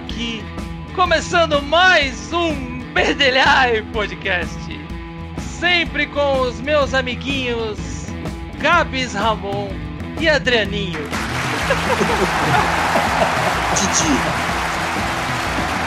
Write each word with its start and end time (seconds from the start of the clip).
aqui, 0.00 0.42
começando 0.94 1.60
mais 1.62 2.32
um 2.32 2.80
Berdelhai 2.94 3.82
Podcast. 3.92 4.58
Sempre 5.38 6.06
com 6.06 6.40
os 6.40 6.58
meus 6.60 6.94
amiguinhos 6.94 7.78
Gabs 8.58 9.12
Ramon 9.12 9.68
e 10.18 10.26
Adrianinho. 10.28 11.00
Didi. 13.76 14.16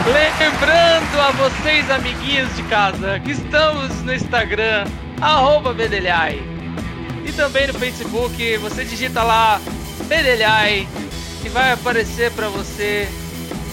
Lembrando 0.06 1.20
a 1.20 1.32
vocês, 1.32 1.90
amiguinhos 1.90 2.56
de 2.56 2.62
casa, 2.64 3.20
que 3.20 3.32
estamos 3.32 4.00
no 4.04 4.14
Instagram, 4.14 4.86
arroba 5.22 5.74
Bedelhai. 5.74 6.40
E 7.26 7.32
também 7.32 7.66
no 7.66 7.74
Facebook, 7.74 8.58
você 8.58 8.86
digita 8.86 9.24
lá 9.24 9.60
Bedelhai 10.08 10.88
e 11.44 11.50
vai 11.50 11.72
aparecer 11.72 12.32
para 12.34 12.48
você 12.50 13.10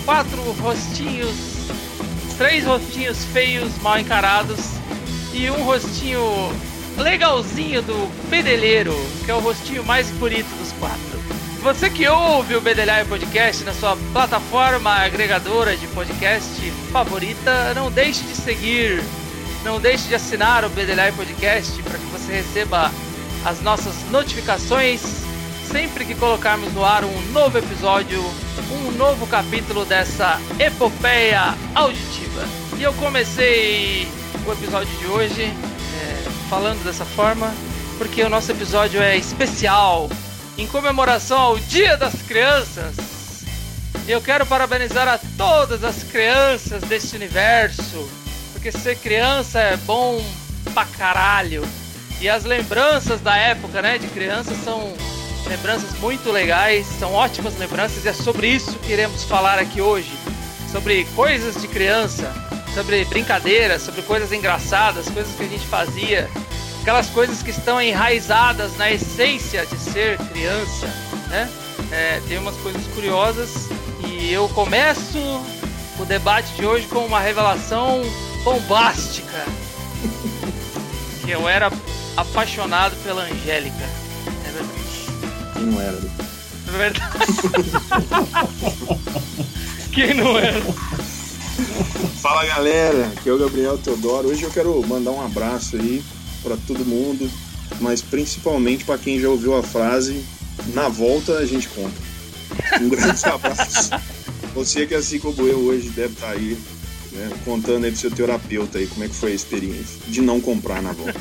quatro 0.04 0.40
rostinhos, 0.52 1.36
três 2.36 2.64
rostinhos 2.64 3.24
feios, 3.26 3.76
mal 3.78 3.98
encarados 3.98 4.60
e 5.32 5.50
um 5.50 5.64
rostinho 5.64 6.20
legalzinho 6.96 7.82
do 7.82 8.28
Bedelheiro, 8.28 8.94
que 9.24 9.30
é 9.30 9.34
o 9.34 9.40
rostinho 9.40 9.84
mais 9.84 10.10
bonito 10.12 10.48
dos 10.58 10.72
quatro. 10.72 11.20
Você 11.62 11.90
que 11.90 12.08
ouve 12.08 12.56
o 12.56 12.60
Bedelhai 12.60 13.04
Podcast 13.04 13.64
na 13.64 13.74
sua 13.74 13.96
plataforma 14.12 14.90
agregadora 14.90 15.76
de 15.76 15.86
podcast 15.88 16.70
favorita, 16.90 17.74
não 17.74 17.90
deixe 17.90 18.22
de 18.24 18.34
seguir, 18.34 19.04
não 19.62 19.78
deixe 19.78 20.08
de 20.08 20.14
assinar 20.14 20.64
o 20.64 20.70
Bedelhai 20.70 21.12
Podcast 21.12 21.82
para 21.82 21.98
que 21.98 22.06
você 22.06 22.32
receba 22.32 22.90
as 23.44 23.60
nossas 23.60 23.94
notificações 24.10 25.29
sempre 25.70 26.04
que 26.04 26.14
colocarmos 26.16 26.72
no 26.72 26.84
ar 26.84 27.04
um 27.04 27.20
novo 27.32 27.56
episódio, 27.56 28.20
um 28.72 28.90
novo 28.92 29.26
capítulo 29.28 29.84
dessa 29.84 30.40
epopeia 30.58 31.54
auditiva. 31.74 32.42
E 32.76 32.82
eu 32.82 32.92
comecei 32.94 34.08
o 34.46 34.52
episódio 34.52 34.92
de 34.98 35.06
hoje 35.06 35.42
é, 35.42 36.30
falando 36.48 36.82
dessa 36.82 37.04
forma 37.04 37.54
porque 37.98 38.22
o 38.22 38.28
nosso 38.28 38.50
episódio 38.50 39.00
é 39.00 39.16
especial 39.16 40.10
em 40.58 40.66
comemoração 40.66 41.38
ao 41.38 41.58
Dia 41.58 41.96
das 41.96 42.20
Crianças. 42.22 42.96
E 44.08 44.10
eu 44.10 44.20
quero 44.20 44.44
parabenizar 44.46 45.06
a 45.06 45.20
todas 45.36 45.84
as 45.84 46.02
crianças 46.02 46.82
deste 46.82 47.14
universo, 47.14 48.08
porque 48.52 48.72
ser 48.72 48.96
criança 48.96 49.60
é 49.60 49.76
bom 49.76 50.20
pra 50.74 50.84
caralho. 50.84 51.62
E 52.20 52.28
as 52.28 52.44
lembranças 52.44 53.20
da 53.20 53.36
época, 53.36 53.80
né, 53.80 53.98
de 53.98 54.08
criança 54.08 54.54
são 54.64 54.94
lembranças 55.50 55.98
muito 55.98 56.30
legais, 56.30 56.86
são 56.86 57.12
ótimas 57.12 57.58
lembranças 57.58 58.04
e 58.04 58.08
é 58.08 58.12
sobre 58.12 58.46
isso 58.46 58.78
que 58.78 58.92
iremos 58.92 59.24
falar 59.24 59.58
aqui 59.58 59.80
hoje. 59.80 60.12
Sobre 60.70 61.04
coisas 61.16 61.60
de 61.60 61.66
criança, 61.66 62.32
sobre 62.72 63.04
brincadeiras, 63.04 63.82
sobre 63.82 64.02
coisas 64.02 64.30
engraçadas, 64.30 65.08
coisas 65.08 65.34
que 65.34 65.42
a 65.42 65.48
gente 65.48 65.66
fazia, 65.66 66.30
aquelas 66.80 67.08
coisas 67.08 67.42
que 67.42 67.50
estão 67.50 67.82
enraizadas 67.82 68.76
na 68.76 68.92
essência 68.92 69.66
de 69.66 69.76
ser 69.76 70.18
criança, 70.18 70.86
né? 71.28 71.50
É, 71.90 72.22
tem 72.28 72.38
umas 72.38 72.54
coisas 72.58 72.86
curiosas 72.94 73.68
e 74.06 74.32
eu 74.32 74.48
começo 74.50 75.18
o 75.98 76.04
debate 76.04 76.54
de 76.54 76.64
hoje 76.64 76.86
com 76.86 77.00
uma 77.00 77.18
revelação 77.18 78.00
bombástica. 78.44 79.44
Que 81.22 81.32
eu 81.32 81.46
era 81.46 81.70
apaixonado 82.16 82.96
pela 83.04 83.24
Angélica. 83.24 83.99
Quem 85.60 85.66
não 85.66 85.78
era? 85.78 85.98
É 86.68 86.78
verdade. 86.78 87.00
Quem 89.92 90.14
não 90.14 90.38
era? 90.38 90.58
Fala 92.22 92.46
galera, 92.46 93.08
aqui 93.08 93.28
é 93.28 93.32
o 93.32 93.38
Gabriel 93.38 93.76
Teodoro. 93.76 94.28
Hoje 94.28 94.42
eu 94.42 94.50
quero 94.50 94.82
mandar 94.86 95.10
um 95.10 95.22
abraço 95.22 95.76
aí 95.76 96.02
para 96.42 96.56
todo 96.66 96.82
mundo, 96.86 97.30
mas 97.78 98.00
principalmente 98.00 98.86
para 98.86 98.96
quem 98.96 99.20
já 99.20 99.28
ouviu 99.28 99.54
a 99.54 99.62
frase 99.62 100.24
na 100.72 100.88
volta 100.88 101.36
a 101.36 101.44
gente 101.44 101.68
conta. 101.68 102.00
Um 102.80 102.88
grande 102.88 103.20
abraço. 103.28 103.90
Você 104.54 104.86
que 104.86 104.94
assim 104.94 105.18
como 105.18 105.46
eu 105.46 105.58
hoje 105.58 105.90
deve 105.90 106.14
estar 106.14 106.30
aí 106.30 106.56
né, 107.12 107.30
contando 107.44 107.84
aí 107.84 107.90
pro 107.90 108.00
seu 108.00 108.10
terapeuta 108.10 108.78
aí 108.78 108.86
como 108.86 109.04
é 109.04 109.08
que 109.08 109.14
foi 109.14 109.32
a 109.32 109.34
experiência 109.34 109.98
de 110.08 110.22
não 110.22 110.40
comprar 110.40 110.80
na 110.80 110.92
volta. 110.92 111.20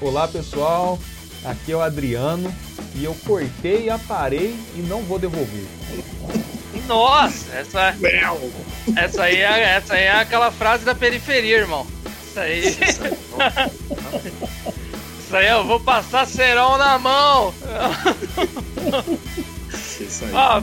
Olá 0.00 0.26
pessoal, 0.26 0.98
aqui 1.44 1.70
é 1.70 1.76
o 1.76 1.80
Adriano 1.80 2.52
e 2.96 3.04
eu 3.04 3.14
cortei, 3.26 3.90
aparei 3.90 4.56
e 4.74 4.80
não 4.80 5.02
vou 5.02 5.18
devolver. 5.18 5.66
Nossa, 6.86 7.54
essa, 7.54 7.94
essa, 8.96 9.24
aí 9.24 9.36
é, 9.36 9.62
essa 9.76 9.94
aí 9.94 10.04
é 10.04 10.12
aquela 10.12 10.50
frase 10.50 10.84
da 10.84 10.94
periferia, 10.94 11.58
irmão. 11.58 11.86
Isso 12.26 12.40
aí. 12.40 12.68
Isso 15.18 15.36
aí, 15.36 15.48
eu 15.48 15.64
vou 15.64 15.80
passar 15.80 16.26
cerol 16.26 16.78
na 16.78 16.98
mão. 16.98 17.52
Isso 20.00 20.24
aí. 20.24 20.30
Ó, 20.32 20.62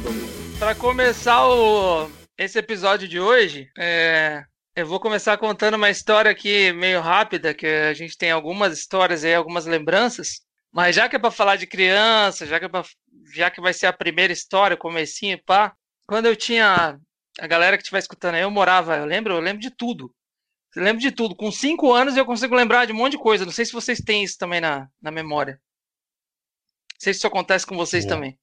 pra 0.57 0.73
começar 0.73 1.45
o, 1.45 2.09
esse 2.37 2.57
episódio 2.57 3.07
de 3.07 3.19
hoje, 3.19 3.67
é, 3.77 4.43
eu 4.75 4.87
vou 4.87 4.99
começar 4.99 5.37
contando 5.37 5.75
uma 5.75 5.89
história 5.89 6.31
aqui 6.31 6.71
meio 6.73 7.01
rápida, 7.01 7.53
que 7.53 7.67
a 7.67 7.93
gente 7.93 8.17
tem 8.17 8.31
algumas 8.31 8.77
histórias 8.77 9.23
aí, 9.23 9.35
algumas 9.35 9.65
lembranças. 9.65 10.41
Mas 10.73 10.95
já 10.95 11.07
que 11.07 11.15
é 11.15 11.19
pra 11.19 11.29
falar 11.29 11.55
de 11.55 11.67
criança, 11.67 12.47
já 12.47 12.59
que, 12.59 12.65
é 12.65 12.69
pra, 12.69 12.83
já 13.31 13.51
que 13.51 13.61
vai 13.61 13.73
ser 13.73 13.85
a 13.85 13.93
primeira 13.93 14.33
história, 14.33 14.75
comecinho, 14.75 15.41
pá. 15.43 15.75
Quando 16.07 16.25
eu 16.25 16.35
tinha. 16.35 16.99
A 17.39 17.47
galera 17.47 17.77
que 17.77 17.83
estiver 17.83 17.99
escutando 17.99 18.35
aí, 18.35 18.41
eu 18.41 18.51
morava, 18.51 18.97
eu 18.97 19.05
lembro, 19.05 19.33
eu 19.33 19.39
lembro 19.39 19.61
de 19.61 19.71
tudo. 19.71 20.13
Eu 20.75 20.83
lembro 20.83 21.01
de 21.01 21.11
tudo. 21.11 21.35
Com 21.35 21.51
cinco 21.51 21.93
anos 21.93 22.17
eu 22.17 22.25
consigo 22.25 22.55
lembrar 22.55 22.85
de 22.85 22.91
um 22.91 22.95
monte 22.95 23.13
de 23.13 23.17
coisa. 23.19 23.45
Não 23.45 23.51
sei 23.51 23.65
se 23.65 23.71
vocês 23.71 23.99
têm 23.99 24.23
isso 24.23 24.37
também 24.37 24.59
na, 24.59 24.89
na 25.01 25.11
memória. 25.11 25.53
Não 26.93 26.99
sei 26.99 27.13
se 27.13 27.19
isso 27.19 27.27
acontece 27.27 27.65
com 27.65 27.75
vocês 27.75 28.05
É. 28.05 28.07
também. 28.07 28.39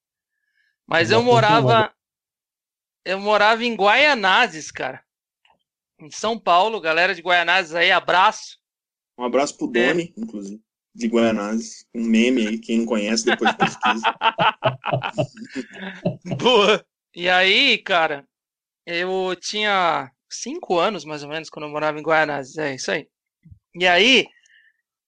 Mas 0.86 1.10
eu 1.10 1.18
com 1.18 1.24
morava. 1.26 1.92
Eu 3.04 3.18
morava 3.18 3.64
em 3.64 3.74
Guaianazes, 3.74 4.70
cara. 4.70 5.02
Em 5.98 6.10
São 6.10 6.38
Paulo, 6.38 6.80
galera 6.80 7.14
de 7.14 7.22
Guaianazes 7.22 7.74
aí, 7.74 7.90
abraço. 7.90 8.58
Um 9.18 9.24
abraço 9.24 9.56
pro 9.56 9.66
Doni, 9.66 10.12
inclusive, 10.16 10.62
de 10.94 11.08
Guianazes. 11.08 11.86
Um 11.94 12.04
meme 12.04 12.46
aí, 12.46 12.58
quem 12.58 12.78
não 12.78 12.86
conhece 12.86 13.24
depois 13.24 13.54
pesquisa. 13.54 14.14
Boa. 16.38 16.84
E 17.14 17.28
aí, 17.28 17.78
cara, 17.78 18.24
eu 18.86 19.34
tinha 19.40 20.10
cinco 20.28 20.78
anos, 20.78 21.04
mais 21.04 21.22
ou 21.22 21.28
menos, 21.28 21.50
quando 21.50 21.64
eu 21.66 21.70
morava 21.70 21.98
em 21.98 22.02
Guaianazes. 22.02 22.58
É 22.58 22.74
isso 22.74 22.90
aí. 22.90 23.08
E 23.74 23.86
aí, 23.86 24.26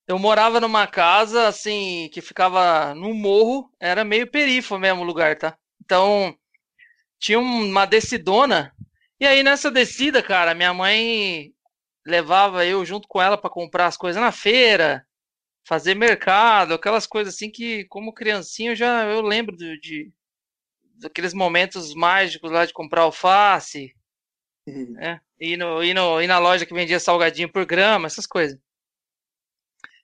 eu 0.07 0.19
morava 0.19 0.61
numa 0.61 0.87
casa, 0.87 1.49
assim, 1.49 2.09
que 2.13 2.21
ficava 2.21 2.95
no 2.95 3.15
morro. 3.15 3.71
Era 3.81 4.05
meio 4.05 4.31
perifo 4.31 4.79
mesmo 4.79 5.03
o 5.03 5.05
lugar, 5.05 5.37
tá? 5.37 5.57
Então, 5.85 6.37
tinha 7.21 7.39
uma 7.39 7.87
descidona. 7.87 8.75
E 9.21 9.27
aí, 9.27 9.43
nessa 9.43 9.71
descida, 9.71 10.23
cara, 10.23 10.55
minha 10.55 10.75
mãe 10.75 11.53
levava 12.05 12.67
eu 12.67 12.85
junto 12.85 13.07
com 13.07 13.23
ela 13.23 13.39
pra 13.39 13.49
comprar 13.49 13.87
as 13.87 13.97
coisas 13.97 14.21
na 14.21 14.33
feira, 14.33 15.07
fazer 15.65 15.95
mercado, 15.95 16.75
aquelas 16.75 17.07
coisas 17.07 17.35
assim 17.35 17.51
que, 17.51 17.85
como 17.87 18.13
criancinha, 18.15 18.73
eu 18.73 18.77
já 18.77 19.05
eu 19.07 19.21
lembro 19.23 19.57
do- 19.57 19.79
de, 19.81 20.13
daqueles 20.97 21.35
momentos 21.35 21.95
mágicos 21.95 22.51
lá 22.53 22.67
de 22.67 22.73
comprar 22.75 23.03
alface, 23.03 23.95
né? 24.95 25.21
Ir, 25.41 25.57
no, 25.57 25.83
ir, 25.83 25.95
no, 25.95 26.21
ir 26.23 26.27
na 26.27 26.39
loja 26.39 26.67
que 26.67 26.75
vendia 26.75 27.01
salgadinho 27.01 27.51
por 27.51 27.65
grama, 27.67 28.07
essas 28.07 28.27
coisas. 28.27 28.59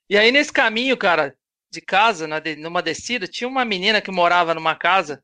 E 0.09 0.17
aí, 0.17 0.31
nesse 0.31 0.51
caminho, 0.51 0.97
cara, 0.97 1.35
de 1.71 1.79
casa, 1.81 2.27
na 2.27 2.39
de- 2.39 2.55
numa 2.55 2.81
descida, 2.81 3.27
tinha 3.27 3.47
uma 3.47 3.63
menina 3.63 4.01
que 4.01 4.11
morava 4.11 4.53
numa 4.53 4.75
casa 4.75 5.23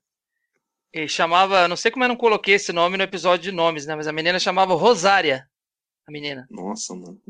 e 0.93 1.07
chamava, 1.07 1.67
não 1.67 1.77
sei 1.77 1.91
como 1.91 2.03
eu 2.05 2.09
não 2.09 2.17
coloquei 2.17 2.55
esse 2.55 2.73
nome 2.73 2.97
no 2.97 3.03
episódio 3.03 3.43
de 3.43 3.51
nomes, 3.51 3.85
né? 3.85 3.95
Mas 3.95 4.07
a 4.07 4.13
menina 4.13 4.39
chamava 4.39 4.75
Rosária, 4.75 5.49
a 6.07 6.11
menina. 6.11 6.49
Nossa, 6.49 6.95
mano. 6.95 7.21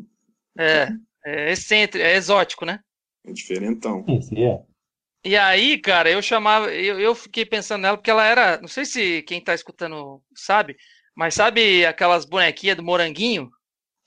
É, 0.58 0.96
é 1.26 1.52
excêntrico, 1.52 2.06
é 2.06 2.16
exótico, 2.16 2.66
né? 2.66 2.80
É 3.28 3.32
diferentão. 3.34 4.06
Esse 4.08 4.42
é. 4.44 4.62
E 5.24 5.36
aí, 5.36 5.80
cara, 5.80 6.10
eu 6.10 6.22
chamava, 6.22 6.72
eu, 6.72 7.00
eu 7.00 7.16
fiquei 7.16 7.46
pensando 7.46 7.82
nela 7.82 7.98
porque 7.98 8.12
ela 8.12 8.26
era, 8.26 8.62
não 8.62 8.68
sei 8.68 8.86
se 8.86 9.24
quem 9.24 9.42
tá 9.42 9.56
escutando 9.56 10.22
sabe, 10.36 10.78
mas 11.16 11.34
sabe 11.34 11.84
aquelas 11.86 12.26
bonequinhas 12.26 12.78
do 12.78 12.84
moranguinho? 12.84 13.50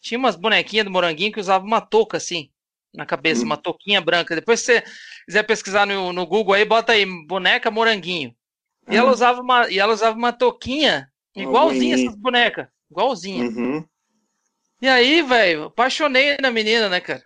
Tinha 0.00 0.16
umas 0.18 0.36
bonequinhas 0.36 0.84
do 0.84 0.92
moranguinho 0.92 1.32
que 1.32 1.40
usavam 1.40 1.66
uma 1.66 1.80
touca 1.80 2.16
assim 2.18 2.50
na 2.94 3.04
cabeça, 3.04 3.42
Hum. 3.42 3.46
uma 3.46 3.56
touquinha 3.56 4.00
branca. 4.00 4.34
Depois 4.36 4.60
se 4.60 4.66
você 4.80 4.84
quiser 5.26 5.42
pesquisar 5.42 5.86
no, 5.86 6.12
no 6.12 6.24
Google 6.24 6.54
aí, 6.54 6.64
bota 6.64 6.92
aí 6.92 7.04
boneca 7.26 7.70
moranguinho. 7.70 8.32
E 8.88 8.96
ela 8.96 9.10
Ah. 9.10 9.12
usava 9.12 9.40
uma, 9.40 9.68
e 9.68 9.78
ela 9.78 9.92
usava 9.92 10.16
uma 10.16 10.32
touquinha 10.32 11.10
igualzinha 11.34 11.96
essas 11.96 12.14
bonecas, 12.16 12.68
igualzinha. 12.90 13.44
Uhum. 13.44 13.84
E 14.80 14.88
aí, 14.88 15.20
velho, 15.22 15.64
apaixonei 15.64 16.36
na 16.40 16.50
menina, 16.52 16.88
né, 16.88 17.00
cara? 17.00 17.22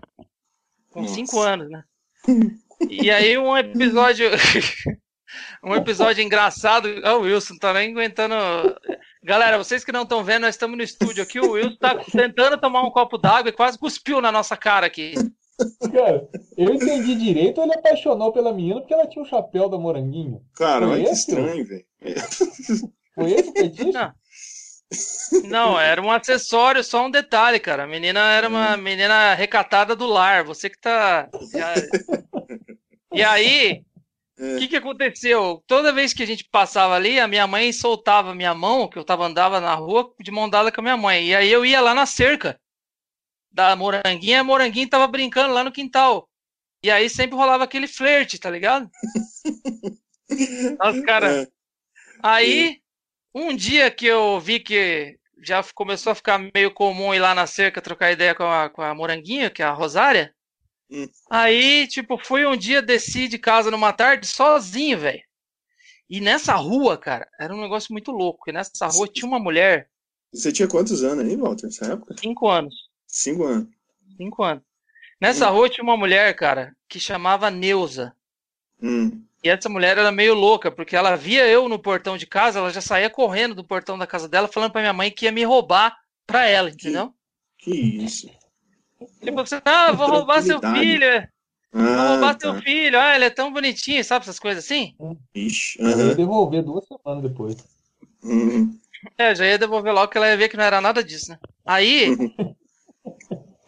Com 0.92 1.02
Nossa. 1.02 1.14
cinco 1.14 1.40
anos, 1.40 1.68
né? 1.70 1.82
E 2.90 3.12
aí 3.12 3.38
um 3.38 3.56
episódio. 3.56 4.28
um 5.62 5.72
episódio 5.72 6.20
engraçado. 6.20 6.88
Ah, 7.04 7.16
o 7.16 7.20
Wilson 7.20 7.56
tá 7.56 7.72
nem 7.72 7.92
aguentando. 7.92 8.34
Galera, 9.22 9.56
vocês 9.56 9.84
que 9.84 9.92
não 9.92 10.02
estão 10.02 10.24
vendo, 10.24 10.42
nós 10.42 10.56
estamos 10.56 10.76
no 10.76 10.82
estúdio 10.82 11.22
aqui. 11.22 11.38
O 11.38 11.52
Wilson 11.52 11.76
tá 11.76 11.94
tentando 12.10 12.58
tomar 12.58 12.82
um 12.82 12.90
copo 12.90 13.18
d'água 13.18 13.50
e 13.50 13.52
quase 13.52 13.78
cuspiu 13.78 14.20
na 14.20 14.32
nossa 14.32 14.56
cara 14.56 14.84
aqui. 14.84 15.14
Cara, 15.92 16.28
eu 16.56 16.74
entendi 16.74 17.14
direito, 17.14 17.60
ele 17.60 17.74
apaixonou 17.74 18.32
pela 18.32 18.52
menina 18.52 18.80
porque 18.80 18.94
ela 18.94 19.06
tinha 19.06 19.22
o 19.22 19.26
um 19.26 19.28
chapéu 19.28 19.68
da 19.68 19.78
moranguinho. 19.78 20.42
Cara, 20.56 20.88
olha 20.88 21.04
que 21.04 21.10
estranho, 21.10 21.64
velho. 21.64 21.84
Foi 23.14 23.30
esse 23.30 23.50
o 23.50 23.52
fetiche? 23.52 23.92
Não. 23.92 24.12
Não, 25.44 25.78
era 25.78 26.00
um 26.00 26.10
acessório, 26.10 26.82
só 26.84 27.06
um 27.06 27.10
detalhe, 27.10 27.58
cara. 27.58 27.84
A 27.84 27.86
menina 27.86 28.20
era 28.32 28.48
uma 28.48 28.76
menina 28.76 29.34
recatada 29.34 29.96
do 29.96 30.06
lar. 30.06 30.44
Você 30.44 30.68
que 30.68 30.78
tá. 30.78 31.28
E 33.12 33.22
aí, 33.22 33.84
o 34.38 34.44
é. 34.44 34.58
que, 34.58 34.68
que 34.68 34.76
aconteceu? 34.76 35.62
Toda 35.66 35.92
vez 35.92 36.12
que 36.12 36.22
a 36.22 36.26
gente 36.26 36.44
passava 36.44 36.94
ali, 36.94 37.20
a 37.20 37.28
minha 37.28 37.46
mãe 37.46 37.72
soltava 37.72 38.34
minha 38.34 38.54
mão, 38.54 38.88
que 38.88 38.98
eu 38.98 39.04
tava 39.04 39.24
andava 39.24 39.60
na 39.60 39.74
rua 39.74 40.12
de 40.20 40.30
mão 40.30 40.48
dada 40.48 40.72
com 40.72 40.80
a 40.80 40.84
minha 40.84 40.96
mãe. 40.96 41.28
E 41.28 41.34
aí 41.34 41.50
eu 41.50 41.64
ia 41.64 41.80
lá 41.80 41.94
na 41.94 42.06
cerca 42.06 42.58
da 43.52 43.76
moranguinha, 43.76 44.40
a 44.40 44.44
moranguinha 44.44 44.88
tava 44.88 45.06
brincando 45.06 45.52
lá 45.52 45.62
no 45.62 45.70
quintal. 45.70 46.28
E 46.82 46.90
aí 46.90 47.08
sempre 47.08 47.36
rolava 47.36 47.64
aquele 47.64 47.86
flerte, 47.86 48.38
tá 48.38 48.50
ligado? 48.50 48.90
Nossa, 50.80 51.02
cara. 51.02 51.42
É. 51.42 51.46
Aí, 52.22 52.81
um 53.34 53.55
dia 53.55 53.90
que 53.90 54.06
eu 54.06 54.38
vi 54.40 54.61
que 54.61 55.19
já 55.43 55.62
começou 55.75 56.12
a 56.12 56.14
ficar 56.14 56.38
meio 56.55 56.73
comum 56.73 57.12
ir 57.12 57.19
lá 57.19 57.34
na 57.34 57.46
cerca 57.46 57.82
trocar 57.82 58.12
ideia 58.12 58.34
com 58.34 58.44
a, 58.44 58.70
com 58.70 58.82
a 58.82 58.94
moranguinha, 58.94 59.50
que 59.50 59.62
é 59.62 59.64
a 59.64 59.73
Rosária. 59.73 60.34
Hum. 60.90 61.08
Aí, 61.31 61.87
tipo, 61.88 62.19
fui 62.23 62.44
um 62.44 62.56
dia, 62.56 62.82
desci 62.82 63.26
de 63.26 63.38
casa 63.38 63.70
numa 63.70 63.93
tarde 63.93 64.26
sozinho, 64.26 64.99
velho. 64.99 65.23
E 66.08 66.20
nessa 66.20 66.55
rua, 66.55 66.99
cara, 66.99 67.26
era 67.40 67.55
um 67.55 67.61
negócio 67.61 67.93
muito 67.93 68.12
louco. 68.12 68.50
E 68.50 68.52
nessa 68.52 68.87
rua 68.87 69.08
tinha 69.08 69.26
uma 69.26 69.38
mulher. 69.38 69.88
Você 70.32 70.52
tinha 70.52 70.69
quantos 70.69 71.02
anos 71.02 71.25
aí, 71.25 71.37
Walter, 71.37 71.67
nessa 71.67 71.93
época? 71.93 72.14
Cinco 72.19 72.49
anos. 72.49 72.75
Cinco 73.06 73.44
anos. 73.44 73.69
Cinco 74.17 74.43
anos. 74.43 74.62
Nessa 75.20 75.50
hum. 75.50 75.55
rua 75.55 75.70
tinha 75.70 75.82
uma 75.82 75.96
mulher, 75.96 76.34
cara, 76.37 76.76
que 76.88 77.00
chamava 77.00 77.50
Neuza. 77.50 78.14
Hum. 78.82 79.25
E 79.42 79.48
essa 79.48 79.68
mulher 79.68 79.98
era 79.98 80.12
meio 80.12 80.34
louca, 80.34 80.70
porque 80.70 80.94
ela 80.94 81.16
via 81.16 81.46
eu 81.48 81.68
no 81.68 81.78
portão 81.78 82.16
de 82.16 82.26
casa, 82.26 82.60
ela 82.60 82.70
já 82.70 82.80
saía 82.80 83.10
correndo 83.10 83.54
do 83.56 83.64
portão 83.64 83.98
da 83.98 84.06
casa 84.06 84.28
dela, 84.28 84.46
falando 84.46 84.70
pra 84.70 84.80
minha 84.80 84.92
mãe 84.92 85.10
que 85.10 85.24
ia 85.24 85.32
me 85.32 85.42
roubar 85.42 85.96
pra 86.26 86.46
ela, 86.46 86.70
entendeu? 86.70 87.12
Que, 87.58 87.72
que 87.72 88.04
isso? 88.04 88.30
Tipo 89.20 89.40
assim, 89.40 89.60
ah, 89.64 89.92
vou 89.92 90.08
roubar 90.08 90.42
seu 90.42 90.60
filho. 90.60 91.28
Ah, 91.72 91.96
vou 91.96 92.08
roubar 92.08 92.34
tá. 92.36 92.40
seu 92.40 92.62
filho. 92.62 92.98
Ah, 92.98 93.16
ele 93.16 93.24
é 93.24 93.30
tão 93.30 93.52
bonitinho, 93.52 94.04
sabe 94.04 94.22
essas 94.22 94.38
coisas 94.38 94.64
assim? 94.64 94.94
Ixi. 95.34 95.82
Uh 95.82 95.86
-huh. 95.86 96.00
Eu 96.00 96.08
ia 96.08 96.14
devolver 96.14 96.62
duas 96.62 96.84
semanas 96.86 97.22
depois. 97.22 97.56
Uhum. 98.22 98.78
É, 99.18 99.34
já 99.34 99.46
ia 99.46 99.58
devolver 99.58 99.92
logo 99.92 100.08
que 100.08 100.18
ela 100.18 100.28
ia 100.28 100.36
ver 100.36 100.48
que 100.48 100.56
não 100.56 100.64
era 100.64 100.80
nada 100.80 101.02
disso, 101.02 101.32
né? 101.32 101.38
Aí, 101.66 102.14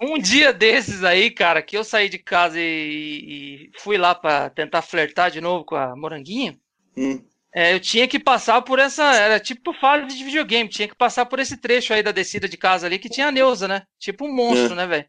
um 0.01 0.19
dia 0.19 0.53
desses 0.53 1.05
aí, 1.05 1.31
cara, 1.31 1.63
que 1.63 1.77
eu 1.77 1.85
saí 1.85 2.09
de 2.09 2.19
casa 2.19 2.59
e, 2.59 3.71
e 3.73 3.79
fui 3.79 3.97
lá 3.97 4.15
para 4.15 4.51
tentar 4.51 4.83
flertar 4.83 5.31
de 5.31 5.41
novo 5.41 5.65
com 5.65 5.77
a 5.77 5.95
Moranguinho, 5.97 6.59
hum. 6.97 7.23
é, 7.55 7.75
eu 7.75 7.81
tinha 7.81 8.07
que 8.09 8.19
passar 8.19 8.63
por 8.63 8.79
essa. 8.79 9.15
Era 9.15 9.41
tipo 9.41 9.73
fase 9.73 10.17
de 10.17 10.25
videogame, 10.25 10.69
tinha 10.69 10.89
que 10.89 10.97
passar 10.97 11.27
por 11.27 11.39
esse 11.39 11.57
trecho 11.57 11.93
aí 11.95 12.03
da 12.03 12.13
descida 12.13 12.49
de 12.49 12.57
casa 12.57 12.87
ali 12.87 12.99
que 12.99 13.09
tinha 13.09 13.29
a 13.29 13.33
Neuza, 13.33 13.69
né? 13.69 13.83
Tipo 13.99 14.27
um 14.27 14.35
monstro, 14.35 14.73
é. 14.73 14.77
né, 14.77 14.87
velho? 14.87 15.07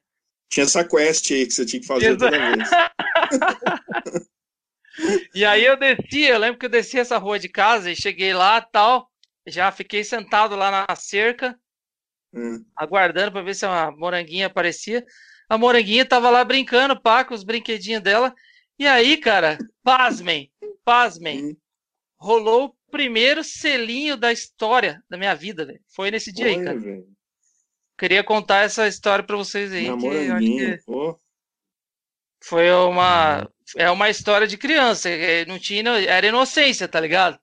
Tinha 0.49 0.63
essa 0.63 0.83
quest 0.83 1.31
aí 1.31 1.45
que 1.45 1.53
você 1.53 1.65
tinha 1.65 1.81
que 1.81 1.87
fazer 1.87 2.05
Exa... 2.05 2.17
toda 2.17 2.31
vez. 2.31 2.69
e 5.35 5.43
aí 5.43 5.65
eu 5.65 5.75
desci, 5.75 6.21
eu 6.21 6.37
lembro 6.37 6.59
que 6.59 6.65
eu 6.65 6.69
desci 6.69 6.99
essa 6.99 7.17
rua 7.17 7.39
de 7.39 7.49
casa 7.49 7.91
e 7.91 7.95
cheguei 7.95 8.33
lá 8.33 8.61
tal. 8.61 9.09
Já 9.47 9.71
fiquei 9.71 10.03
sentado 10.03 10.55
lá 10.55 10.71
na 10.71 10.95
cerca, 10.95 11.55
hum. 12.35 12.65
aguardando 12.75 13.31
para 13.31 13.41
ver 13.41 13.55
se 13.55 13.65
a 13.65 13.91
moranguinha 13.91 14.47
aparecia. 14.47 15.05
A 15.47 15.57
moranguinha 15.57 16.05
tava 16.05 16.29
lá 16.29 16.43
brincando, 16.43 16.99
pá, 16.99 17.23
com 17.23 17.33
os 17.33 17.43
brinquedinhos 17.43 18.01
dela. 18.01 18.33
E 18.77 18.85
aí, 18.85 19.17
cara, 19.17 19.57
pasmem, 19.83 20.51
pasmem. 20.83 21.45
Hum. 21.45 21.57
Rolou 22.17 22.65
o 22.65 22.91
primeiro 22.91 23.43
selinho 23.43 24.17
da 24.17 24.31
história 24.31 25.01
da 25.09 25.17
minha 25.17 25.35
vida. 25.35 25.67
Foi 25.95 26.11
nesse 26.11 26.31
dia 26.31 26.47
aí, 26.47 26.63
cara. 26.63 26.77
Véio. 26.77 27.05
Queria 27.97 28.23
contar 28.23 28.63
essa 28.63 28.87
história 28.87 29.23
para 29.23 29.37
vocês 29.37 29.71
aí. 29.71 29.85
Que 30.39 30.79
pô. 30.85 31.19
Foi 32.43 32.69
uma. 32.71 33.49
É 33.77 33.89
uma 33.89 34.09
história 34.09 34.45
de 34.45 34.57
criança. 34.57 35.09
Não 35.47 35.57
tinha. 35.57 35.89
Era 36.07 36.27
inocência, 36.27 36.87
tá 36.87 36.99
ligado? 36.99 37.39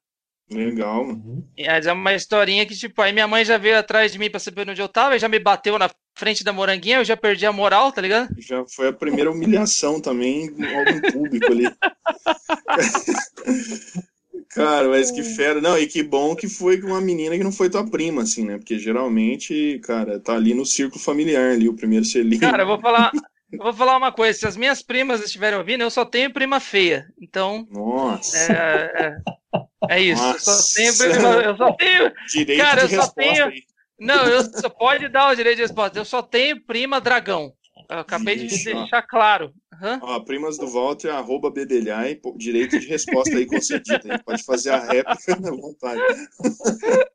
Legal. 0.52 1.04
Uhum. 1.04 1.44
Mas 1.58 1.87
é 1.87 1.93
uma 1.93 2.14
historinha 2.14 2.66
que, 2.66 2.76
tipo, 2.76 3.00
aí 3.00 3.12
minha 3.12 3.28
mãe 3.28 3.44
já 3.44 3.58
veio 3.58 3.78
atrás 3.78 4.12
de 4.12 4.19
mim 4.19 4.31
pra 4.31 4.40
saber 4.40 4.69
onde 4.69 4.81
eu 4.81 4.88
tava, 4.88 5.16
e 5.16 5.19
já 5.19 5.28
me 5.28 5.38
bateu 5.38 5.78
na 5.78 5.90
frente 6.16 6.44
da 6.44 6.52
moranguinha, 6.52 6.99
eu 6.99 7.04
já 7.04 7.16
perdi 7.16 7.46
a 7.46 7.52
moral, 7.52 7.93
tá 7.93 8.00
ligado? 8.00 8.28
Já 8.38 8.64
foi 8.66 8.88
a 8.88 8.93
primeira 8.93 9.31
humilhação 9.31 10.00
também, 10.00 10.50
no 10.50 11.12
público 11.12 11.52
ali. 11.52 11.69
Cara, 14.54 14.88
mas 14.88 15.10
que 15.10 15.22
fera. 15.22 15.60
Não, 15.60 15.78
e 15.78 15.87
que 15.87 16.02
bom 16.02 16.37
que 16.37 16.46
foi 16.46 16.78
com 16.78 16.88
uma 16.88 17.00
menina 17.00 17.37
que 17.37 17.44
não 17.44 17.52
foi 17.52 17.70
tua 17.70 17.88
prima, 17.88 18.22
assim, 18.22 18.44
né? 18.44 18.58
Porque 18.58 18.78
geralmente, 18.78 19.81
cara, 19.82 20.20
tá 20.20 20.34
ali 20.34 20.52
no 20.52 20.66
círculo 20.66 21.00
familiar 21.00 21.52
ali, 21.52 21.69
o 21.69 21.75
primeiro 21.75 22.04
selinho. 22.04 22.40
Cara, 22.40 22.62
eu 22.62 22.66
vou 22.66 22.78
falar. 22.78 23.10
Eu 23.52 23.64
vou 23.64 23.72
falar 23.72 23.96
uma 23.96 24.10
coisa, 24.10 24.38
se 24.38 24.46
as 24.46 24.56
minhas 24.56 24.82
primas 24.82 25.22
estiverem 25.22 25.58
ouvindo, 25.58 25.82
eu 25.82 25.90
só 25.90 26.04
tenho 26.04 26.32
prima 26.32 26.58
feia. 26.58 27.06
Então. 27.20 27.66
Nossa. 27.70 28.52
É, 28.52 28.93
é, 28.96 29.96
é 29.96 30.00
isso. 30.00 30.22
Nossa. 30.22 30.50
Eu 30.50 30.56
só 30.56 30.75
tenho 30.75 30.99
prima. 30.99 31.28
Eu 31.43 31.56
só 31.56 31.72
tenho. 31.75 32.12
Direito 32.28 32.60
cara, 32.60 32.88
de 32.88 32.94
eu 32.94 33.02
só 33.02 33.08
tenho. 33.08 33.46
Aí. 33.46 33.62
Não, 33.99 34.26
eu 34.26 34.43
só 34.43 34.69
pode 34.70 35.08
dar 35.08 35.31
o 35.31 35.34
direito 35.34 35.56
de 35.56 35.62
resposta. 35.62 35.99
Eu 35.99 36.04
só 36.04 36.22
tenho 36.22 36.60
prima 36.64 37.00
dragão. 37.00 37.52
Eu 37.88 37.99
acabei 37.99 38.37
de 38.37 38.64
deixar 38.64 39.02
claro. 39.02 39.52
Uhum. 39.72 39.99
Ó, 40.00 40.20
primas 40.20 40.56
do 40.56 40.66
Walter, 40.66 41.10
arroba 41.10 41.50
Bedelhai, 41.50 42.19
direito 42.37 42.78
de 42.78 42.87
resposta 42.87 43.37
aí 43.37 43.44
concedido. 43.44 44.00
A 44.08 44.12
gente 44.12 44.25
pode 44.25 44.43
fazer 44.44 44.70
a 44.70 44.78
réplica 44.78 45.32
à 45.37 45.50
vontade. 45.50 46.00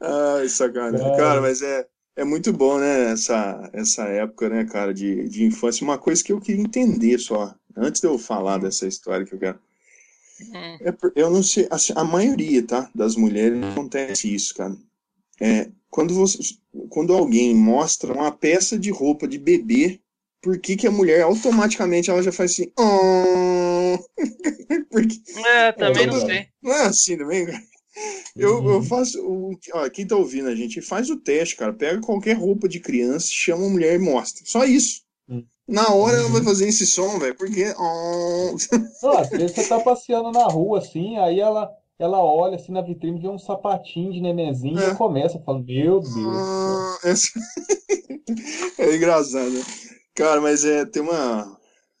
Ai, 0.00 0.48
sacanagem. 0.48 1.16
Cara, 1.16 1.42
mas 1.42 1.60
é, 1.60 1.86
é 2.16 2.24
muito 2.24 2.52
bom, 2.52 2.78
né, 2.78 3.12
essa, 3.12 3.70
essa 3.72 4.04
época, 4.04 4.48
né, 4.48 4.64
cara, 4.64 4.92
de, 4.92 5.28
de 5.28 5.44
infância. 5.44 5.84
Uma 5.84 5.98
coisa 5.98 6.22
que 6.22 6.32
eu 6.32 6.40
queria 6.40 6.62
entender 6.62 7.18
só, 7.18 7.54
antes 7.76 8.00
de 8.00 8.06
eu 8.06 8.18
falar 8.18 8.58
dessa 8.58 8.86
história 8.86 9.24
que 9.24 9.34
eu 9.34 9.38
quero. 9.38 9.58
Uhum. 10.40 10.78
É, 10.80 10.94
eu 11.16 11.30
não 11.30 11.42
sei, 11.42 11.66
assim, 11.70 11.92
a 11.96 12.04
maioria, 12.04 12.66
tá, 12.66 12.90
das 12.94 13.16
mulheres 13.16 13.62
acontece 13.62 14.32
isso, 14.32 14.54
cara. 14.54 14.76
É, 15.40 15.70
quando, 15.88 16.14
você, 16.14 16.38
quando 16.88 17.14
alguém 17.14 17.54
mostra 17.54 18.12
uma 18.12 18.30
peça 18.30 18.78
de 18.78 18.90
roupa 18.90 19.26
de 19.26 19.38
bebê 19.38 20.00
por 20.42 20.58
que, 20.58 20.76
que 20.76 20.86
a 20.86 20.90
mulher 20.90 21.22
automaticamente 21.22 22.10
ela 22.10 22.22
já 22.22 22.32
faz 22.32 22.52
assim. 22.52 22.72
Oh! 22.78 23.98
Porque, 24.90 25.20
é, 25.46 25.72
também 25.72 26.06
não 26.06 26.20
sei. 26.20 26.46
Não 26.62 26.72
é 26.72 26.86
assim 26.86 27.16
também, 27.16 27.46
cara. 27.46 27.62
Eu, 28.36 28.58
uhum. 28.58 28.70
eu 28.74 28.82
faço. 28.82 29.20
O, 29.20 29.58
ó, 29.74 29.88
quem 29.90 30.06
tá 30.06 30.16
ouvindo 30.16 30.48
a 30.48 30.54
gente 30.54 30.80
faz 30.80 31.10
o 31.10 31.16
teste, 31.16 31.56
cara. 31.56 31.72
Pega 31.72 32.00
qualquer 32.00 32.34
roupa 32.34 32.68
de 32.68 32.80
criança, 32.80 33.28
chama 33.30 33.66
a 33.66 33.70
mulher 33.70 33.94
e 33.94 33.98
mostra. 33.98 34.42
Só 34.46 34.64
isso. 34.64 35.02
Uhum. 35.28 35.44
Na 35.68 35.92
hora 35.92 36.16
ela 36.16 36.28
vai 36.28 36.42
fazer 36.42 36.68
esse 36.68 36.86
som, 36.86 37.18
velho, 37.18 37.34
porque. 37.34 37.72
Oh. 37.78 38.56
Não, 39.02 39.18
às 39.18 39.28
vezes 39.30 39.52
você 39.52 39.68
tá 39.68 39.80
passeando 39.80 40.30
na 40.30 40.44
rua 40.44 40.78
assim, 40.78 41.16
aí 41.18 41.40
ela, 41.40 41.70
ela 41.98 42.22
olha 42.22 42.56
assim 42.56 42.72
na 42.72 42.82
vitrine, 42.82 43.20
vê 43.20 43.28
um 43.28 43.38
sapatinho 43.38 44.12
de 44.12 44.20
nenenzinho 44.20 44.78
é. 44.78 44.90
e 44.90 44.94
começa 44.94 45.40
falando: 45.40 45.66
Meu 45.66 46.00
Deus. 46.00 46.14
Ah, 46.16 46.98
é 48.78 48.96
engraçado, 48.96 49.50
né? 49.50 49.62
Cara, 50.14 50.40
mas 50.40 50.64
é, 50.64 50.84
tem 50.84 51.02
uma. 51.02 51.58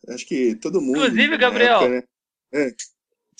Acho 0.08 0.26
que 0.26 0.54
todo 0.56 0.80
mundo. 0.80 0.98
Inclusive, 0.98 1.38
Gabriel. 1.38 1.82
Época, 1.82 1.88
né? 1.90 2.02
é. 2.54 2.70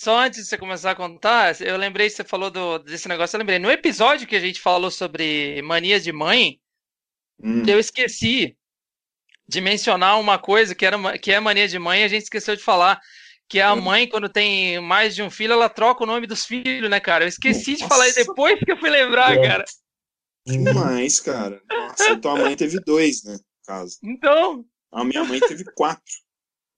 Só 0.01 0.17
antes 0.17 0.39
de 0.39 0.45
você 0.47 0.57
começar 0.57 0.89
a 0.89 0.95
contar, 0.95 1.61
eu 1.61 1.77
lembrei, 1.77 2.09
você 2.09 2.23
falou 2.23 2.49
do, 2.49 2.79
desse 2.79 3.07
negócio, 3.07 3.35
eu 3.35 3.37
lembrei. 3.37 3.59
No 3.59 3.69
episódio 3.69 4.25
que 4.25 4.35
a 4.35 4.39
gente 4.39 4.59
falou 4.59 4.89
sobre 4.89 5.61
manias 5.61 6.03
de 6.03 6.11
mãe, 6.11 6.59
hum. 7.39 7.63
eu 7.67 7.79
esqueci 7.79 8.57
de 9.47 9.61
mencionar 9.61 10.19
uma 10.19 10.39
coisa 10.39 10.73
que, 10.73 10.87
era, 10.87 11.19
que 11.19 11.31
é 11.31 11.39
mania 11.39 11.67
de 11.67 11.77
mãe, 11.77 12.03
a 12.03 12.07
gente 12.07 12.23
esqueceu 12.23 12.55
de 12.55 12.63
falar. 12.63 12.99
Que 13.47 13.61
a 13.61 13.75
hum. 13.75 13.81
mãe, 13.81 14.09
quando 14.09 14.27
tem 14.27 14.81
mais 14.81 15.13
de 15.13 15.21
um 15.21 15.29
filho, 15.29 15.53
ela 15.53 15.69
troca 15.69 16.03
o 16.03 16.07
nome 16.07 16.25
dos 16.25 16.45
filhos, 16.45 16.89
né, 16.89 16.99
cara? 16.99 17.25
Eu 17.25 17.29
esqueci 17.29 17.73
Nossa. 17.73 17.83
de 17.83 17.87
falar 17.87 18.09
e 18.09 18.13
depois 18.15 18.57
que 18.57 18.71
eu 18.71 18.77
fui 18.77 18.89
lembrar, 18.89 19.37
é. 19.37 19.47
cara. 19.47 19.65
Demais, 20.47 21.19
cara. 21.19 21.61
Nossa, 21.69 22.17
tua 22.19 22.37
mãe 22.37 22.55
teve 22.55 22.79
dois, 22.79 23.23
né? 23.23 23.37
Caso. 23.67 23.99
Então, 24.01 24.65
a 24.91 25.03
minha 25.03 25.23
mãe 25.23 25.39
teve 25.39 25.63
quatro. 25.75 26.15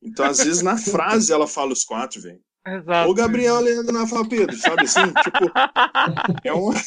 Então, 0.01 0.25
às 0.25 0.39
vezes, 0.39 0.61
na 0.61 0.77
frase 0.77 1.31
ela 1.31 1.47
fala 1.47 1.71
os 1.71 1.85
quatro, 1.85 2.21
velho. 2.21 2.43
Exato. 2.65 3.09
Ou 3.09 3.13
Gabriel 3.13 3.59
Leandro 3.59 4.29
Pedro, 4.29 4.55
sabe 4.57 4.83
assim? 4.85 5.01
tipo, 5.21 5.51
é 6.43 6.53
uma. 6.53 6.73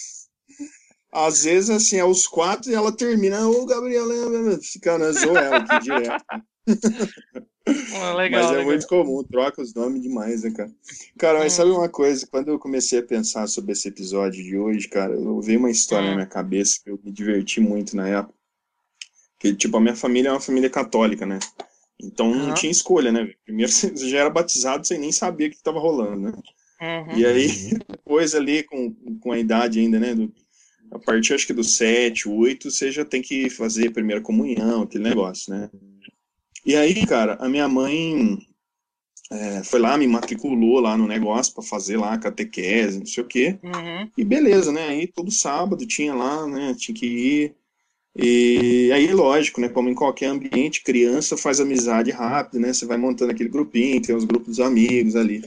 Às 1.12 1.45
vezes, 1.45 1.71
assim, 1.71 1.97
é 1.97 2.04
os 2.04 2.26
quatro 2.26 2.71
e 2.71 2.75
ela 2.75 2.92
termina, 2.92 3.49
ô 3.49 3.64
Gabriel 3.64 4.04
Leandro, 4.04 4.62
fica 4.62 4.99
na 4.99 5.12
zoa 5.12 5.38
ela 5.38 5.59
aqui 5.59 5.78
direto. 5.80 6.25
Ah, 7.68 8.14
legal, 8.14 8.42
mas 8.42 8.47
é 8.52 8.59
legal. 8.59 8.64
muito 8.64 8.87
comum, 8.87 9.25
troca 9.25 9.61
os 9.61 9.75
nomes 9.75 10.00
demais, 10.00 10.42
né, 10.45 10.52
cara? 10.52 10.71
Cara, 11.18 11.38
mas 11.40 11.52
Hum. 11.52 11.56
sabe 11.56 11.71
uma 11.73 11.88
coisa? 11.88 12.25
Quando 12.25 12.49
eu 12.49 12.61
comecei 12.61 13.00
a 13.00 13.02
pensar 13.02 13.49
sobre 13.49 13.73
esse 13.73 13.88
episódio 13.88 14.42
de 14.42 14.56
hoje, 14.56 14.87
cara, 14.87 15.14
eu 15.14 15.40
veio 15.40 15.59
uma 15.59 15.71
história 15.71 16.06
Hum. 16.06 16.11
na 16.11 16.14
minha 16.14 16.26
cabeça 16.28 16.78
que 16.83 16.90
eu 16.90 17.00
me 17.02 17.11
diverti 17.11 17.61
muito 17.61 17.97
na 17.97 18.06
época. 18.09 18.35
Que, 19.40 19.52
tipo, 19.52 19.76
a 19.76 19.80
minha 19.80 19.97
família 19.97 20.28
é 20.28 20.33
uma 20.33 20.40
família 20.40 20.71
católica, 20.71 21.26
né? 21.26 21.40
Então 22.02 22.30
não 22.34 22.46
Aham. 22.46 22.54
tinha 22.54 22.70
escolha, 22.72 23.10
né? 23.12 23.32
Primeiro 23.44 23.70
você 23.72 23.94
já 24.08 24.18
era 24.20 24.30
batizado 24.30 24.86
sem 24.86 24.98
nem 24.98 25.12
saber 25.12 25.46
o 25.46 25.50
que 25.50 25.56
estava 25.56 25.80
rolando, 25.80 26.20
né? 26.30 26.32
Uhum. 26.80 27.18
E 27.18 27.24
aí, 27.26 27.48
depois 27.88 28.34
ali, 28.34 28.62
com, 28.64 28.94
com 29.20 29.32
a 29.32 29.38
idade 29.38 29.80
ainda, 29.80 29.98
né? 29.98 30.14
do- 30.14 30.32
a 30.90 30.98
partir, 31.00 31.34
acho 31.34 31.46
que 31.46 31.52
dos 31.52 31.76
7, 31.76 32.28
8, 32.28 32.70
você 32.70 32.92
já 32.92 33.04
tem 33.04 33.20
que 33.20 33.50
fazer 33.50 33.88
a 33.88 33.92
primeira 33.92 34.22
comunhão, 34.22 34.82
aquele 34.82 35.02
negócio, 35.04 35.52
né? 35.52 35.68
E 36.64 36.76
aí, 36.76 37.06
cara, 37.06 37.36
a 37.40 37.48
minha 37.48 37.68
mãe 37.68 38.38
é, 39.30 39.64
foi 39.64 39.80
lá, 39.80 39.96
me 39.98 40.06
matriculou 40.06 40.80
lá 40.80 40.96
no 40.96 41.06
negócio 41.06 41.52
para 41.54 41.62
fazer 41.62 41.96
lá 41.96 42.12
a 42.14 42.18
catequese, 42.18 42.98
não 43.00 43.06
sei 43.06 43.24
o 43.24 43.26
quê. 43.26 43.58
Uhum. 43.62 44.10
E 44.16 44.24
beleza, 44.24 44.70
né? 44.72 44.88
Aí 44.88 45.06
todo 45.06 45.30
sábado 45.30 45.86
tinha 45.86 46.14
lá, 46.14 46.46
né? 46.46 46.74
Tinha 46.78 46.94
que 46.94 47.06
ir. 47.06 47.54
E 48.18 48.90
aí, 48.94 49.12
lógico, 49.12 49.61
né? 49.61 49.68
Como 49.68 49.88
em 49.88 49.94
qualquer 49.94 50.26
ambiente, 50.26 50.82
criança 50.82 51.37
faz 51.37 51.61
amizade 51.61 52.11
rápido, 52.11 52.61
né? 52.61 52.73
Você 52.73 52.87
vai 52.87 52.96
montando 52.96 53.32
aquele 53.32 53.49
grupinho, 53.50 54.00
tem 54.00 54.14
os 54.16 54.25
grupos 54.25 54.56
dos 54.56 54.61
amigos 54.66 55.16
ali. 55.16 55.42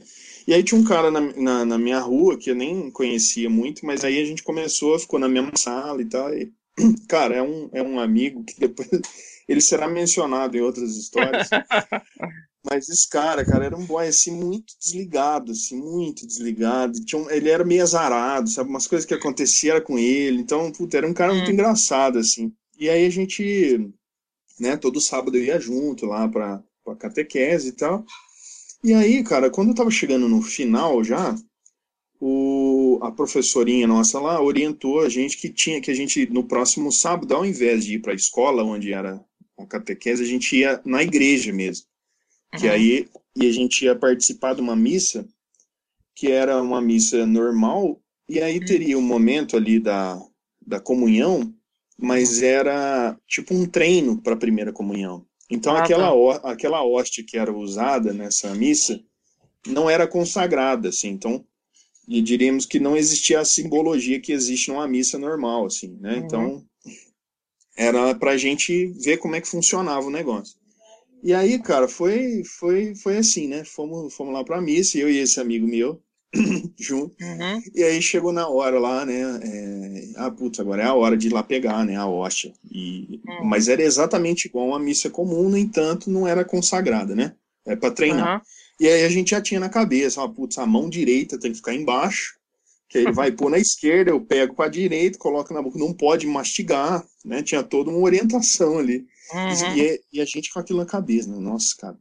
E 0.48 0.54
aí 0.54 0.64
tinha 0.64 0.80
um 0.80 0.84
cara 0.84 1.10
na, 1.12 1.22
na, 1.22 1.66
na 1.66 1.78
minha 1.78 2.00
rua 2.00 2.38
que 2.38 2.52
eu 2.52 2.56
nem 2.56 2.90
conhecia 2.92 3.50
muito, 3.50 3.86
mas 3.86 4.04
aí 4.04 4.20
a 4.22 4.26
gente 4.26 4.44
começou, 4.44 4.98
ficou 5.00 5.20
na 5.20 5.28
mesma 5.30 5.52
sala 5.56 6.02
e 6.02 6.06
tal. 6.06 6.34
E, 6.34 6.52
cara, 7.08 7.36
é 7.36 7.42
um, 7.42 7.70
é 7.74 7.82
um 7.84 8.00
amigo 8.00 8.44
que 8.44 8.60
depois 8.60 8.88
ele 9.48 9.62
será 9.62 9.88
mencionado 9.88 10.56
em 10.58 10.62
outras 10.62 10.96
histórias. 10.96 11.50
Mas 12.70 12.90
esse 12.90 13.08
cara, 13.10 13.46
cara, 13.46 13.66
era 13.66 13.78
um 13.78 13.86
boy 13.86 14.08
assim 14.08 14.32
muito 14.32 14.74
desligado, 14.80 15.52
assim, 15.54 15.78
muito 15.78 16.28
desligado. 16.28 16.94
Tinha 17.06 17.22
um- 17.22 17.30
ele 17.30 17.50
era 17.50 17.64
meio 17.66 17.82
azarado, 17.84 18.50
sabe? 18.50 18.70
Umas 18.70 18.88
coisas 18.88 19.06
que 19.06 19.14
aconteciam 19.14 19.76
era 19.76 19.84
com 19.84 19.98
ele. 19.98 20.40
Então, 20.42 20.72
puta, 20.72 20.98
era 20.98 21.08
um 21.08 21.14
cara 21.14 21.34
muito 21.34 21.50
Hum. 21.50 21.54
engraçado, 21.54 22.20
assim. 22.20 22.54
E 22.80 22.90
aí 22.90 23.06
a 23.06 23.10
gente, 23.12 23.92
né, 24.60 24.78
todo 24.78 25.02
sábado 25.02 25.38
eu 25.38 25.44
ia 25.44 25.60
junto 25.60 26.06
lá 26.08 26.28
pra, 26.28 26.64
pra 26.84 26.96
catequese 26.96 27.70
e 27.70 27.74
tal. 27.74 28.06
E 28.84 28.94
aí, 28.94 29.24
cara, 29.24 29.50
quando 29.52 29.70
eu 29.70 29.76
tava 29.76 29.92
chegando 29.92 30.30
no 30.30 30.42
final 30.42 31.04
já, 31.04 31.36
o, 32.20 33.00
a 33.02 33.12
professorinha 33.12 33.88
nossa 33.88 34.20
lá 34.20 34.42
orientou 34.42 35.02
a 35.02 35.10
gente 35.10 35.38
que 35.38 35.50
tinha 35.50 35.82
que 35.82 35.92
a 35.92 35.94
gente, 35.96 36.28
no 36.28 36.44
próximo 36.46 36.92
sábado, 36.92 37.34
ao 37.36 37.46
invés 37.46 37.86
de 37.86 37.96
ir 37.96 38.00
pra 38.00 38.14
escola, 38.14 38.64
onde 38.64 38.94
era 38.94 39.24
a 39.58 39.66
catequese, 39.66 40.24
a 40.24 40.28
gente 40.28 40.56
ia 40.58 40.82
na 40.86 41.04
igreja 41.04 41.54
mesmo 41.54 41.88
que 42.56 42.68
Uhum. 42.68 42.72
aí 42.74 43.10
e 43.36 43.48
a 43.48 43.52
gente 43.52 43.86
ia 43.86 43.96
participar 43.96 44.56
de 44.56 44.62
uma 44.62 44.76
missa 44.76 45.28
que 46.16 46.32
era 46.32 46.62
uma 46.62 46.82
missa 46.82 47.26
normal 47.26 48.02
e 48.28 48.42
aí 48.42 48.60
teria 48.60 48.98
um 48.98 49.02
momento 49.02 49.58
ali 49.58 49.80
da, 49.80 50.22
da 50.66 50.80
comunhão 50.80 51.54
mas 52.02 52.42
era 52.42 53.18
tipo 53.28 53.54
um 53.54 53.66
treino 53.68 54.22
para 54.22 54.34
a 54.34 54.38
primeira 54.38 54.72
comunhão 54.74 55.26
então 55.50 55.76
Ah, 55.76 55.84
aquela 55.84 56.08
tá. 56.08 56.52
aquela 56.52 56.84
hóstia 56.86 57.24
que 57.28 57.38
era 57.38 57.54
usada 57.54 58.14
nessa 58.14 58.54
missa 58.56 59.02
não 59.68 59.90
era 59.90 60.08
consagrada 60.08 60.90
assim 60.90 61.10
então 61.10 61.46
e 62.08 62.22
diríamos 62.22 62.66
que 62.66 62.80
não 62.80 62.98
existia 62.98 63.40
a 63.40 63.46
simbologia 63.46 64.20
que 64.22 64.32
existe 64.34 64.70
numa 64.70 64.88
missa 64.88 65.20
normal 65.20 65.66
assim 65.68 65.98
né 66.02 66.18
Uhum. 66.18 66.26
então 66.26 66.66
era 67.76 68.14
para 68.14 68.32
a 68.32 68.38
gente 68.38 68.88
ver 69.04 69.18
como 69.18 69.36
é 69.36 69.42
que 69.42 69.48
funcionava 69.48 70.06
o 70.06 70.12
negócio 70.12 70.56
e 71.22 71.34
aí, 71.34 71.60
cara, 71.62 71.88
foi, 71.88 72.44
foi, 72.46 72.96
foi 72.96 73.18
assim, 73.18 73.48
né? 73.48 73.66
Fomos, 73.66 74.14
fomos 74.14 74.34
lá 74.34 74.44
pra 74.44 74.62
missa, 74.62 74.98
eu 74.98 75.10
e 75.12 75.18
esse 75.18 75.40
amigo 75.40 75.68
meu, 75.68 76.02
junto. 76.78 77.16
Uhum. 77.22 77.62
E 77.74 77.84
aí 77.84 78.02
chegou 78.02 78.32
na 78.32 78.48
hora 78.48 78.80
lá, 78.80 79.06
né? 79.06 79.40
É... 79.44 80.10
Ah, 80.16 80.32
putz, 80.32 80.60
agora 80.60 80.84
é 80.84 80.86
a 80.86 80.94
hora 80.94 81.18
de 81.18 81.28
ir 81.28 81.34
lá 81.34 81.44
pegar, 81.44 81.86
né? 81.86 81.96
A 81.96 82.06
hóstia. 82.08 82.54
E... 82.70 83.20
Hum. 83.28 83.46
Mas 83.46 83.68
era 83.68 83.82
exatamente 83.82 84.46
igual 84.46 84.68
uma 84.68 84.80
missa 84.80 85.10
comum, 85.10 85.50
no 85.50 85.58
entanto, 85.58 86.10
não 86.10 86.28
era 86.28 86.46
consagrada, 86.46 87.16
né? 87.16 87.34
É 87.66 87.76
pra 87.76 87.92
treinar. 87.92 88.38
Uhum. 88.38 88.42
E 88.80 88.88
aí 88.88 89.04
a 89.04 89.10
gente 89.10 89.32
já 89.32 89.42
tinha 89.42 89.60
na 89.60 89.70
cabeça, 89.70 90.22
ó, 90.22 90.28
putz, 90.28 90.58
a 90.58 90.66
mão 90.66 90.90
direita 90.90 91.38
tem 91.38 91.52
que 91.52 91.58
ficar 91.58 91.74
embaixo, 91.74 92.38
que 92.88 92.98
aí 92.98 93.04
ele 93.04 93.12
vai 93.14 93.32
pôr 93.32 93.50
na 93.50 93.58
esquerda, 93.60 94.12
eu 94.12 94.22
pego 94.22 94.56
com 94.56 94.64
a 94.64 94.70
direita, 94.70 95.18
coloco 95.18 95.54
na 95.54 95.62
boca, 95.62 95.78
não 95.78 95.94
pode 95.94 96.26
mastigar, 96.26 97.06
né? 97.26 97.44
Tinha 97.44 97.62
toda 97.64 97.90
uma 97.90 98.00
orientação 98.00 98.80
ali. 98.80 99.06
Uhum. 99.34 99.76
E, 99.76 99.82
é- 99.82 100.00
e 100.14 100.22
a 100.22 100.26
gente 100.26 100.52
com 100.52 100.60
aquilo 100.60 100.80
na 100.80 100.86
cabeça, 100.86 101.30
né? 101.30 101.38
Nossa, 101.40 101.76
cara. 101.78 101.98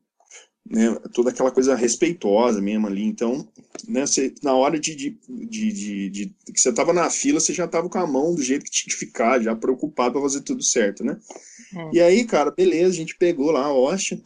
Né? 0.70 0.94
Toda 1.14 1.30
aquela 1.30 1.50
coisa 1.50 1.75
respeitosa 1.75 2.60
mesmo 2.60 2.87
ali. 2.87 3.04
Então, 3.04 3.48
né? 3.88 4.06
Você, 4.06 4.34
na 4.42 4.54
hora 4.54 4.78
de, 4.78 4.94
de, 4.94 5.18
de, 5.28 5.72
de- 5.72 6.10
de- 6.10 6.34
que 6.52 6.60
você 6.60 6.72
tava 6.72 6.92
na 6.92 7.08
fila, 7.10 7.40
você 7.40 7.52
já 7.54 7.66
tava 7.66 7.88
com 7.88 7.98
a 7.98 8.06
mão 8.06 8.34
do 8.34 8.42
jeito 8.42 8.64
que 8.64 8.70
tinha 8.70 8.92
que 8.92 8.98
ficar, 8.98 9.40
já 9.42 9.54
preocupado 9.56 10.12
pra 10.12 10.22
fazer 10.22 10.42
tudo 10.42 10.62
certo, 10.62 11.04
né? 11.04 11.18
Hum. 11.72 11.92
E 11.92 12.00
aí, 12.00 12.25
cara, 12.25 12.50
beleza, 12.50 12.90
a 12.90 12.96
gente 12.96 13.16
pegou 13.16 13.50
lá 13.50 13.66
a 13.66 13.72
hóstia, 13.72 14.20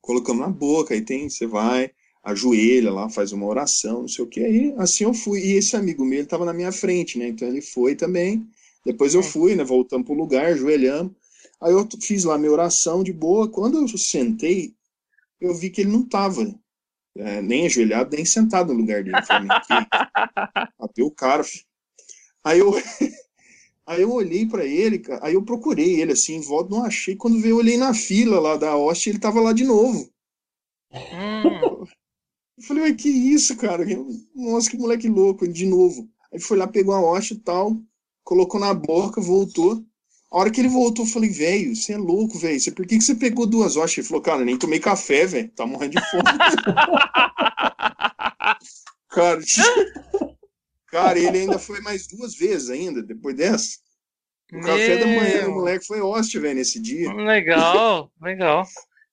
colocamos 0.00 0.42
na 0.42 0.48
boca, 0.50 0.94
aí 0.94 1.02
tem, 1.02 1.28
você 1.28 1.46
vai, 1.46 1.90
ajoelha 2.22 2.92
lá, 2.92 3.08
faz 3.10 3.32
uma 3.32 3.46
oração, 3.46 4.02
não 4.02 4.08
sei 4.08 4.24
o 4.24 4.28
que. 4.28 4.40
Aí, 4.44 4.74
assim 4.78 5.04
eu 5.04 5.14
fui. 5.14 5.40
E 5.40 5.52
esse 5.54 5.76
amigo 5.76 6.04
meu, 6.04 6.20
ele 6.20 6.28
tava 6.28 6.44
na 6.44 6.52
minha 6.52 6.72
frente, 6.72 7.18
né? 7.18 7.28
Então 7.28 7.48
ele 7.48 7.62
foi 7.62 7.94
também. 7.94 8.46
Depois 8.84 9.14
eu 9.14 9.22
Hum. 9.22 9.22
fui, 9.22 9.54
né? 9.56 9.64
Voltamos 9.64 10.06
pro 10.06 10.14
lugar, 10.14 10.46
ajoelhamos. 10.46 11.12
Aí 11.60 11.72
eu 11.72 11.88
fiz 12.02 12.24
lá 12.24 12.38
minha 12.38 12.52
oração 12.52 13.02
de 13.02 13.12
boa. 13.12 13.48
Quando 13.48 13.78
eu 13.78 13.88
sentei, 13.98 14.74
eu 15.40 15.54
vi 15.54 15.70
que 15.70 15.80
ele 15.80 15.90
não 15.90 16.06
tava 16.06 16.42
é, 17.16 17.40
nem 17.40 17.66
ajoelhado, 17.66 18.14
nem 18.14 18.24
sentado 18.24 18.72
no 18.72 18.80
lugar 18.80 19.04
dele. 19.04 19.22
Falei. 19.22 19.48
Até 20.80 21.02
o 21.02 21.10
cara. 21.10 21.44
filho. 21.44 21.64
Aí 22.42 22.58
eu, 22.58 22.72
aí 23.86 24.02
eu 24.02 24.12
olhei 24.12 24.46
pra 24.46 24.64
ele, 24.64 25.02
aí 25.22 25.34
eu 25.34 25.42
procurei 25.42 26.00
ele 26.00 26.12
assim, 26.12 26.34
em 26.34 26.40
volta, 26.40 26.70
não 26.70 26.84
achei. 26.84 27.16
Quando 27.16 27.40
veio, 27.40 27.52
eu 27.52 27.58
olhei 27.58 27.78
na 27.78 27.94
fila 27.94 28.38
lá 28.40 28.56
da 28.56 28.76
hóstia, 28.76 29.10
ele 29.10 29.18
tava 29.18 29.40
lá 29.40 29.52
de 29.52 29.64
novo. 29.64 30.10
Hum. 30.92 31.84
Eu 32.56 32.62
falei, 32.62 32.84
ué, 32.84 32.94
que 32.94 33.08
isso, 33.08 33.56
cara? 33.56 33.84
Nossa, 34.34 34.70
que 34.70 34.76
moleque 34.76 35.08
louco, 35.08 35.48
de 35.48 35.66
novo. 35.66 36.08
Aí 36.32 36.38
foi 36.38 36.56
lá, 36.56 36.68
pegou 36.68 36.94
a 36.94 37.00
hóstia 37.00 37.34
e 37.34 37.38
tal, 37.38 37.76
colocou 38.22 38.60
na 38.60 38.72
boca, 38.72 39.20
voltou. 39.20 39.84
A 40.34 40.38
hora 40.38 40.50
que 40.50 40.60
ele 40.60 40.68
voltou, 40.68 41.04
eu 41.04 41.08
falei, 41.08 41.30
velho, 41.30 41.76
você 41.76 41.92
é 41.92 41.96
louco, 41.96 42.36
velho. 42.36 42.58
Por 42.74 42.84
que, 42.84 42.98
que 42.98 43.04
você 43.04 43.14
pegou 43.14 43.46
duas 43.46 43.76
hóstias? 43.76 43.98
Ele 43.98 44.08
falou, 44.08 44.20
cara, 44.20 44.44
nem 44.44 44.58
tomei 44.58 44.80
café, 44.80 45.26
velho. 45.26 45.48
Tá 45.50 45.64
morrendo 45.64 45.92
de 45.92 46.10
fome. 46.10 46.24
cara, 49.10 49.40
cara, 50.90 51.16
ele 51.20 51.38
ainda 51.38 51.56
foi 51.56 51.80
mais 51.82 52.08
duas 52.08 52.34
vezes 52.34 52.68
ainda, 52.68 53.00
depois 53.00 53.36
dessa. 53.36 53.78
O 54.52 54.60
café 54.60 54.98
da 54.98 55.06
manhã 55.06 55.42
Meu. 55.42 55.54
moleque 55.54 55.86
foi 55.86 56.00
hóstia, 56.00 56.40
velho, 56.40 56.56
nesse 56.56 56.80
dia. 56.80 57.12
Legal, 57.12 58.10
legal. 58.20 58.66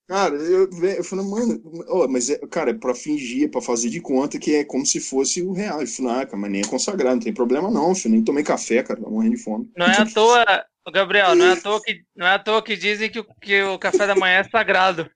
Cara, 0.08 0.34
eu, 0.36 0.68
eu 0.72 1.04
falei, 1.04 1.24
mano, 1.24 1.62
ó, 1.88 2.08
mas 2.08 2.32
é, 2.32 2.38
cara, 2.50 2.72
é 2.72 2.74
pra 2.74 2.96
fingir, 2.96 3.46
é 3.46 3.48
pra 3.48 3.62
fazer 3.62 3.92
de 3.92 4.02
conta 4.02 4.40
que 4.40 4.56
é 4.56 4.64
como 4.64 4.88
se 4.88 5.00
fosse 5.00 5.44
o 5.44 5.52
real. 5.52 5.82
Ele 5.82 5.88
falou, 5.88 6.14
ah, 6.14 6.26
cara, 6.26 6.38
mas 6.38 6.52
nem 6.52 6.62
é 6.62 6.68
consagrado, 6.68 7.18
não 7.18 7.24
tem 7.24 7.32
problema 7.32 7.70
não, 7.70 7.94
filho, 7.94 8.16
nem 8.16 8.24
tomei 8.24 8.44
café, 8.44 8.82
cara, 8.82 9.00
tá 9.00 9.08
morrendo 9.08 9.36
de 9.36 9.44
fome. 9.44 9.72
Não 9.78 9.86
é 9.86 10.02
à 10.02 10.06
toa, 10.06 10.66
Gabriel, 10.90 11.36
não 11.36 11.46
é 11.46 11.52
à 11.52 11.56
toa 11.58 11.82
que, 11.82 12.02
não 12.16 12.26
é 12.26 12.32
à 12.34 12.40
toa 12.40 12.64
que 12.64 12.76
dizem 12.76 13.10
que 13.10 13.20
o, 13.20 13.26
que 13.40 13.62
o 13.64 13.78
café 13.78 14.08
da 14.08 14.16
manhã 14.16 14.40
é 14.40 14.44
sagrado. 14.50 15.10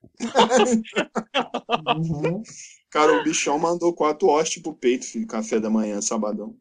Uhum. 1.87 2.43
Cara, 2.91 3.11
o 3.11 3.23
bichão 3.23 3.59
mandou 3.59 3.93
quatro 3.93 4.27
hóstias 4.29 4.63
pro 4.63 4.73
peito, 4.73 5.05
filho, 5.05 5.27
café 5.27 5.59
da 5.59 5.69
manhã, 5.69 6.01
sabadão. 6.01 6.55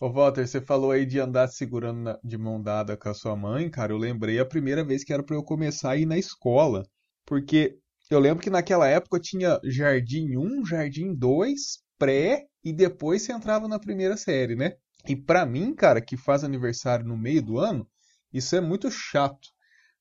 Ô, 0.00 0.10
Walter, 0.12 0.46
você 0.46 0.60
falou 0.60 0.90
aí 0.90 1.06
de 1.06 1.18
andar 1.20 1.48
segurando 1.48 2.00
na- 2.00 2.18
de 2.22 2.36
mão 2.38 2.60
dada 2.62 2.96
com 2.96 3.08
a 3.08 3.14
sua 3.14 3.34
mãe, 3.36 3.70
cara. 3.70 3.92
Eu 3.92 3.98
lembrei 3.98 4.38
a 4.38 4.44
primeira 4.44 4.84
vez 4.84 5.04
que 5.04 5.12
era 5.12 5.22
pra 5.22 5.36
eu 5.36 5.42
começar 5.42 5.90
a 5.92 5.96
ir 5.96 6.06
na 6.06 6.18
escola. 6.18 6.84
Porque 7.26 7.78
eu 8.10 8.18
lembro 8.18 8.42
que 8.42 8.50
naquela 8.50 8.88
época 8.88 9.20
tinha 9.20 9.58
Jardim 9.64 10.36
1, 10.36 10.64
Jardim 10.64 11.14
2, 11.14 11.78
pré 11.98 12.46
e 12.64 12.72
depois 12.72 13.22
você 13.22 13.32
entrava 13.32 13.68
na 13.68 13.78
primeira 13.78 14.16
série, 14.16 14.54
né? 14.56 14.72
E 15.06 15.14
pra 15.14 15.46
mim, 15.46 15.74
cara, 15.74 16.00
que 16.00 16.16
faz 16.16 16.44
aniversário 16.44 17.04
no 17.04 17.16
meio 17.16 17.42
do 17.42 17.58
ano, 17.58 17.88
isso 18.32 18.56
é 18.56 18.60
muito 18.60 18.90
chato. 18.90 19.48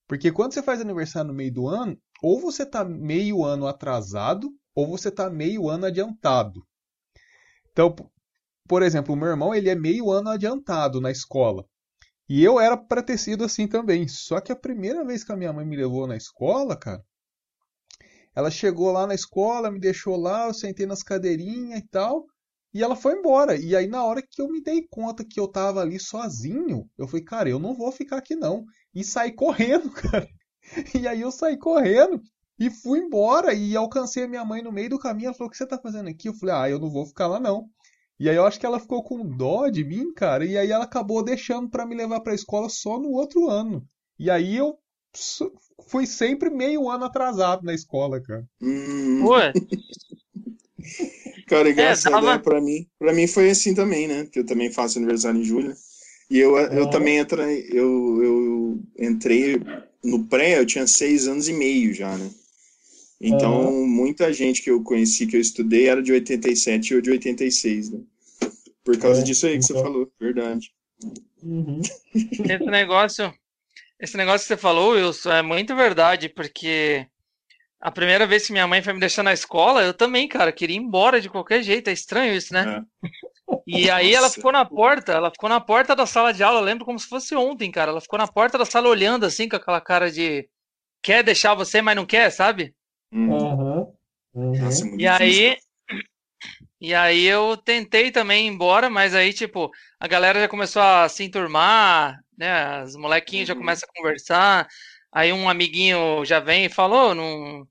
Porque 0.07 0.31
quando 0.31 0.53
você 0.53 0.63
faz 0.63 0.79
aniversário 0.79 1.29
no 1.29 1.33
meio 1.33 1.53
do 1.53 1.67
ano, 1.67 1.99
ou 2.21 2.39
você 2.39 2.65
tá 2.65 2.83
meio 2.83 3.43
ano 3.43 3.67
atrasado, 3.67 4.49
ou 4.73 4.87
você 4.87 5.11
tá 5.11 5.29
meio 5.29 5.69
ano 5.69 5.85
adiantado. 5.85 6.65
Então, 7.71 7.93
por 8.67 8.81
exemplo, 8.81 9.13
o 9.13 9.17
meu 9.17 9.27
irmão, 9.27 9.53
ele 9.53 9.69
é 9.69 9.75
meio 9.75 10.09
ano 10.11 10.29
adiantado 10.29 10.99
na 10.99 11.11
escola. 11.11 11.65
E 12.29 12.43
eu 12.43 12.59
era 12.59 12.75
pra 12.75 13.01
ter 13.01 13.17
sido 13.17 13.43
assim 13.43 13.67
também. 13.67 14.07
Só 14.07 14.41
que 14.41 14.51
a 14.51 14.55
primeira 14.55 15.05
vez 15.05 15.23
que 15.23 15.31
a 15.31 15.37
minha 15.37 15.53
mãe 15.53 15.65
me 15.65 15.77
levou 15.77 16.07
na 16.07 16.17
escola, 16.17 16.75
cara, 16.75 17.03
ela 18.35 18.51
chegou 18.51 18.91
lá 18.91 19.07
na 19.07 19.15
escola, 19.15 19.71
me 19.71 19.79
deixou 19.79 20.15
lá, 20.15 20.47
eu 20.47 20.53
sentei 20.53 20.85
nas 20.85 21.01
cadeirinhas 21.01 21.79
e 21.79 21.87
tal, 21.87 22.27
e 22.77 22.83
ela 22.83 22.95
foi 22.95 23.13
embora. 23.13 23.55
E 23.55 23.75
aí, 23.75 23.87
na 23.87 24.05
hora 24.05 24.21
que 24.21 24.39
eu 24.39 24.47
me 24.47 24.61
dei 24.61 24.85
conta 24.87 25.25
que 25.25 25.39
eu 25.39 25.47
tava 25.47 25.81
ali 25.81 25.99
sozinho, 25.99 26.87
eu 26.95 27.07
falei, 27.07 27.25
cara, 27.25 27.49
eu 27.49 27.57
não 27.57 27.73
vou 27.73 27.91
ficar 27.91 28.17
aqui 28.17 28.35
não. 28.35 28.65
E 28.93 29.03
saí 29.03 29.31
correndo, 29.31 29.89
cara. 29.99 30.27
E 30.93 31.07
aí 31.07 31.21
eu 31.21 31.31
saí 31.31 31.57
correndo 31.57 32.21
e 32.59 32.69
fui 32.69 32.99
embora 32.99 33.51
e 33.51 33.75
alcancei 33.75 34.25
a 34.25 34.27
minha 34.27 34.45
mãe 34.45 34.61
no 34.61 34.71
meio 34.71 34.91
do 34.91 34.99
caminho. 34.99 35.27
Ela 35.27 35.33
falou: 35.33 35.47
O 35.47 35.51
que 35.51 35.57
você 35.57 35.65
tá 35.65 35.79
fazendo 35.79 36.07
aqui? 36.07 36.29
Eu 36.29 36.35
falei: 36.35 36.53
Ah, 36.55 36.69
eu 36.69 36.79
não 36.79 36.91
vou 36.91 37.03
ficar 37.07 37.25
lá 37.25 37.39
não. 37.39 37.67
E 38.19 38.29
aí 38.29 38.35
eu 38.35 38.45
acho 38.45 38.59
que 38.59 38.65
ela 38.65 38.79
ficou 38.79 39.03
com 39.03 39.25
dó 39.25 39.69
de 39.69 39.83
mim, 39.83 40.13
cara, 40.13 40.45
e 40.45 40.55
aí 40.57 40.71
ela 40.71 40.83
acabou 40.83 41.23
deixando 41.23 41.69
para 41.69 41.85
me 41.85 41.95
levar 41.95 42.21
pra 42.21 42.35
escola 42.35 42.69
só 42.69 42.99
no 42.99 43.09
outro 43.09 43.49
ano. 43.49 43.83
E 44.19 44.29
aí 44.29 44.55
eu 44.55 44.77
fui 45.87 46.05
sempre 46.07 46.49
meio 46.49 46.89
ano 46.89 47.05
atrasado 47.05 47.63
na 47.63 47.73
escola, 47.73 48.21
cara. 48.21 48.47
Hum. 48.61 49.23
Ué, 49.25 49.53
Cara, 51.47 51.69
engraçado, 51.69 52.13
dava- 52.21 52.37
né? 52.37 52.43
Pra 52.43 52.61
mim, 52.61 52.87
pra 52.99 53.13
mim 53.13 53.27
foi 53.27 53.49
assim 53.49 53.73
também, 53.73 54.07
né? 54.07 54.25
Que 54.31 54.39
eu 54.39 54.45
também 54.45 54.71
faço 54.71 54.97
aniversário 54.97 55.39
em 55.39 55.43
julho. 55.43 55.75
E 56.29 56.37
eu, 56.39 56.57
eu 56.57 56.89
também 56.89 57.19
entrei, 57.19 57.67
eu, 57.71 58.23
eu 58.23 58.79
entrei 58.99 59.61
no 60.03 60.25
pré, 60.25 60.59
eu 60.59 60.65
tinha 60.65 60.85
seis 60.85 61.27
anos 61.27 61.47
e 61.47 61.53
meio 61.53 61.93
já, 61.93 62.17
né? 62.17 62.29
Então, 63.19 63.71
muita 63.87 64.31
gente 64.33 64.61
que 64.61 64.69
eu 64.69 64.83
conheci, 64.83 65.25
que 65.25 65.35
eu 65.37 65.41
estudei, 65.41 65.87
era 65.87 66.03
de 66.03 66.11
87 66.11 66.93
ou 66.95 67.01
de 67.01 67.09
86, 67.11 67.89
né? 67.89 67.99
Por 68.83 68.97
causa 68.97 69.21
É, 69.21 69.23
disso 69.23 69.47
aí 69.47 69.57
que 69.57 69.63
você 69.65 69.73
então. 69.73 69.83
falou, 69.83 70.11
verdade. 70.19 70.71
Uhum. 71.43 71.81
esse 72.13 72.69
negócio, 72.69 73.33
esse 73.99 74.17
negócio 74.17 74.41
que 74.41 74.47
você 74.53 74.57
falou, 74.57 74.91
Wilson, 74.91 75.31
é 75.31 75.41
muito 75.41 75.75
verdade, 75.75 76.29
porque 76.29 77.07
a 77.79 77.91
primeira 77.91 78.25
vez 78.25 78.45
que 78.45 78.51
minha 78.51 78.67
mãe 78.67 78.81
foi 78.81 78.93
me 78.93 78.99
deixar 78.99 79.23
na 79.23 79.33
escola, 79.33 79.83
eu 79.83 79.93
também, 79.93 80.27
cara, 80.27 80.51
queria 80.51 80.75
ir 80.75 80.79
embora 80.79 81.21
de 81.21 81.29
qualquer 81.29 81.61
jeito. 81.61 81.89
É 81.89 81.93
estranho 81.93 82.33
isso, 82.33 82.53
né? 82.53 82.83
E 83.69 83.89
aí 83.89 84.13
ela 84.13 84.27
Nossa. 84.27 84.35
ficou 84.35 84.51
na 84.51 84.63
porta, 84.63 85.11
ela 85.11 85.29
ficou 85.29 85.49
na 85.49 85.59
porta 85.59 85.93
da 85.93 86.05
sala 86.05 86.33
de 86.33 86.41
aula, 86.41 86.59
eu 86.59 86.63
lembro 86.63 86.85
como 86.85 86.97
se 86.97 87.07
fosse 87.07 87.35
ontem, 87.35 87.69
cara. 87.69 87.91
Ela 87.91 87.99
ficou 87.99 88.17
na 88.17 88.27
porta 88.27 88.57
da 88.57 88.63
sala 88.63 88.87
olhando 88.87 89.25
assim, 89.25 89.49
com 89.49 89.57
aquela 89.57 89.81
cara 89.81 90.09
de 90.09 90.47
quer 91.01 91.21
deixar 91.21 91.53
você, 91.53 91.81
mas 91.81 91.95
não 91.95 92.05
quer, 92.05 92.29
sabe? 92.29 92.73
Hum. 93.11 93.29
Aham. 93.29 93.87
Uhum. 94.33 94.61
Nossa, 94.61 94.85
é 94.85 94.89
E 94.97 95.07
aí, 95.07 95.57
e 96.79 96.93
aí 96.93 97.25
eu 97.25 97.57
tentei 97.57 98.09
também 98.09 98.47
ir 98.47 98.49
embora, 98.49 98.89
mas 98.89 99.13
aí, 99.13 99.33
tipo, 99.33 99.69
a 99.99 100.07
galera 100.07 100.39
já 100.39 100.47
começou 100.47 100.81
a 100.81 101.09
se 101.09 101.23
enturmar, 101.23 102.17
né? 102.37 102.83
Os 102.83 102.95
molequinhos 102.95 103.47
já 103.47 103.53
Uhum. 103.53 103.59
começam 103.59 103.87
a 103.89 103.97
conversar. 103.97 104.67
Aí 105.11 105.33
um 105.33 105.49
amiguinho 105.49 106.23
já 106.25 106.39
vem 106.39 106.65
e 106.65 106.69
falou, 106.69 107.15
não, 107.15 107.67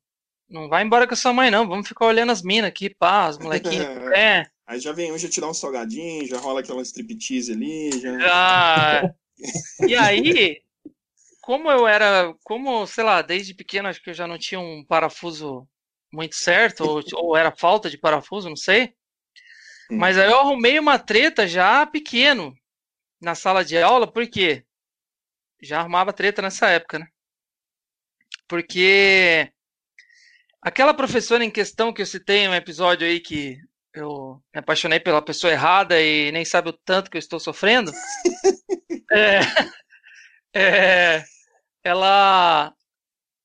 não 0.48 0.68
vai 0.68 0.82
embora 0.82 1.06
com 1.06 1.14
a 1.14 1.16
sua 1.16 1.32
mãe, 1.32 1.50
não. 1.50 1.68
Vamos 1.68 1.88
ficar 1.88 2.06
olhando 2.06 2.32
as 2.32 2.42
minas 2.42 2.68
aqui, 2.68 2.90
pá, 2.90 3.28
os 3.28 3.38
molequinhos. 3.38 3.86
É, 4.16 4.46
Aí 4.66 4.80
já 4.80 4.92
vem 4.92 5.12
um, 5.12 5.18
já 5.18 5.28
dá 5.40 5.48
um 5.48 5.54
salgadinho, 5.54 6.26
já 6.26 6.38
rola 6.38 6.60
aquela 6.60 6.82
striptease 6.82 7.52
ali, 7.52 7.90
já... 8.00 8.18
já. 8.18 9.14
E 9.86 9.94
aí, 9.94 10.60
como 11.40 11.70
eu 11.70 11.86
era, 11.86 12.34
como, 12.42 12.84
sei 12.86 13.04
lá, 13.04 13.22
desde 13.22 13.54
pequeno 13.54 13.88
acho 13.88 14.02
que 14.02 14.10
eu 14.10 14.14
já 14.14 14.26
não 14.26 14.36
tinha 14.36 14.58
um 14.58 14.84
parafuso 14.84 15.68
muito 16.12 16.34
certo, 16.34 16.80
ou, 16.80 17.02
ou 17.14 17.36
era 17.36 17.54
falta 17.54 17.88
de 17.88 17.96
parafuso, 17.96 18.48
não 18.48 18.56
sei. 18.56 18.94
Hum. 19.88 19.98
Mas 19.98 20.18
aí 20.18 20.28
eu 20.28 20.40
arrumei 20.40 20.78
uma 20.80 20.98
treta 20.98 21.46
já 21.46 21.86
pequeno 21.86 22.52
na 23.26 23.34
sala 23.34 23.64
de 23.64 23.76
aula, 23.76 24.06
por 24.06 24.24
quê? 24.28 24.64
Já 25.60 25.80
arrumava 25.80 26.12
treta 26.12 26.40
nessa 26.40 26.70
época, 26.70 27.00
né? 27.00 27.08
Porque 28.46 29.50
aquela 30.62 30.94
professora 30.94 31.44
em 31.44 31.50
questão 31.50 31.92
que 31.92 32.00
eu 32.00 32.06
citei 32.06 32.44
em 32.44 32.48
um 32.48 32.54
episódio 32.54 33.04
aí 33.04 33.18
que 33.18 33.58
eu 33.92 34.40
me 34.54 34.60
apaixonei 34.60 35.00
pela 35.00 35.20
pessoa 35.20 35.52
errada 35.52 36.00
e 36.00 36.30
nem 36.30 36.44
sabe 36.44 36.68
o 36.68 36.72
tanto 36.72 37.10
que 37.10 37.16
eu 37.16 37.18
estou 37.18 37.40
sofrendo. 37.40 37.90
é, 39.10 39.40
é, 40.54 41.24
ela 41.82 42.72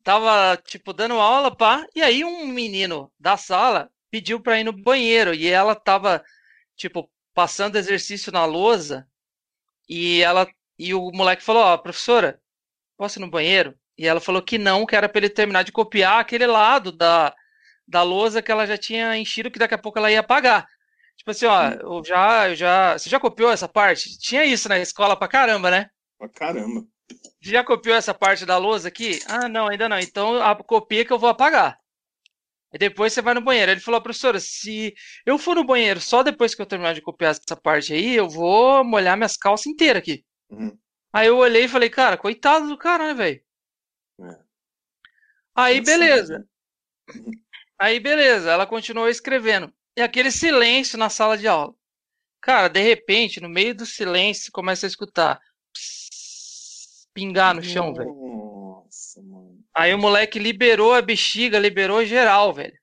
tava, 0.04 0.58
tipo, 0.58 0.94
dando 0.94 1.16
aula, 1.16 1.56
pá, 1.56 1.88
e 1.96 2.04
aí 2.04 2.24
um 2.24 2.46
menino 2.46 3.12
da 3.20 3.36
sala 3.36 3.90
pediu 4.12 4.40
pra 4.40 4.60
ir 4.60 4.64
no 4.64 4.74
banheiro 4.74 5.34
e 5.34 5.48
ela 5.48 5.74
tava, 5.74 6.24
tipo, 6.76 7.10
passando 7.34 7.78
exercício 7.78 8.32
na 8.32 8.46
lousa 8.46 9.08
e 9.92 10.24
ela 10.24 10.48
e 10.80 10.94
o 10.94 11.12
moleque 11.12 11.44
falou, 11.44 11.64
ó, 11.64 11.78
professora, 11.78 12.40
posso 12.98 13.20
ir 13.20 13.22
no 13.22 13.30
banheiro? 13.30 13.76
E 13.98 14.08
ela 14.08 14.22
falou 14.22 14.42
que 14.42 14.58
não, 14.58 14.86
que 14.86 14.96
era 14.96 15.10
pra 15.10 15.20
ele 15.20 15.30
terminar 15.30 15.64
de 15.64 15.72
copiar 15.74 16.22
aquele 16.22 16.48
lado 16.48 16.94
da, 16.94 17.36
da 17.86 18.02
lousa 18.02 18.42
que 18.42 18.50
ela 18.50 18.66
já 18.66 18.78
tinha 18.78 19.18
enchido, 19.18 19.52
que 19.52 19.60
daqui 19.60 19.74
a 19.74 19.78
pouco 19.78 20.00
ela 20.00 20.10
ia 20.10 20.22
apagar. 20.22 20.66
Tipo 21.18 21.32
assim, 21.32 21.46
ó, 21.46 21.72
eu 21.72 22.04
já, 22.06 22.50
eu 22.50 22.56
já, 22.56 22.98
você 22.98 23.10
já 23.10 23.20
copiou 23.20 23.52
essa 23.52 23.68
parte? 23.68 24.18
Tinha 24.18 24.46
isso 24.46 24.70
na 24.70 24.80
escola 24.80 25.16
pra 25.16 25.28
caramba, 25.28 25.70
né? 25.70 25.90
Pra 26.18 26.30
caramba. 26.30 26.86
Já 27.42 27.62
copiou 27.62 27.96
essa 27.96 28.14
parte 28.14 28.46
da 28.46 28.58
lousa 28.58 28.88
aqui? 28.88 29.20
Ah, 29.28 29.50
não, 29.50 29.68
ainda 29.68 29.90
não. 29.90 30.00
Então 30.00 30.42
a 30.42 30.56
copia 30.56 31.04
que 31.04 31.12
eu 31.12 31.20
vou 31.20 31.30
apagar. 31.30 31.78
E 32.74 32.78
depois 32.78 33.12
você 33.12 33.22
vai 33.22 33.34
no 33.34 33.42
banheiro. 33.42 33.72
Ele 33.72 33.82
falou, 33.82 34.02
professora, 34.02 34.40
se 34.40 34.94
eu 35.26 35.38
for 35.38 35.56
no 35.56 35.64
banheiro 35.66 36.00
só 36.00 36.24
depois 36.24 36.56
que 36.56 36.62
eu 36.62 36.66
terminar 36.66 36.94
de 36.94 37.02
copiar 37.02 37.32
essa 37.32 37.56
parte 37.56 37.94
aí, 37.94 38.16
eu 38.16 38.30
vou 38.30 38.84
molhar 38.84 39.18
minhas 39.18 39.36
calças 39.36 39.68
inteiras 39.68 40.02
aqui. 40.02 40.24
Uhum. 40.50 40.78
Aí 41.14 41.28
eu 41.28 41.38
olhei 41.38 41.66
e 41.66 41.70
falei, 41.70 41.90
cara, 41.90 42.18
coitado 42.18 42.68
do 42.68 42.78
cara, 42.78 43.08
né, 43.08 43.14
velho? 43.14 43.42
É. 44.22 44.40
Aí 45.54 45.80
Nossa, 45.80 45.92
beleza. 45.92 46.48
Aí 47.78 48.00
beleza, 48.00 48.52
ela 48.52 48.66
continuou 48.66 49.10
escrevendo. 49.10 49.74
E 49.98 50.02
aquele 50.02 50.32
silêncio 50.32 50.98
na 50.98 51.10
sala 51.10 51.38
de 51.38 51.48
aula. 51.48 51.74
Cara, 52.42 52.70
de 52.70 52.82
repente, 52.82 53.42
no 53.42 53.50
meio 53.50 53.76
do 53.76 53.86
silêncio, 53.86 54.52
começa 54.52 54.86
a 54.86 54.90
escutar 54.90 55.40
pss, 55.74 57.08
pingar 57.14 57.54
no 57.54 57.62
chão, 57.62 57.94
velho. 57.94 58.31
Aí 59.74 59.94
o 59.94 59.98
moleque 59.98 60.38
liberou 60.38 60.94
a 60.94 61.02
bexiga, 61.02 61.58
liberou 61.58 62.06
geral, 62.06 62.54
velho. 62.54 62.78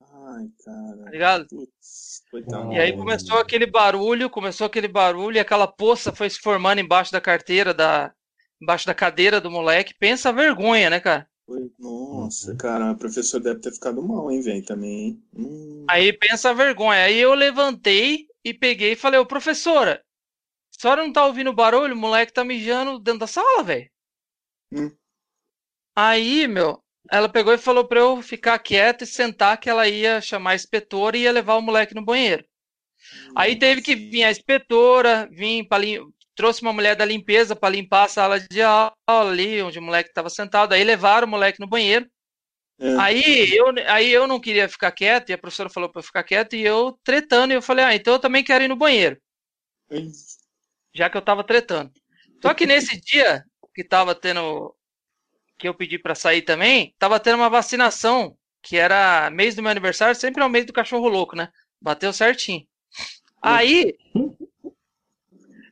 Ai, 0.00 0.48
cara. 0.64 1.04
Tá 1.04 1.10
ligado? 1.10 1.46
Coitado. 2.30 2.72
E 2.72 2.78
aí 2.78 2.92
começou 2.92 3.38
aquele 3.38 3.66
barulho, 3.66 4.28
começou 4.28 4.66
aquele 4.66 4.88
barulho 4.88 5.36
e 5.36 5.40
aquela 5.40 5.66
poça 5.66 6.12
foi 6.12 6.28
se 6.28 6.40
formando 6.40 6.80
embaixo 6.80 7.12
da 7.12 7.20
carteira 7.20 7.72
da 7.72 8.12
embaixo 8.60 8.86
da 8.86 8.94
cadeira 8.94 9.40
do 9.40 9.50
moleque. 9.50 9.94
Pensa 9.98 10.30
a 10.30 10.32
vergonha, 10.32 10.90
né, 10.90 11.00
cara? 11.00 11.28
Nossa, 11.78 12.56
cara, 12.56 12.90
a 12.90 12.94
professora 12.94 13.44
deve 13.44 13.60
ter 13.60 13.72
ficado 13.72 14.02
mal, 14.02 14.30
hein, 14.30 14.40
velho, 14.40 14.64
também, 14.64 14.90
hein? 14.90 15.22
Hum. 15.36 15.84
Aí 15.88 16.12
pensa 16.12 16.50
a 16.50 16.54
vergonha. 16.54 17.04
Aí 17.04 17.18
eu 17.18 17.34
levantei 17.34 18.26
e 18.44 18.54
peguei 18.54 18.92
e 18.92 18.96
falei: 18.96 19.20
"Ô, 19.20 19.26
professora, 19.26 20.02
a 20.76 20.80
senhora 20.80 21.02
não 21.04 21.12
tá 21.12 21.26
ouvindo 21.26 21.52
barulho? 21.52 21.94
O 21.94 21.98
moleque 21.98 22.32
tá 22.32 22.44
mijando 22.44 22.98
dentro 22.98 23.20
da 23.20 23.26
sala, 23.26 23.62
velho." 23.62 23.88
Hum. 24.72 24.90
Aí, 25.96 26.48
meu, 26.48 26.82
ela 27.10 27.28
pegou 27.28 27.52
e 27.52 27.58
falou 27.58 27.86
pra 27.86 28.00
eu 28.00 28.20
ficar 28.22 28.58
quieto 28.58 29.02
e 29.02 29.06
sentar 29.06 29.58
que 29.58 29.70
ela 29.70 29.88
ia 29.88 30.20
chamar 30.20 30.50
a 30.52 30.54
inspetora 30.56 31.16
e 31.16 31.22
ia 31.22 31.32
levar 31.32 31.54
o 31.56 31.62
moleque 31.62 31.94
no 31.94 32.04
banheiro. 32.04 32.44
Aí 33.36 33.56
teve 33.58 33.82
que 33.82 33.96
vir 33.96 34.24
a 34.24 34.30
inspetora, 34.30 35.28
vir 35.32 35.66
para 35.68 35.84
trouxe 36.36 36.62
uma 36.62 36.72
mulher 36.72 36.96
da 36.96 37.04
limpeza 37.04 37.56
para 37.56 37.74
limpar 37.74 38.04
a 38.04 38.08
sala 38.08 38.40
de 38.40 38.62
aula 38.62 38.92
ali 39.08 39.62
onde 39.62 39.78
o 39.78 39.82
moleque 39.82 40.10
estava 40.10 40.30
sentado. 40.30 40.72
Aí 40.74 40.84
levaram 40.84 41.26
o 41.28 41.30
moleque 41.30 41.60
no 41.60 41.68
banheiro. 41.68 42.06
É. 42.78 42.96
Aí 42.98 43.56
eu, 43.56 43.66
aí 43.88 44.10
eu 44.12 44.26
não 44.26 44.40
queria 44.40 44.68
ficar 44.68 44.92
quieto 44.92 45.30
e 45.30 45.34
a 45.34 45.38
professora 45.38 45.70
falou 45.70 45.90
para 45.90 46.00
eu 46.00 46.04
ficar 46.04 46.24
quieto 46.24 46.56
e 46.56 46.62
eu 46.64 46.98
tretando 47.04 47.52
e 47.52 47.56
eu 47.56 47.62
falei: 47.62 47.84
"Ah, 47.84 47.94
então 47.94 48.14
eu 48.14 48.20
também 48.20 48.44
quero 48.44 48.64
ir 48.64 48.68
no 48.68 48.76
banheiro", 48.76 49.18
Ai, 49.90 50.10
já 50.94 51.10
que 51.10 51.16
eu 51.16 51.22
tava 51.22 51.44
tretando. 51.44 51.92
Só 52.42 52.54
que 52.54 52.66
nesse 52.66 53.00
dia 53.00 53.42
que 53.74 53.84
tava 53.84 54.14
tendo 54.14 54.74
que 55.64 55.68
eu 55.68 55.74
pedi 55.74 55.98
para 55.98 56.14
sair 56.14 56.42
também, 56.42 56.94
tava 56.98 57.18
tendo 57.18 57.36
uma 57.36 57.48
vacinação, 57.48 58.36
que 58.62 58.76
era 58.76 59.30
mês 59.30 59.54
do 59.54 59.62
meu 59.62 59.70
aniversário, 59.70 60.14
sempre 60.14 60.42
é 60.42 60.46
o 60.46 60.50
mês 60.50 60.66
do 60.66 60.74
cachorro 60.74 61.08
louco, 61.08 61.34
né? 61.34 61.48
Bateu 61.80 62.12
certinho. 62.12 62.66
Aí 63.40 63.96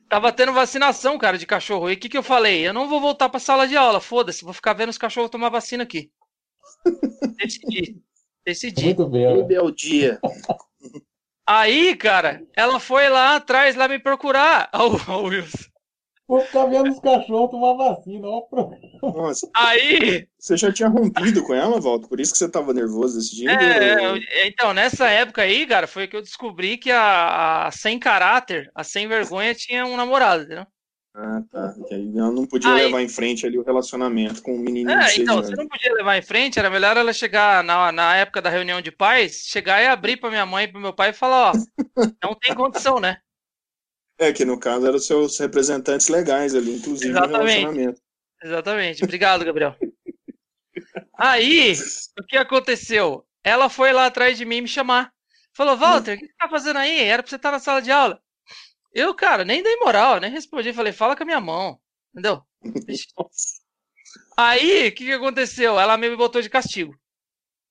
tava 0.09 0.31
tendo 0.31 0.51
vacinação, 0.51 1.15
cara, 1.19 1.37
de 1.37 1.45
cachorro. 1.45 1.91
E 1.91 1.93
o 1.93 1.97
que 1.99 2.09
que 2.09 2.17
eu 2.17 2.23
falei? 2.23 2.67
Eu 2.67 2.73
não 2.73 2.89
vou 2.89 2.99
voltar 2.99 3.29
pra 3.29 3.39
sala 3.39 3.67
de 3.67 3.77
aula, 3.77 4.01
foda-se, 4.01 4.43
vou 4.43 4.53
ficar 4.53 4.73
vendo 4.73 4.89
os 4.89 4.97
cachorros 4.97 5.29
tomar 5.29 5.49
vacina 5.49 5.83
aqui. 5.83 6.09
Decidi. 7.37 8.01
Decidi. 8.43 8.85
Muito 8.85 9.07
bem, 9.07 9.27
ó. 9.27 9.35
rebeldia. 9.35 10.19
Aí, 11.45 11.95
cara, 11.95 12.43
ela 12.55 12.79
foi 12.79 13.09
lá 13.09 13.35
atrás 13.35 13.75
lá 13.75 13.87
me 13.87 13.99
procurar. 13.99 14.69
Ó, 14.73 15.21
o 15.21 15.25
Wilson. 15.25 15.72
Vou 16.33 16.41
ficar 16.41 16.65
vendo 16.65 16.89
os 16.91 16.99
cachorros 16.99 17.51
tomar 17.51 17.73
vacina, 17.75 18.27
ó. 18.27 18.47
Nossa, 19.03 19.47
Aí, 19.55 20.27
você 20.39 20.57
já 20.57 20.71
tinha 20.73 20.89
rompido 20.89 21.43
com 21.43 21.53
ela, 21.53 21.79
Walter? 21.79 22.07
Por 22.07 22.19
isso 22.19 22.31
que 22.31 22.39
você 22.39 22.49
tava 22.49 22.73
nervoso 22.73 23.17
desse 23.17 23.35
dia? 23.35 23.51
é, 23.51 24.05
eu- 24.05 24.17
então, 24.47 24.73
nessa 24.73 25.07
época 25.09 25.43
aí, 25.43 25.67
cara, 25.67 25.85
foi 25.85 26.07
que 26.07 26.15
eu 26.15 26.21
descobri 26.23 26.77
que 26.77 26.89
a, 26.89 27.67
a 27.67 27.71
sem 27.71 27.99
caráter, 27.99 28.71
a 28.73 28.83
sem 28.83 29.07
vergonha, 29.07 29.53
tinha 29.53 29.85
um 29.85 29.95
namorado, 29.95 30.43
entendeu? 30.43 30.65
Ah, 31.15 31.41
tá. 31.51 31.75
Que 31.87 31.93
aí 31.93 32.11
ela 32.17 32.31
não 32.31 32.47
podia 32.47 32.73
Aí- 32.73 32.85
levar 32.85 33.03
em 33.03 33.07
frente 33.09 33.45
ali 33.45 33.59
o 33.59 33.63
relacionamento 33.63 34.41
com 34.41 34.55
o 34.55 34.59
menino 34.59 34.89
de 34.89 34.95
É, 34.97 35.15
então, 35.21 35.35
anos. 35.35 35.47
se 35.49 35.55
não 35.55 35.67
podia 35.67 35.93
levar 35.93 36.17
em 36.17 36.23
frente, 36.23 36.57
era 36.57 36.71
melhor 36.71 36.97
ela 36.97 37.13
chegar 37.13 37.63
na, 37.63 37.91
na 37.91 38.15
época 38.15 38.41
da 38.41 38.49
reunião 38.49 38.81
de 38.81 38.91
pais, 38.91 39.43
chegar 39.45 39.83
e 39.83 39.85
abrir 39.87 40.17
pra 40.17 40.31
minha 40.31 40.47
mãe 40.47 40.65
e 40.65 40.67
pro 40.67 40.81
meu 40.81 40.93
pai 40.93 41.11
e 41.11 41.13
falar, 41.13 41.51
ó, 41.51 42.03
não 42.23 42.33
tem 42.33 42.55
condição, 42.55 42.99
né? 42.99 43.17
É, 44.23 44.31
que 44.31 44.45
no 44.45 44.57
caso 44.57 44.87
eram 44.87 44.99
seus 44.99 45.37
representantes 45.37 46.07
legais 46.07 46.55
ali, 46.55 46.75
inclusive 46.75 47.11
no 47.11 47.17
Exatamente. 47.17 47.59
relacionamento. 47.59 48.01
Exatamente. 48.41 49.03
Obrigado, 49.03 49.43
Gabriel. 49.43 49.75
Aí, 51.17 51.73
o 52.19 52.23
que 52.25 52.37
aconteceu? 52.37 53.25
Ela 53.43 53.69
foi 53.69 53.91
lá 53.91 54.05
atrás 54.05 54.37
de 54.37 54.45
mim 54.45 54.61
me 54.61 54.67
chamar. 54.67 55.11
Falou, 55.53 55.75
Walter, 55.75 56.15
o 56.15 56.17
que 56.17 56.25
você 56.25 56.33
tá 56.37 56.49
fazendo 56.49 56.77
aí? 56.77 57.01
Era 57.01 57.21
pra 57.21 57.29
você 57.29 57.35
estar 57.35 57.51
na 57.51 57.59
sala 57.59 57.81
de 57.81 57.91
aula. 57.91 58.21
Eu, 58.93 59.13
cara, 59.13 59.43
nem 59.43 59.61
dei 59.61 59.75
moral, 59.77 60.19
nem 60.19 60.31
respondi. 60.31 60.71
Falei, 60.71 60.93
fala 60.93 61.15
com 61.15 61.23
a 61.23 61.25
minha 61.25 61.41
mão. 61.41 61.79
Entendeu? 62.11 62.41
Aí, 64.37 64.87
o 64.87 64.91
que, 64.95 65.05
que 65.05 65.11
aconteceu? 65.11 65.79
Ela 65.79 65.97
me 65.97 66.15
botou 66.15 66.41
de 66.41 66.49
castigo. 66.49 66.97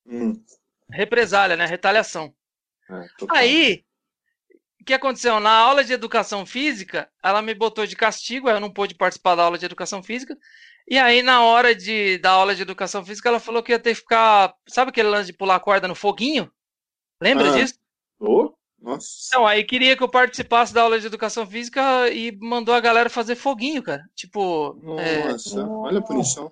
Hum. 0.05 0.33
Represália, 0.91 1.55
né? 1.55 1.65
Retaliação. 1.65 2.33
É. 2.89 3.07
Aí, 3.29 3.83
o 4.83 4.85
que 4.85 4.93
aconteceu? 4.93 5.39
Na 5.39 5.51
aula 5.51 5.81
de 5.81 5.93
educação 5.93 6.45
física, 6.45 7.09
ela 7.23 7.41
me 7.41 7.53
botou 7.55 7.87
de 7.87 7.95
castigo, 7.95 8.49
eu 8.49 8.59
não 8.59 8.69
pude 8.69 8.93
participar 8.95 9.33
da 9.35 9.43
aula 9.43 9.57
de 9.57 9.65
educação 9.65 10.03
física. 10.03 10.37
E 10.85 10.99
aí, 10.99 11.21
na 11.21 11.41
hora 11.41 11.73
de, 11.73 12.17
da 12.17 12.31
aula 12.31 12.53
de 12.53 12.61
educação 12.61 13.05
física, 13.05 13.29
ela 13.29 13.39
falou 13.39 13.63
que 13.63 13.71
ia 13.71 13.79
ter 13.79 13.91
que 13.95 14.01
ficar. 14.01 14.53
Sabe 14.67 14.89
aquele 14.89 15.07
lance 15.07 15.27
de 15.31 15.37
pular 15.37 15.57
corda 15.61 15.87
no 15.87 15.95
foguinho? 15.95 16.51
Lembra 17.21 17.47
Ah. 17.49 17.51
disso? 17.53 17.75
Ô, 18.19 18.53
nossa. 18.81 19.07
Então, 19.29 19.47
aí 19.47 19.63
queria 19.63 19.95
que 19.95 20.03
eu 20.03 20.09
participasse 20.09 20.73
da 20.73 20.81
aula 20.81 20.99
de 20.99 21.07
educação 21.07 21.47
física 21.47 22.09
e 22.09 22.37
mandou 22.41 22.75
a 22.75 22.81
galera 22.81 23.09
fazer 23.09 23.35
foguinho, 23.37 23.81
cara. 23.81 24.03
Tipo, 24.13 24.77
é, 24.99 25.29
Nossa, 25.31 25.65
olha 25.65 25.99
a 25.99 26.01
punição. 26.01 26.51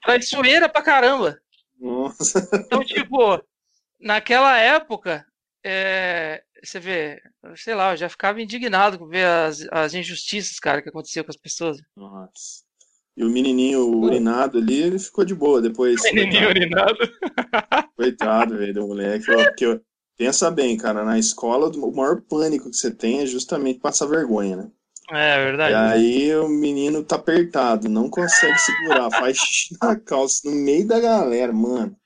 traiçoeira 0.00 0.68
pra 0.68 0.82
caramba. 0.82 1.36
Nossa. 1.80 2.48
Então, 2.54 2.84
tipo, 2.84 3.42
naquela 3.98 4.56
época, 4.58 5.26
é, 5.64 6.42
você 6.62 6.80
vê, 6.80 7.20
sei 7.56 7.74
lá, 7.74 7.92
eu 7.92 7.96
já 7.96 8.08
ficava 8.08 8.40
indignado 8.40 8.98
com 8.98 9.06
ver 9.06 9.26
as, 9.26 9.60
as 9.70 9.94
injustiças, 9.94 10.58
cara, 10.58 10.82
que 10.82 10.88
aconteceu 10.88 11.24
com 11.24 11.30
as 11.30 11.36
pessoas. 11.36 11.78
Nossa. 11.96 12.64
E 13.16 13.24
o 13.24 13.28
menininho 13.30 13.86
urinado 13.98 14.58
ali, 14.58 14.82
ele 14.82 14.98
ficou 14.98 15.24
de 15.24 15.34
boa 15.34 15.60
depois. 15.60 16.00
Menininho 16.02 16.48
urinado. 16.48 16.96
Coitado, 17.96 18.56
velho, 18.56 18.74
do 18.74 18.86
moleque. 18.86 19.30
Ó, 19.30 19.44
porque, 19.44 19.66
ó, 19.66 19.78
pensa 20.16 20.50
bem, 20.50 20.76
cara, 20.76 21.04
na 21.04 21.18
escola, 21.18 21.68
o 21.68 21.94
maior 21.94 22.22
pânico 22.22 22.70
que 22.70 22.76
você 22.76 22.90
tem 22.90 23.20
é 23.20 23.26
justamente 23.26 23.80
passar 23.80 24.06
vergonha, 24.06 24.56
né? 24.56 24.70
É 25.12 25.36
E 25.36 25.44
verdade. 25.44 25.74
aí 25.74 26.36
o 26.36 26.48
menino 26.48 27.02
tá 27.04 27.16
apertado, 27.16 27.88
não 27.88 28.08
consegue 28.08 28.58
segurar, 28.58 29.10
faz 29.10 29.36
xixi 29.36 29.76
na 29.82 29.96
calça 29.98 30.48
no 30.48 30.54
meio 30.54 30.86
da 30.86 31.00
galera, 31.00 31.52
mano. 31.52 31.96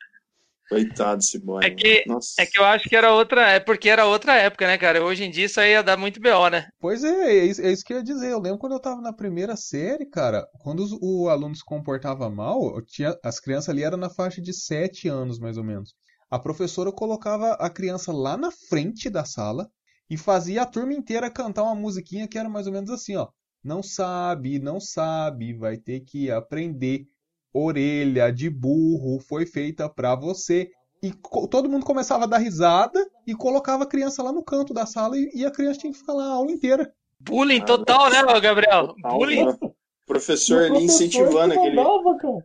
Coitado 0.68 1.18
desse 1.18 1.38
boy. 1.38 1.64
É 1.64 1.70
que- 1.70 2.04
mano. 2.06 2.16
Nossa. 2.16 2.34
É 2.42 2.46
que 2.46 2.58
eu 2.58 2.64
acho 2.64 2.88
que 2.88 2.96
era 2.96 3.12
outra, 3.12 3.50
é 3.50 3.60
porque 3.60 3.88
era 3.88 4.06
outra 4.06 4.34
época, 4.34 4.66
né, 4.66 4.78
cara? 4.78 5.04
Hoje 5.04 5.24
em 5.24 5.30
dia 5.30 5.44
isso 5.46 5.60
aí 5.60 5.72
ia 5.72 5.82
dar 5.82 5.96
muito 5.96 6.20
BO, 6.20 6.48
né? 6.48 6.68
Pois 6.80 7.04
é, 7.04 7.38
é 7.38 7.44
isso, 7.44 7.60
é 7.62 7.70
isso 7.70 7.84
que 7.84 7.92
eu 7.92 7.98
ia 7.98 8.02
dizer. 8.02 8.30
Eu 8.30 8.40
lembro 8.40 8.58
quando 8.58 8.72
eu 8.72 8.80
tava 8.80 9.00
na 9.00 9.12
primeira 9.12 9.56
série, 9.56 10.06
cara, 10.06 10.46
quando 10.60 10.80
os- 10.80 10.96
o 11.00 11.28
aluno 11.28 11.54
se 11.54 11.64
comportava 11.64 12.28
mal, 12.30 12.74
eu 12.76 12.82
tinha, 12.84 13.16
as 13.22 13.38
crianças 13.38 13.68
ali 13.68 13.82
eram 13.82 13.98
na 13.98 14.08
faixa 14.10 14.40
de 14.40 14.52
7 14.52 15.06
anos, 15.08 15.38
mais 15.38 15.56
ou 15.56 15.64
menos. 15.64 15.94
A 16.30 16.38
professora 16.38 16.90
colocava 16.90 17.52
a 17.52 17.70
criança 17.70 18.12
lá 18.12 18.36
na 18.36 18.50
frente 18.50 19.08
da 19.10 19.24
sala 19.24 19.68
e 20.10 20.16
fazia 20.16 20.62
a 20.62 20.66
turma 20.66 20.92
inteira 20.94 21.30
cantar 21.30 21.62
uma 21.62 21.74
musiquinha 21.74 22.26
que 22.26 22.38
era 22.38 22.48
mais 22.48 22.66
ou 22.66 22.72
menos 22.72 22.90
assim, 22.90 23.16
ó. 23.16 23.28
Não 23.62 23.82
sabe, 23.82 24.58
não 24.58 24.78
sabe, 24.80 25.54
vai 25.54 25.76
ter 25.76 26.00
que 26.00 26.30
aprender. 26.30 27.06
Orelha 27.54 28.32
de 28.32 28.50
burro 28.50 29.20
foi 29.20 29.46
feita 29.46 29.88
pra 29.88 30.14
você. 30.16 30.68
E 31.02 31.12
todo 31.50 31.68
mundo 31.68 31.84
começava 31.86 32.24
a 32.24 32.26
dar 32.26 32.38
risada 32.38 32.98
e 33.26 33.34
colocava 33.34 33.84
a 33.84 33.86
criança 33.86 34.22
lá 34.22 34.32
no 34.32 34.42
canto 34.42 34.74
da 34.74 34.86
sala 34.86 35.16
e, 35.16 35.30
e 35.34 35.46
a 35.46 35.50
criança 35.50 35.80
tinha 35.80 35.92
que 35.92 35.98
ficar 35.98 36.14
lá 36.14 36.24
a 36.24 36.32
aula 36.32 36.50
inteira. 36.50 36.92
Bullying 37.20 37.60
Ah, 37.60 37.64
total, 37.64 38.10
né, 38.10 38.40
Gabriel? 38.40 38.88
Total, 38.88 39.18
Bullying. 39.18 39.44
né? 39.46 39.58
Professor 40.06 40.62
ali 40.64 40.84
incentivando 40.84 41.52
que 41.54 41.58
aquele. 41.60 41.76
mandava, 41.76 42.16
cara. 42.18 42.44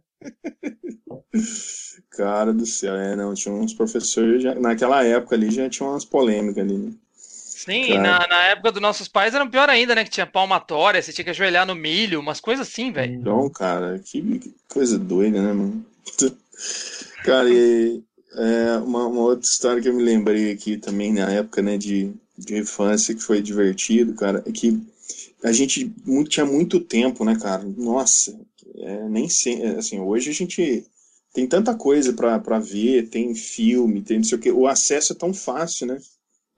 Cara 2.11 2.53
do 2.53 2.65
céu, 2.65 2.95
é, 2.95 3.15
não, 3.15 3.33
tinha 3.33 3.53
uns 3.53 3.73
professores, 3.73 4.43
já- 4.43 4.55
naquela 4.55 5.03
época 5.03 5.35
ali 5.35 5.49
já 5.51 5.69
tinha 5.69 5.87
umas 5.87 6.05
polêmicas 6.05 6.63
ali, 6.63 6.77
né? 6.77 6.91
Sim, 7.65 7.97
na, 7.97 8.25
na 8.25 8.43
época 8.43 8.71
dos 8.71 8.81
nossos 8.81 9.09
pais 9.09 9.35
era 9.35 9.45
pior 9.45 9.69
ainda, 9.69 9.93
né? 9.93 10.05
Que 10.05 10.09
tinha 10.09 10.25
palmatória, 10.25 11.01
você 11.01 11.11
tinha 11.11 11.25
que 11.25 11.31
ajoelhar 11.31 11.67
no 11.67 11.75
milho, 11.75 12.21
umas 12.21 12.39
coisas 12.39 12.65
assim, 12.65 12.89
velho. 12.89 13.15
Então, 13.15 13.49
cara, 13.49 13.99
que, 13.99 14.21
que 14.39 14.55
coisa 14.69 14.97
doida, 14.97 15.41
né, 15.41 15.51
mano? 15.51 15.85
Cara, 17.25 17.49
e 17.49 18.01
é, 18.33 18.77
uma, 18.77 19.07
uma 19.07 19.21
outra 19.23 19.45
história 19.45 19.81
que 19.81 19.89
eu 19.89 19.93
me 19.93 20.01
lembrei 20.01 20.53
aqui 20.53 20.77
também 20.77 21.11
na 21.11 21.29
época, 21.29 21.61
né, 21.61 21.77
de, 21.77 22.13
de 22.37 22.57
infância, 22.57 23.13
que 23.13 23.21
foi 23.21 23.41
divertido, 23.41 24.13
cara, 24.13 24.41
é 24.45 24.51
que 24.53 24.81
a 25.43 25.51
gente 25.51 25.91
muito, 26.05 26.29
tinha 26.29 26.45
muito 26.45 26.79
tempo, 26.79 27.25
né, 27.25 27.37
cara? 27.37 27.63
Nossa, 27.77 28.39
é, 28.77 29.09
nem 29.09 29.27
sei, 29.27 29.61
é, 29.61 29.69
assim, 29.71 29.99
hoje 29.99 30.29
a 30.29 30.33
gente 30.33 30.85
tem 31.33 31.45
tanta 31.45 31.75
coisa 31.75 32.13
pra 32.13 32.59
ver, 32.59 33.09
tem 33.09 33.35
filme, 33.35 34.01
tem 34.01 34.17
não 34.17 34.23
sei 34.23 34.37
o 34.37 34.41
quê, 34.41 34.49
o 34.49 34.65
acesso 34.65 35.11
é 35.11 35.15
tão 35.15 35.33
fácil, 35.33 35.87
né? 35.87 35.99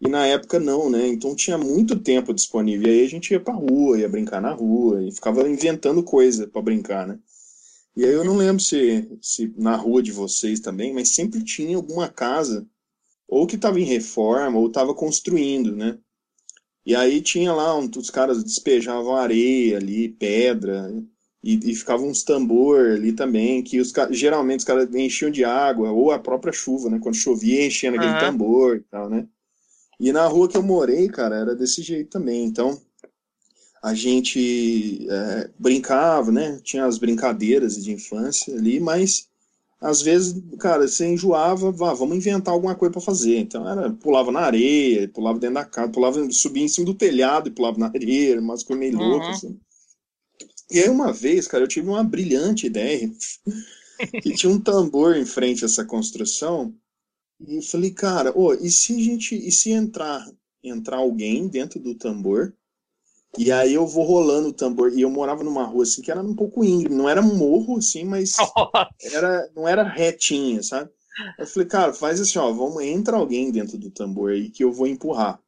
E 0.01 0.09
na 0.09 0.25
época 0.25 0.59
não, 0.59 0.89
né? 0.89 1.07
Então 1.07 1.35
tinha 1.35 1.57
muito 1.57 1.97
tempo 1.99 2.33
disponível. 2.33 2.87
E 2.87 2.91
aí 2.91 3.05
a 3.05 3.09
gente 3.09 3.31
ia 3.31 3.39
pra 3.39 3.53
rua, 3.53 3.99
ia 3.99 4.09
brincar 4.09 4.41
na 4.41 4.51
rua, 4.51 5.03
e 5.03 5.11
ficava 5.11 5.47
inventando 5.47 6.03
coisa 6.03 6.47
pra 6.47 6.61
brincar, 6.61 7.07
né? 7.07 7.19
E 7.95 8.05
aí 8.05 8.11
eu 8.13 8.23
não 8.25 8.35
lembro 8.37 8.61
se, 8.63 9.07
se 9.21 9.53
na 9.57 9.75
rua 9.75 10.01
de 10.01 10.11
vocês 10.11 10.59
também, 10.59 10.93
mas 10.93 11.09
sempre 11.09 11.43
tinha 11.43 11.75
alguma 11.77 12.07
casa, 12.09 12.65
ou 13.27 13.47
que 13.47 13.55
estava 13.57 13.79
em 13.79 13.85
reforma, 13.85 14.59
ou 14.59 14.67
estava 14.67 14.93
construindo, 14.95 15.75
né? 15.75 15.97
E 16.85 16.95
aí 16.95 17.21
tinha 17.21 17.53
lá, 17.53 17.77
um, 17.77 17.89
os 17.97 18.09
caras 18.09 18.43
despejavam 18.43 19.15
areia 19.15 19.77
ali, 19.77 20.09
pedra, 20.09 20.91
e, 21.43 21.71
e 21.71 21.75
ficavam 21.75 22.09
uns 22.09 22.23
tambor 22.23 22.91
ali 22.91 23.13
também, 23.13 23.63
que 23.63 23.79
os, 23.79 23.93
geralmente 24.11 24.59
os 24.61 24.65
caras 24.65 24.93
enchiam 24.95 25.31
de 25.31 25.43
água, 25.43 25.91
ou 25.91 26.11
a 26.11 26.19
própria 26.19 26.53
chuva, 26.53 26.89
né? 26.89 26.99
Quando 26.99 27.15
chovia, 27.15 27.65
enchia 27.65 27.91
naquele 27.91 28.11
Aham. 28.11 28.19
tambor 28.19 28.77
e 28.77 28.81
tal, 28.81 29.09
né? 29.09 29.27
E 30.01 30.11
na 30.11 30.27
rua 30.27 30.49
que 30.49 30.57
eu 30.57 30.63
morei, 30.63 31.07
cara, 31.07 31.37
era 31.37 31.55
desse 31.55 31.81
jeito 31.81 32.09
também. 32.09 32.43
Então, 32.43 32.81
a 33.81 33.93
gente 33.93 35.07
é, 35.09 35.49
brincava, 35.57 36.31
né? 36.31 36.59
Tinha 36.63 36.85
as 36.85 36.97
brincadeiras 36.97 37.83
de 37.83 37.91
infância 37.91 38.53
ali, 38.55 38.79
mas 38.79 39.27
às 39.81 40.01
vezes, 40.01 40.35
cara, 40.59 40.87
você 40.87 41.07
enjoava, 41.07 41.71
vá, 41.71 41.93
vamos 41.93 42.17
inventar 42.17 42.53
alguma 42.53 42.75
coisa 42.75 42.93
para 42.93 43.01
fazer. 43.01 43.39
Então 43.39 43.67
era 43.69 43.91
pulava 43.91 44.31
na 44.31 44.41
areia, 44.41 45.09
pulava 45.09 45.39
dentro 45.39 45.55
da 45.55 45.65
casa, 45.65 45.91
pulava, 45.91 46.31
subia 46.31 46.63
em 46.63 46.67
cima 46.67 46.85
do 46.85 46.95
telhado 46.95 47.49
e 47.49 47.51
pulava 47.51 47.79
na 47.79 47.87
areia, 47.87 48.39
umas 48.39 48.63
coisas 48.63 48.79
meio 48.79 48.97
Uhum. 48.99 49.09
loucas. 49.09 49.37
Assim. 49.37 49.59
E 50.71 50.79
aí 50.79 50.89
uma 50.89 51.11
vez, 51.13 51.47
cara, 51.47 51.63
eu 51.63 51.67
tive 51.67 51.87
uma 51.87 52.03
brilhante 52.03 52.65
ideia 52.67 53.11
que 54.21 54.31
tinha 54.31 54.49
um 54.51 54.59
tambor 54.59 55.17
em 55.17 55.25
frente 55.25 55.63
a 55.63 55.67
essa 55.67 55.83
construção 55.85 56.73
e 57.47 57.55
eu 57.55 57.61
falei, 57.61 57.91
cara, 57.91 58.37
ô, 58.37 58.53
e 58.53 58.69
se 58.69 58.93
a 58.93 58.99
gente, 58.99 59.35
e 59.35 59.51
se 59.51 59.71
entrar, 59.71 60.25
entrar 60.63 60.97
alguém 60.97 61.47
dentro 61.47 61.79
do 61.79 61.95
tambor 61.95 62.53
e 63.37 63.51
aí 63.51 63.73
eu 63.73 63.87
vou 63.87 64.03
rolando 64.03 64.49
o 64.49 64.53
tambor 64.53 64.91
e 64.93 65.01
eu 65.01 65.09
morava 65.09 65.43
numa 65.43 65.63
rua 65.63 65.83
assim 65.83 66.01
que 66.01 66.11
era 66.11 66.21
um 66.21 66.35
pouco 66.35 66.63
íngreme, 66.63 66.95
não 66.95 67.07
era 67.07 67.21
um 67.21 67.35
morro 67.35 67.77
assim, 67.77 68.03
mas 68.03 68.35
era, 69.13 69.49
não 69.55 69.67
era 69.67 69.83
retinha, 69.83 70.61
sabe? 70.61 70.89
Eu 71.37 71.45
falei, 71.45 71.67
cara, 71.67 71.93
faz 71.93 72.19
assim, 72.19 72.39
ó, 72.39 72.51
vamos, 72.51 72.83
entra 72.83 73.17
alguém 73.17 73.51
dentro 73.51 73.77
do 73.77 73.89
tambor 73.89 74.31
aí 74.31 74.49
que 74.49 74.63
eu 74.63 74.71
vou 74.71 74.87
empurrar. 74.87 75.39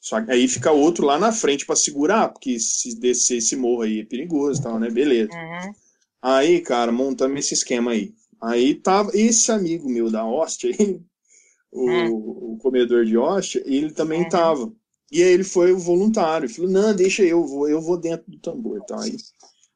Só 0.00 0.20
que 0.20 0.30
aí 0.30 0.48
fica 0.48 0.72
outro 0.72 1.04
lá 1.04 1.18
na 1.18 1.30
frente 1.30 1.66
pra 1.66 1.76
segurar, 1.76 2.28
porque 2.30 2.58
se 2.58 2.98
descer 2.98 3.36
esse 3.38 3.54
morro 3.54 3.82
aí 3.82 4.00
é 4.00 4.04
perigoso 4.04 4.60
e 4.60 4.62
tal, 4.62 4.78
né? 4.78 4.90
Beleza. 4.90 5.30
Uhum. 5.30 5.72
Aí, 6.22 6.60
cara, 6.60 6.90
montamos 6.90 7.38
esse 7.38 7.54
esquema 7.54 7.92
aí. 7.92 8.14
Aí 8.40 8.74
tava 8.74 9.10
esse 9.14 9.52
amigo 9.52 9.88
meu 9.88 10.10
da 10.10 10.24
hóstia, 10.24 10.72
aí, 10.78 11.00
o, 11.72 12.54
o 12.54 12.58
comedor 12.58 13.04
de 13.04 13.16
hóstia, 13.16 13.62
ele 13.66 13.92
também 13.92 14.24
Uhum. 14.24 14.28
tava. 14.28 14.72
E 15.12 15.22
aí 15.22 15.30
ele 15.32 15.44
foi 15.44 15.72
o 15.72 15.78
voluntário, 15.78 16.46
ele 16.46 16.52
falou, 16.54 16.70
não, 16.70 16.94
deixa 16.94 17.22
eu, 17.24 17.44
vou, 17.46 17.68
eu 17.68 17.80
vou 17.80 17.96
dentro 17.98 18.30
do 18.30 18.38
tambor, 18.38 18.82
tá? 18.82 19.02
Aí 19.02 19.16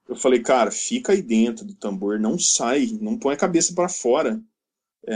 eu 0.08 0.16
falei, 0.16 0.40
cara, 0.42 0.70
fica 0.70 1.12
aí 1.12 1.22
dentro 1.22 1.64
do 1.66 1.74
tambor, 1.76 2.20
não 2.20 2.38
sai, 2.38 2.86
não 3.00 3.18
põe 3.18 3.34
a 3.34 3.38
cabeça 3.38 3.74
para 3.74 3.88
fora. 3.88 4.40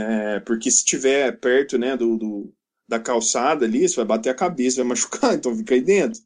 É, 0.01 0.39
porque 0.41 0.71
se 0.71 0.85
tiver 0.85 1.39
perto, 1.39 1.77
né, 1.77 1.97
do, 1.97 2.17
do- 2.17 2.53
da 2.87 2.99
calçada 2.99 3.65
ali, 3.65 3.87
você 3.87 3.95
vai 3.97 4.05
bater 4.05 4.29
a 4.29 4.35
cabeça, 4.35 4.77
vai 4.77 4.85
machucar, 4.89 5.35
então 5.35 5.55
fica 5.55 5.75
aí 5.75 5.81
dentro. 5.81 6.21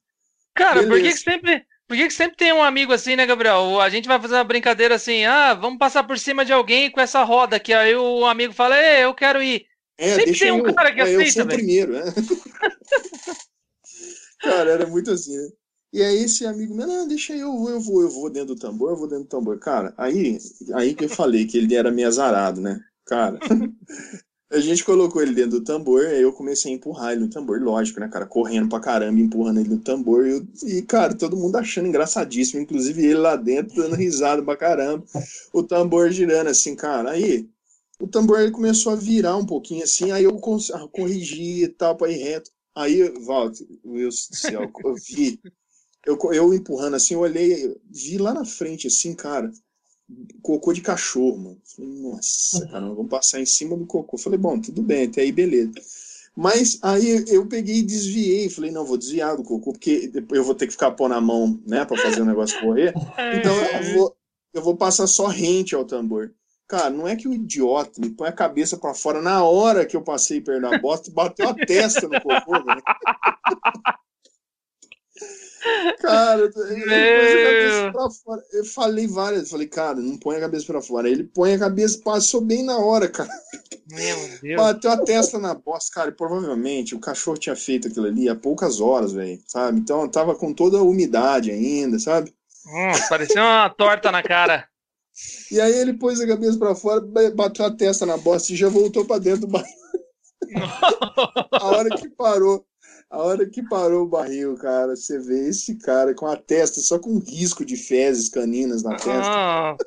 Cara, 0.55 0.83
por 0.83 0.99
que, 1.01 1.11
que 1.11 1.17
sempre. 1.17 1.65
Por 1.87 1.97
que, 1.97 2.07
que 2.07 2.13
sempre 2.13 2.37
tem 2.37 2.53
um 2.53 2.63
amigo 2.63 2.93
assim, 2.93 3.15
né, 3.15 3.25
Gabriel? 3.25 3.79
A 3.81 3.89
gente 3.89 4.07
vai 4.07 4.19
fazer 4.19 4.35
uma 4.35 4.43
brincadeira 4.43 4.95
assim, 4.95 5.25
ah, 5.25 5.53
vamos 5.53 5.77
passar 5.77 6.03
por 6.05 6.17
cima 6.17 6.45
de 6.45 6.53
alguém 6.53 6.89
com 6.89 7.01
essa 7.01 7.23
roda 7.23 7.57
aqui. 7.57 7.73
Aí 7.73 7.93
o 7.95 8.25
amigo 8.25 8.53
fala, 8.53 8.77
ei, 8.81 9.03
eu 9.03 9.13
quero 9.13 9.43
ir. 9.43 9.67
É, 9.97 10.15
Sempre 10.15 10.39
tem 10.39 10.51
um 10.51 10.59
eu, 10.59 10.67
cara 10.75 10.93
que 10.93 10.99
é, 10.99 11.15
eu 11.15 11.19
aceita, 11.21 11.25
sou 11.25 11.45
o 11.45 11.49
primeiro, 11.49 11.93
né? 11.93 12.03
cara, 14.41 14.71
era 14.71 14.87
muito 14.87 15.11
assim, 15.11 15.35
né? 15.37 15.49
E 15.93 16.01
aí 16.01 16.23
esse 16.23 16.45
amigo 16.45 16.73
meu, 16.73 16.87
não, 16.87 17.07
deixa 17.07 17.33
eu, 17.33 17.39
eu 17.49 17.51
vou, 17.53 17.69
eu 17.69 17.79
vou, 17.81 18.01
eu 18.01 18.09
vou 18.09 18.29
dentro 18.29 18.55
do 18.55 18.59
tambor, 18.59 18.91
eu 18.91 18.95
vou 18.97 19.07
dentro 19.07 19.25
do 19.25 19.29
tambor. 19.29 19.59
Cara, 19.59 19.93
aí, 19.95 20.37
aí 20.73 20.95
que 20.95 21.05
eu 21.05 21.09
falei 21.09 21.45
que 21.45 21.57
ele 21.57 21.75
era 21.75 21.91
meio 21.91 22.07
azarado, 22.07 22.59
né? 22.59 22.79
Cara, 23.05 23.39
a 24.51 24.59
gente 24.59 24.83
colocou 24.85 25.21
ele 25.21 25.33
dentro 25.33 25.59
do 25.59 25.63
tambor, 25.63 26.05
aí 26.05 26.21
eu 26.21 26.33
comecei 26.33 26.71
a 26.71 26.75
empurrar 26.75 27.11
ele 27.13 27.21
no 27.21 27.29
tambor, 27.29 27.61
lógico, 27.61 27.99
né, 27.99 28.07
cara? 28.07 28.25
Correndo 28.27 28.69
pra 28.69 28.79
caramba, 28.79 29.19
empurrando 29.19 29.59
ele 29.59 29.69
no 29.69 29.79
tambor. 29.79 30.27
E, 30.27 30.31
eu- 30.31 30.47
e, 30.63 30.81
cara, 30.83 31.15
todo 31.15 31.37
mundo 31.37 31.57
achando 31.57 31.87
engraçadíssimo, 31.87 32.61
inclusive 32.61 33.03
ele 33.03 33.15
lá 33.15 33.35
dentro, 33.35 33.75
dando 33.75 33.95
risada 33.95 34.43
pra 34.43 34.57
caramba. 34.57 35.03
O 35.53 35.63
tambor 35.63 36.11
girando 36.11 36.49
assim, 36.49 36.75
cara. 36.75 37.11
Aí, 37.11 37.47
o 38.03 38.07
tambor 38.07 38.41
ele 38.41 38.51
começou 38.51 38.91
a 38.91 38.97
virar 38.97 39.37
um 39.37 39.45
pouquinho 39.45 39.81
assim, 39.81 40.11
aí 40.11 40.25
eu 40.25 40.37
corrigi 40.91 41.63
e 41.63 41.67
tal, 41.69 41.95
para 41.95 42.11
ir 42.11 42.17
reto. 42.17 42.51
Aí, 42.75 43.01
Walter, 43.21 43.65
do 43.81 44.11
céu, 44.11 44.69
eu 44.83 44.95
vi, 44.95 45.39
eu, 46.05 46.19
eu 46.33 46.53
empurrando 46.53 46.95
assim, 46.95 47.13
eu 47.13 47.21
olhei, 47.21 47.73
vi 47.89 48.17
lá 48.17 48.33
na 48.33 48.43
frente 48.43 48.87
assim, 48.87 49.15
cara, 49.15 49.49
cocô 50.41 50.73
de 50.73 50.81
cachorro, 50.81 51.37
mano. 51.37 51.61
Falei, 51.63 51.91
nossa, 51.91 52.67
cara, 52.67 52.89
vamos 52.89 53.09
passar 53.09 53.39
em 53.39 53.45
cima 53.45 53.77
do 53.77 53.85
cocô. 53.85 54.17
Falei, 54.17 54.37
bom, 54.37 54.59
tudo 54.59 54.83
bem, 54.83 55.05
até 55.05 55.21
aí 55.21 55.31
beleza. 55.31 55.71
Mas 56.35 56.79
aí 56.81 57.23
eu 57.29 57.47
peguei 57.47 57.77
e 57.77 57.83
desviei, 57.83 58.49
falei, 58.49 58.71
não, 58.71 58.83
vou 58.83 58.97
desviar 58.97 59.37
do 59.37 59.43
cocô, 59.43 59.71
porque 59.71 60.11
eu 60.29 60.43
vou 60.43 60.55
ter 60.55 60.65
que 60.65 60.73
ficar 60.73 60.91
pôr 60.91 61.07
na 61.07 61.21
mão, 61.21 61.57
né, 61.65 61.85
para 61.85 62.01
fazer 62.01 62.21
o 62.21 62.25
negócio 62.25 62.59
correr. 62.59 62.93
Então 63.33 63.55
eu 63.57 63.93
vou, 63.93 64.15
eu 64.53 64.61
vou 64.61 64.75
passar 64.75 65.07
só 65.07 65.27
rente 65.27 65.73
ao 65.73 65.85
tambor. 65.85 66.33
Cara, 66.67 66.89
não 66.89 67.07
é 67.07 67.15
que 67.15 67.27
o 67.27 67.33
idiota 67.33 67.99
me 67.99 68.09
põe 68.09 68.29
a 68.29 68.33
cabeça 68.33 68.77
para 68.77 68.93
fora 68.93 69.21
na 69.21 69.43
hora 69.43 69.85
que 69.85 69.95
eu 69.95 70.01
passei 70.01 70.41
perto 70.41 70.61
da 70.61 70.77
bosta, 70.77 71.11
bateu 71.11 71.49
a 71.49 71.53
testa 71.53 72.07
no 72.07 72.21
cocô, 72.21 72.63
velho. 72.63 72.81
Cara, 76.01 76.41
ele 76.41 76.51
põe 76.51 76.93
a 76.93 77.45
cabeça 77.45 77.91
pra 77.91 78.09
fora. 78.09 78.43
Eu 78.51 78.65
falei 78.65 79.07
várias, 79.07 79.49
falei, 79.49 79.67
cara, 79.67 79.95
não 79.95 80.17
põe 80.17 80.35
a 80.35 80.41
cabeça 80.41 80.65
pra 80.65 80.81
fora. 80.81 81.09
Ele 81.09 81.23
põe 81.23 81.53
a 81.53 81.59
cabeça, 81.59 82.01
passou 82.03 82.41
bem 82.41 82.63
na 82.63 82.77
hora, 82.77 83.07
cara. 83.07 83.29
Meu 83.89 84.17
Deus. 84.41 84.61
Bateu 84.61 84.91
a 84.91 84.97
testa 84.97 85.39
na 85.39 85.53
bosta, 85.53 85.93
cara. 85.93 86.09
E 86.09 86.13
provavelmente 86.13 86.95
o 86.95 86.99
cachorro 86.99 87.37
tinha 87.37 87.55
feito 87.55 87.87
aquilo 87.87 88.07
ali 88.07 88.27
há 88.27 88.35
poucas 88.35 88.81
horas, 88.81 89.13
velho, 89.13 89.41
sabe? 89.47 89.79
Então 89.79 90.07
tava 90.09 90.35
com 90.35 90.53
toda 90.53 90.77
a 90.77 90.83
umidade 90.83 91.51
ainda, 91.51 91.97
sabe? 91.97 92.33
Hum, 92.65 93.07
parecia 93.09 93.41
uma 93.41 93.69
torta 93.69 94.11
na 94.11 94.21
cara. 94.21 94.67
E 95.51 95.61
aí 95.61 95.73
ele 95.73 95.93
pôs 95.93 96.19
a 96.19 96.27
cabeça 96.27 96.57
pra 96.57 96.75
fora, 96.75 97.01
bateu 97.35 97.65
a 97.65 97.71
testa 97.71 98.05
na 98.05 98.17
bosta 98.17 98.51
e 98.51 98.55
já 98.55 98.69
voltou 98.69 99.05
pra 99.05 99.19
dentro 99.19 99.41
do 99.41 99.47
barril. 99.47 99.71
a 101.51 101.65
hora 101.67 101.89
que 101.95 102.09
parou, 102.09 102.65
a 103.09 103.17
hora 103.19 103.47
que 103.47 103.61
parou 103.61 104.03
o 104.03 104.09
barril, 104.09 104.55
cara, 104.55 104.95
você 104.95 105.19
vê 105.19 105.49
esse 105.49 105.75
cara 105.75 106.15
com 106.15 106.25
a 106.25 106.35
testa 106.35 106.81
só 106.81 106.97
com 106.97 107.11
um 107.11 107.19
risco 107.19 107.63
de 107.63 107.77
fezes 107.77 108.29
caninas 108.29 108.81
na 108.83 108.95
testa. 108.95 109.21
Ah. 109.23 109.77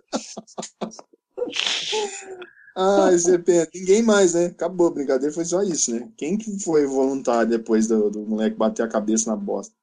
Ai, 2.78 3.18
você 3.18 3.38
pensa, 3.38 3.70
ninguém 3.74 4.02
mais, 4.02 4.34
né? 4.34 4.46
Acabou 4.46 4.88
a 4.88 4.90
brincadeira, 4.90 5.32
foi 5.32 5.44
só 5.44 5.62
isso, 5.62 5.94
né? 5.94 6.08
Quem 6.16 6.36
que 6.36 6.62
foi 6.62 6.86
voluntário 6.86 7.48
depois 7.48 7.88
do, 7.88 8.10
do 8.10 8.20
moleque 8.20 8.56
bater 8.56 8.82
a 8.82 8.88
cabeça 8.88 9.30
na 9.30 9.36
bosta? 9.36 9.74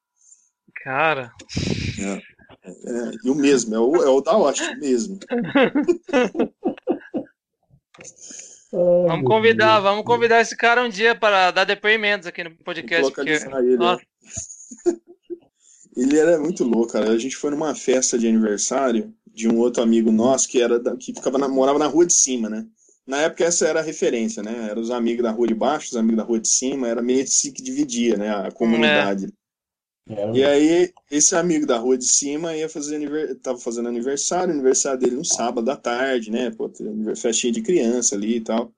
Cara. 0.83 1.31
É. 1.99 2.21
É, 2.65 3.11
e 3.25 3.29
o 3.29 3.35
mesmo, 3.35 3.75
é 3.75 3.79
o, 3.79 3.95
é 3.97 4.09
o 4.09 4.21
da 4.21 4.37
Washington 4.37 4.79
mesmo. 4.79 5.19
vamos 8.71 9.27
convidar, 9.27 9.79
vamos 9.81 10.05
convidar 10.05 10.41
esse 10.41 10.55
cara 10.55 10.83
um 10.83 10.89
dia 10.89 11.13
para 11.13 11.51
dar 11.51 11.65
depoimentos 11.65 12.25
aqui 12.25 12.43
no 12.43 12.51
podcast. 12.51 13.11
Porque... 13.11 13.31
Ele, 13.31 13.77
né? 13.77 13.97
ele 15.95 16.17
era 16.17 16.39
muito 16.39 16.63
louco, 16.63 16.93
cara. 16.93 17.11
A 17.11 17.17
gente 17.17 17.35
foi 17.35 17.51
numa 17.51 17.75
festa 17.75 18.17
de 18.17 18.27
aniversário 18.27 19.13
de 19.27 19.49
um 19.49 19.57
outro 19.57 19.83
amigo 19.83 20.11
nosso 20.11 20.47
que 20.47 20.61
era 20.61 20.79
que 20.97 21.13
ficava 21.13 21.37
na, 21.37 21.49
morava 21.49 21.79
na 21.79 21.87
rua 21.87 22.05
de 22.05 22.13
cima, 22.13 22.49
né? 22.49 22.65
Na 23.05 23.23
época 23.23 23.43
essa 23.43 23.67
era 23.67 23.81
a 23.81 23.83
referência, 23.83 24.41
né? 24.41 24.69
Eram 24.69 24.81
os 24.81 24.89
amigos 24.89 25.23
da 25.23 25.31
rua 25.31 25.47
de 25.47 25.53
baixo, 25.53 25.87
os 25.87 25.97
amigos 25.97 26.17
da 26.17 26.23
rua 26.23 26.39
de 26.39 26.47
cima, 26.47 26.87
era 26.87 27.01
meio 27.01 27.23
assim 27.23 27.51
que 27.51 27.61
dividia, 27.61 28.15
né? 28.15 28.29
A 28.29 28.51
comunidade. 28.51 29.25
É. 29.25 29.42
E 30.33 30.43
aí, 30.43 30.93
esse 31.09 31.35
amigo 31.35 31.65
da 31.65 31.77
rua 31.77 31.97
de 31.97 32.05
cima 32.05 32.55
ia 32.55 32.67
fazer 32.67 32.95
aniversário, 32.97 33.39
tava 33.39 33.57
fazendo 33.57 33.87
aniversário, 33.87 34.53
aniversário 34.53 34.99
dele 34.99 35.15
no 35.15 35.23
sábado 35.25 35.69
à 35.71 35.77
tarde, 35.77 36.29
né? 36.31 36.51
Pô, 36.51 36.69
festinha 37.15 37.53
de 37.53 37.61
criança 37.61 38.15
ali 38.15 38.37
e 38.37 38.41
tal. 38.41 38.73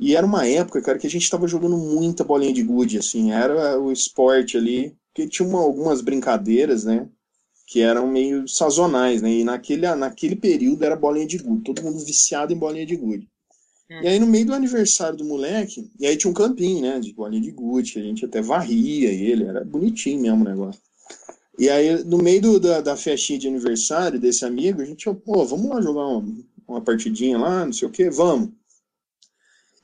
E 0.00 0.16
era 0.16 0.26
uma 0.26 0.46
época, 0.46 0.82
cara, 0.82 0.98
que 0.98 1.06
a 1.06 1.10
gente 1.10 1.30
tava 1.30 1.48
jogando 1.48 1.76
muita 1.76 2.24
bolinha 2.24 2.52
de 2.52 2.62
gude, 2.62 2.98
assim, 2.98 3.32
era 3.32 3.80
o 3.80 3.92
esporte 3.92 4.56
ali, 4.56 4.96
porque 5.08 5.28
tinha 5.28 5.48
uma, 5.48 5.60
algumas 5.60 6.00
brincadeiras, 6.02 6.84
né? 6.84 7.08
Que 7.66 7.80
eram 7.82 8.06
meio 8.08 8.48
sazonais, 8.48 9.22
né? 9.22 9.30
E 9.30 9.44
naquele, 9.44 9.94
naquele 9.96 10.36
período 10.36 10.84
era 10.84 10.96
bolinha 10.96 11.26
de 11.26 11.38
gude, 11.38 11.64
todo 11.64 11.82
mundo 11.82 12.04
viciado 12.04 12.52
em 12.52 12.58
bolinha 12.58 12.86
de 12.86 12.96
gude. 12.96 13.28
Hum. 13.90 14.00
E 14.02 14.08
aí, 14.08 14.18
no 14.18 14.26
meio 14.26 14.46
do 14.46 14.54
aniversário 14.54 15.16
do 15.16 15.24
moleque, 15.24 15.90
e 15.98 16.06
aí 16.06 16.16
tinha 16.16 16.30
um 16.30 16.34
campinho, 16.34 16.82
né, 16.82 16.98
de 16.98 17.12
bolinha 17.12 17.40
de 17.40 17.50
gude, 17.50 17.98
a 17.98 18.02
gente 18.02 18.24
até 18.24 18.42
varria 18.42 19.10
ele, 19.10 19.44
era 19.44 19.64
bonitinho 19.64 20.20
mesmo 20.20 20.44
o 20.44 20.48
negócio. 20.48 20.80
E 21.58 21.70
aí, 21.70 22.04
no 22.04 22.18
meio 22.18 22.42
do, 22.42 22.60
da, 22.60 22.80
da 22.80 22.96
festinha 22.96 23.38
de 23.38 23.48
aniversário 23.48 24.20
desse 24.20 24.44
amigo, 24.44 24.82
a 24.82 24.84
gente, 24.84 25.04
pô, 25.24 25.44
vamos 25.44 25.70
lá 25.70 25.80
jogar 25.80 26.06
uma, 26.06 26.36
uma 26.68 26.80
partidinha 26.80 27.38
lá, 27.38 27.64
não 27.64 27.72
sei 27.72 27.88
o 27.88 27.90
que, 27.90 28.10
vamos. 28.10 28.50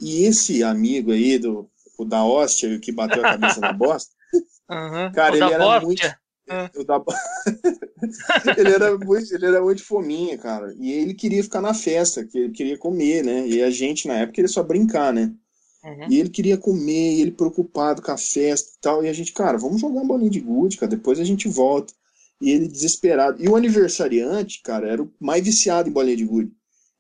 E 0.01 0.25
esse 0.25 0.63
amigo 0.63 1.13
aí, 1.13 1.39
do, 1.39 1.71
o 1.97 2.05
da 2.05 2.25
hóstia, 2.25 2.79
que 2.79 2.93
bateu 2.93 3.25
a 3.25 3.31
cabeça 3.31 3.61
na 3.61 3.73
bosta, 3.73 4.13
uhum. 4.69 5.13
cara, 5.13 5.33
o 5.33 5.37
ele 5.37 5.45
era 5.45 5.65
bosta. 5.65 5.87
muito 5.87 6.22
é. 6.49 6.85
Da... 6.85 7.03
ele, 8.59 8.71
era 8.71 8.99
muito, 8.99 9.35
ele 9.35 9.47
era 9.47 9.63
muito 9.63 9.85
fominha, 9.85 10.37
cara. 10.39 10.75
E 10.79 10.93
ele 10.93 11.15
queria 11.15 11.43
ficar 11.43 11.61
na 11.61 11.75
festa, 11.75 12.25
que 12.25 12.39
ele 12.39 12.53
queria 12.53 12.79
comer, 12.79 13.25
né? 13.25 13.47
E 13.47 13.63
a 13.63 13.71
gente, 13.71 14.09
na 14.09 14.15
época, 14.15 14.35
queria 14.35 14.49
só 14.49 14.63
brincar, 14.63 15.13
né? 15.13 15.33
Uhum. 15.85 16.07
E 16.11 16.21
ele 16.21 16.31
queria 16.31 16.57
comer, 16.57 17.15
e 17.15 17.21
ele 17.23 17.33
preocupado 17.33 18.03
com 18.03 18.13
a 18.13 18.19
festa 18.19 18.71
e 18.77 18.81
tal. 18.81 19.05
E 19.05 19.09
a 19.09 19.13
gente, 19.13 19.33
cara, 19.33 19.59
vamos 19.59 19.81
jogar 19.81 20.01
um 20.01 20.07
bolinho 20.07 20.31
de 20.31 20.41
gude, 20.41 20.77
cara, 20.77 20.91
depois 20.91 21.19
a 21.19 21.25
gente 21.25 21.49
volta. 21.49 21.93
E 22.41 22.51
ele 22.51 22.69
desesperado. 22.69 23.43
E 23.43 23.49
o 23.49 23.57
aniversariante, 23.57 24.63
cara, 24.63 24.89
era 24.89 25.03
o 25.03 25.11
mais 25.21 25.45
viciado 25.45 25.89
em 25.89 25.93
bolinha 25.93 26.17
de 26.17 26.25
gude. 26.25 26.53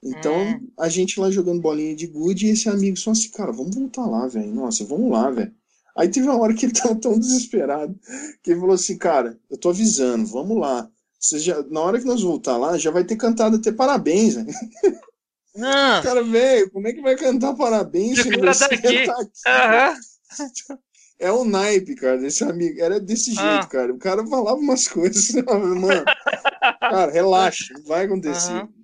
Então, 0.05 0.37
uhum. 0.37 0.68
a 0.78 0.88
gente 0.88 1.20
lá 1.20 1.31
jogando 1.31 1.61
bolinha 1.61 1.94
de 1.94 2.09
gude 2.09 2.46
e 2.46 2.50
esse 2.50 2.68
amigo 2.68 2.96
só 2.96 3.12
assim, 3.12 3.31
cara, 3.31 3.52
vamos 3.52 3.74
voltar 3.74 4.07
lá, 4.07 4.26
velho. 4.26 4.52
Nossa, 4.52 4.85
vamos 4.85 5.11
lá, 5.11 5.31
velho. 5.31 5.55
Aí 5.96 6.09
teve 6.09 6.26
uma 6.26 6.38
hora 6.38 6.55
que 6.55 6.66
ele 6.66 6.72
tava 6.72 6.94
tão 6.94 7.18
desesperado 7.18 7.98
que 8.42 8.50
ele 8.50 8.61
falou 8.61 8.74
assim, 8.74 8.96
cara, 8.96 9.38
eu 9.50 9.59
tô 9.59 9.70
avisando, 9.70 10.26
vamos 10.26 10.59
lá. 10.59 10.88
Você 11.18 11.38
já, 11.38 11.62
na 11.64 11.81
hora 11.81 12.00
que 12.00 12.07
nós 12.07 12.22
voltar 12.22 12.57
lá, 12.57 12.76
já 12.76 12.90
vai 12.90 13.05
ter 13.05 13.16
cantado 13.16 13.57
até 13.57 13.70
parabéns, 13.70 14.37
né? 14.37 14.46
Ah. 15.59 16.00
Cara, 16.02 16.22
velho, 16.24 16.70
como 16.70 16.88
é 16.88 16.92
que 16.92 17.02
vai 17.02 17.14
cantar 17.14 17.55
parabéns 17.55 18.22
se 18.22 18.31
você 18.31 18.68
tá 18.68 18.74
aqui? 18.74 19.07
Tá 19.07 19.14
aqui? 19.20 20.02
Uhum. 20.70 20.78
É 21.18 21.31
o 21.31 21.44
naipe, 21.44 21.94
cara, 21.94 22.18
desse 22.18 22.42
amigo. 22.42 22.81
Era 22.81 22.98
desse 22.98 23.31
ah. 23.33 23.35
jeito, 23.35 23.64
ah. 23.64 23.68
cara. 23.68 23.92
O 23.92 23.98
cara 23.98 24.26
falava 24.26 24.57
umas 24.57 24.88
coisas, 24.88 25.31
mano. 25.46 26.05
Cara, 26.81 27.12
relaxa, 27.12 27.74
vai 27.87 28.07
acontecer. 28.07 28.52
Uhum. 28.52 28.81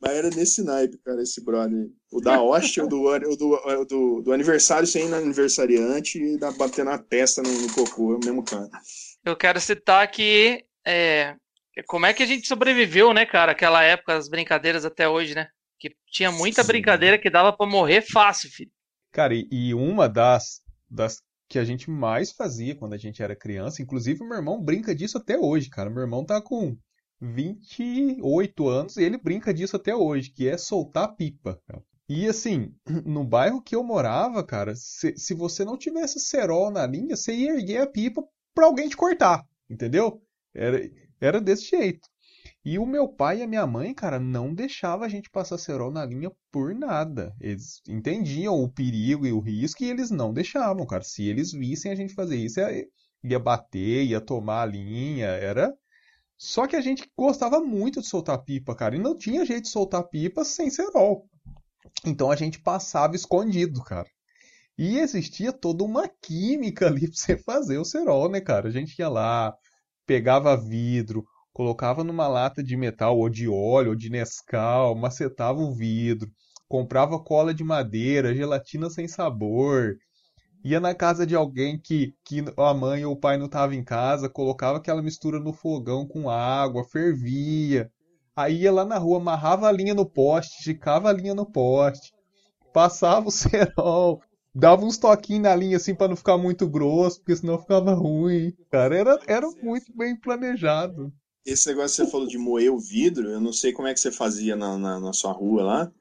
Mas 0.00 0.12
era 0.12 0.30
nesse 0.30 0.62
naipe, 0.62 0.98
cara, 0.98 1.22
esse 1.22 1.42
brother. 1.42 1.88
O 2.12 2.20
da 2.20 2.40
hoste, 2.40 2.80
o, 2.80 2.86
do, 2.86 3.02
o, 3.04 3.36
do, 3.36 3.54
o 3.54 3.84
do, 3.84 4.22
do 4.22 4.32
aniversário 4.32 4.86
sem 4.86 5.12
aniversariante 5.12 6.22
e 6.22 6.38
da 6.38 6.50
batendo 6.52 6.90
a 6.90 6.98
testa 6.98 7.42
no, 7.42 7.50
no 7.50 7.72
cocô, 7.72 8.12
é 8.12 8.16
o 8.16 8.20
mesmo 8.20 8.42
cara. 8.42 8.68
Eu 9.24 9.34
quero 9.34 9.60
citar 9.60 10.10
que 10.10 10.64
é, 10.86 11.34
como 11.86 12.06
é 12.06 12.14
que 12.14 12.22
a 12.22 12.26
gente 12.26 12.46
sobreviveu, 12.46 13.12
né, 13.12 13.26
cara, 13.26 13.52
aquela 13.52 13.82
época, 13.82 14.14
as 14.14 14.28
brincadeiras 14.28 14.84
até 14.84 15.08
hoje, 15.08 15.34
né? 15.34 15.48
Que 15.78 15.94
tinha 16.10 16.30
muita 16.30 16.62
Sim. 16.62 16.68
brincadeira 16.68 17.18
que 17.18 17.28
dava 17.28 17.52
para 17.52 17.66
morrer 17.66 18.02
fácil, 18.02 18.50
filho. 18.50 18.70
Cara, 19.12 19.34
e, 19.34 19.48
e 19.50 19.74
uma 19.74 20.08
das, 20.08 20.60
das 20.90 21.22
que 21.48 21.58
a 21.58 21.64
gente 21.64 21.90
mais 21.90 22.32
fazia 22.32 22.74
quando 22.74 22.94
a 22.94 22.98
gente 22.98 23.22
era 23.22 23.36
criança, 23.36 23.82
inclusive 23.82 24.22
o 24.22 24.28
meu 24.28 24.38
irmão 24.38 24.62
brinca 24.62 24.94
disso 24.94 25.18
até 25.18 25.38
hoje, 25.38 25.68
cara. 25.68 25.90
Meu 25.90 26.02
irmão 26.02 26.24
tá 26.24 26.40
com 26.40 26.76
28 27.20 28.68
anos 28.68 28.96
e 28.96 29.02
ele 29.02 29.18
brinca 29.18 29.52
disso 29.52 29.76
até 29.76 29.94
hoje, 29.94 30.30
que 30.30 30.48
é 30.48 30.58
soltar 30.58 31.14
pipa. 31.16 31.60
E 32.08 32.28
assim, 32.28 32.74
no 33.04 33.24
bairro 33.24 33.62
que 33.62 33.74
eu 33.74 33.82
morava, 33.82 34.44
cara, 34.44 34.74
se, 34.76 35.16
se 35.16 35.34
você 35.34 35.64
não 35.64 35.76
tivesse 35.76 36.20
cerol 36.20 36.70
na 36.70 36.86
linha, 36.86 37.16
você 37.16 37.34
ia 37.34 37.52
erguer 37.52 37.82
a 37.82 37.86
pipa 37.86 38.22
pra 38.54 38.66
alguém 38.66 38.88
te 38.88 38.96
cortar, 38.96 39.44
entendeu? 39.68 40.22
Era, 40.54 40.80
era 41.20 41.40
desse 41.40 41.70
jeito. 41.70 42.08
E 42.64 42.78
o 42.78 42.86
meu 42.86 43.08
pai 43.08 43.38
e 43.38 43.42
a 43.42 43.46
minha 43.46 43.66
mãe, 43.66 43.94
cara, 43.94 44.18
não 44.18 44.52
deixavam 44.52 45.04
a 45.04 45.08
gente 45.08 45.30
passar 45.30 45.58
cerol 45.58 45.90
na 45.90 46.04
linha 46.04 46.30
por 46.50 46.74
nada. 46.74 47.34
Eles 47.40 47.80
entendiam 47.88 48.60
o 48.60 48.68
perigo 48.68 49.26
e 49.26 49.32
o 49.32 49.40
risco 49.40 49.82
e 49.82 49.90
eles 49.90 50.10
não 50.10 50.32
deixavam, 50.32 50.86
cara. 50.86 51.02
Se 51.02 51.26
eles 51.28 51.52
vissem 51.52 51.92
a 51.92 51.94
gente 51.94 52.14
fazer 52.14 52.36
isso, 52.36 52.60
ia, 52.60 52.86
ia 53.22 53.38
bater, 53.38 54.04
ia 54.04 54.20
tomar 54.20 54.62
a 54.62 54.66
linha, 54.66 55.26
era 55.26 55.72
só 56.38 56.66
que 56.66 56.76
a 56.76 56.80
gente 56.80 57.10
gostava 57.16 57.60
muito 57.60 58.00
de 58.00 58.06
soltar 58.06 58.42
pipa, 58.44 58.74
cara, 58.74 58.96
e 58.96 58.98
não 58.98 59.16
tinha 59.16 59.44
jeito 59.44 59.64
de 59.64 59.70
soltar 59.70 60.04
pipa 60.04 60.44
sem 60.44 60.70
cerol. 60.70 61.28
Então 62.04 62.30
a 62.30 62.36
gente 62.36 62.60
passava 62.60 63.16
escondido, 63.16 63.82
cara. 63.82 64.08
E 64.78 64.98
existia 64.98 65.52
toda 65.52 65.82
uma 65.82 66.06
química 66.08 66.86
ali 66.86 67.08
pra 67.08 67.16
você 67.16 67.38
fazer 67.38 67.78
o 67.78 67.84
cerol, 67.84 68.28
né, 68.28 68.40
cara? 68.40 68.68
A 68.68 68.70
gente 68.70 68.98
ia 68.98 69.08
lá, 69.08 69.54
pegava 70.06 70.56
vidro, 70.56 71.24
colocava 71.52 72.04
numa 72.04 72.28
lata 72.28 72.62
de 72.62 72.76
metal 72.76 73.18
ou 73.18 73.30
de 73.30 73.48
óleo 73.48 73.90
ou 73.90 73.96
de 73.96 74.10
Nescau, 74.10 74.94
macetava 74.94 75.58
o 75.58 75.74
vidro, 75.74 76.30
comprava 76.68 77.18
cola 77.18 77.54
de 77.54 77.64
madeira, 77.64 78.34
gelatina 78.34 78.90
sem 78.90 79.08
sabor, 79.08 79.96
ia 80.64 80.80
na 80.80 80.94
casa 80.94 81.26
de 81.26 81.34
alguém 81.34 81.78
que, 81.78 82.14
que 82.24 82.44
a 82.56 82.74
mãe 82.74 83.04
ou 83.04 83.14
o 83.14 83.20
pai 83.20 83.36
não 83.36 83.46
estava 83.46 83.74
em 83.74 83.84
casa, 83.84 84.28
colocava 84.28 84.78
aquela 84.78 85.02
mistura 85.02 85.38
no 85.38 85.52
fogão 85.52 86.06
com 86.06 86.28
água, 86.28 86.84
fervia. 86.84 87.90
Aí 88.34 88.62
ia 88.62 88.72
lá 88.72 88.84
na 88.84 88.98
rua, 88.98 89.18
amarrava 89.18 89.68
a 89.68 89.72
linha 89.72 89.94
no 89.94 90.04
poste, 90.04 90.58
esticava 90.58 91.08
a 91.08 91.12
linha 91.12 91.34
no 91.34 91.46
poste, 91.46 92.12
passava 92.72 93.28
o 93.28 93.30
cerol, 93.32 94.20
dava 94.54 94.84
uns 94.84 94.98
toquinhos 94.98 95.44
na 95.44 95.54
linha 95.54 95.76
assim 95.76 95.94
para 95.94 96.08
não 96.08 96.16
ficar 96.16 96.36
muito 96.36 96.68
grosso, 96.68 97.18
porque 97.20 97.36
senão 97.36 97.58
ficava 97.58 97.94
ruim. 97.94 98.52
Cara, 98.70 98.96
era, 98.96 99.20
era 99.26 99.48
muito 99.62 99.96
bem 99.96 100.14
planejado. 100.14 101.12
Esse 101.46 101.68
negócio 101.68 101.96
que 101.96 102.04
você 102.04 102.10
falou 102.10 102.26
de 102.26 102.36
moer 102.36 102.72
o 102.72 102.78
vidro, 102.78 103.30
eu 103.30 103.40
não 103.40 103.52
sei 103.52 103.72
como 103.72 103.86
é 103.86 103.94
que 103.94 104.00
você 104.00 104.10
fazia 104.10 104.56
na, 104.56 104.76
na, 104.76 104.98
na 104.98 105.12
sua 105.12 105.32
rua 105.32 105.62
lá, 105.62 105.92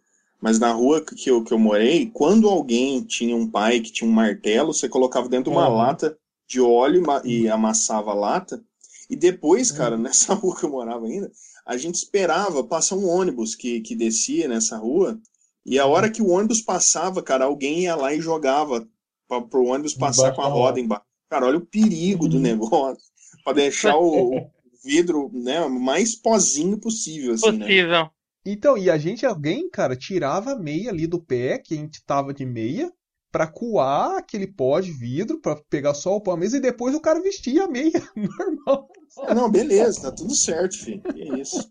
mas 0.42 0.60
na 0.60 0.72
rua 0.72 1.02
que 1.02 1.30
eu, 1.30 1.44
que 1.44 1.54
eu 1.54 1.60
morei, 1.60 2.10
quando 2.14 2.50
alguém 2.50 3.02
tinha 3.04 3.36
um 3.36 3.50
pai 3.50 3.80
que 3.80 3.92
tinha 3.92 4.10
um 4.10 4.14
martelo, 4.14 4.74
você 4.74 4.88
colocava 4.88 5.28
dentro 5.30 5.52
de 5.52 5.58
uma 5.58 5.68
uhum. 5.68 5.78
lata 5.78 6.18
de 6.48 6.62
óleo 6.62 7.04
e 7.24 7.48
amassava 7.50 8.12
a 8.12 8.16
lata. 8.16 8.64
E 9.10 9.16
depois, 9.16 9.72
uhum. 9.72 9.78
cara, 9.78 9.98
nessa 9.98 10.34
rua 10.34 10.56
que 10.56 10.64
eu 10.64 10.70
morava 10.70 11.06
ainda, 11.06 11.32
a 11.66 11.78
gente 11.78 11.96
esperava 11.96 12.64
passar 12.64 12.96
um 12.96 13.08
ônibus 13.08 13.56
que, 13.56 13.82
que 13.82 13.96
descia 13.96 14.48
nessa 14.48 14.78
rua 14.78 15.20
e 15.66 15.80
a 15.80 15.86
hora 15.88 16.12
que 16.12 16.22
o 16.22 16.30
ônibus 16.30 16.62
passava, 16.62 17.24
cara, 17.24 17.46
alguém 17.46 17.82
ia 17.82 17.96
lá 17.96 18.14
e 18.14 18.22
jogava 18.22 18.88
para 19.28 19.60
o 19.60 19.66
ônibus 19.66 19.96
passar 19.96 20.32
com 20.36 20.44
a 20.44 20.48
roda 20.48 20.80
embaixo. 20.80 21.06
Cara, 21.28 21.48
olha 21.48 21.58
o 21.58 21.66
perigo 21.66 22.28
do 22.28 22.36
uhum. 22.36 22.44
negócio. 22.44 23.04
para 23.44 23.54
deixar 23.54 23.98
o, 23.98 24.38
o, 24.38 24.52
vidro 24.86 25.32
né, 25.34 25.68
mais 25.68 26.16
pozinho 26.16 26.78
possível. 26.78 27.34
Assim, 27.34 27.52
né? 27.54 27.66
possível. 27.66 28.04
Né? 28.04 28.10
Então, 28.46 28.78
e 28.78 28.90
a 28.90 28.98
gente, 28.98 29.26
alguém, 29.26 29.70
cara, 29.70 29.96
tirava 29.96 30.52
a 30.52 30.60
meia 30.60 30.92
ali 30.92 31.08
do 31.08 31.22
pé, 31.22 31.58
que 31.58 31.74
a 31.74 31.78
gente 31.78 32.04
tava 32.06 32.34
de 32.34 32.46
meia, 32.46 32.92
para 33.32 33.48
coar 33.48 34.18
aquele 34.18 34.48
pó 34.48 34.80
de 34.80 34.92
vidro, 34.92 35.42
para 35.42 35.62
pegar 35.70 35.94
só 35.94 36.16
o 36.16 36.22
pó 36.22 36.38
mesmo, 36.38 36.58
e 36.58 36.62
depois 36.62 36.96
o 36.96 37.02
cara 37.02 37.22
vestia 37.22 37.66
a 37.66 37.68
meia 37.68 37.92
normal. 38.16 38.88
Ah, 39.20 39.34
não, 39.34 39.50
beleza, 39.50 40.04
tá 40.04 40.12
tudo 40.12 40.36
certo, 40.36 40.78
filho. 40.78 41.02
Que 41.02 41.42
isso. 41.42 41.70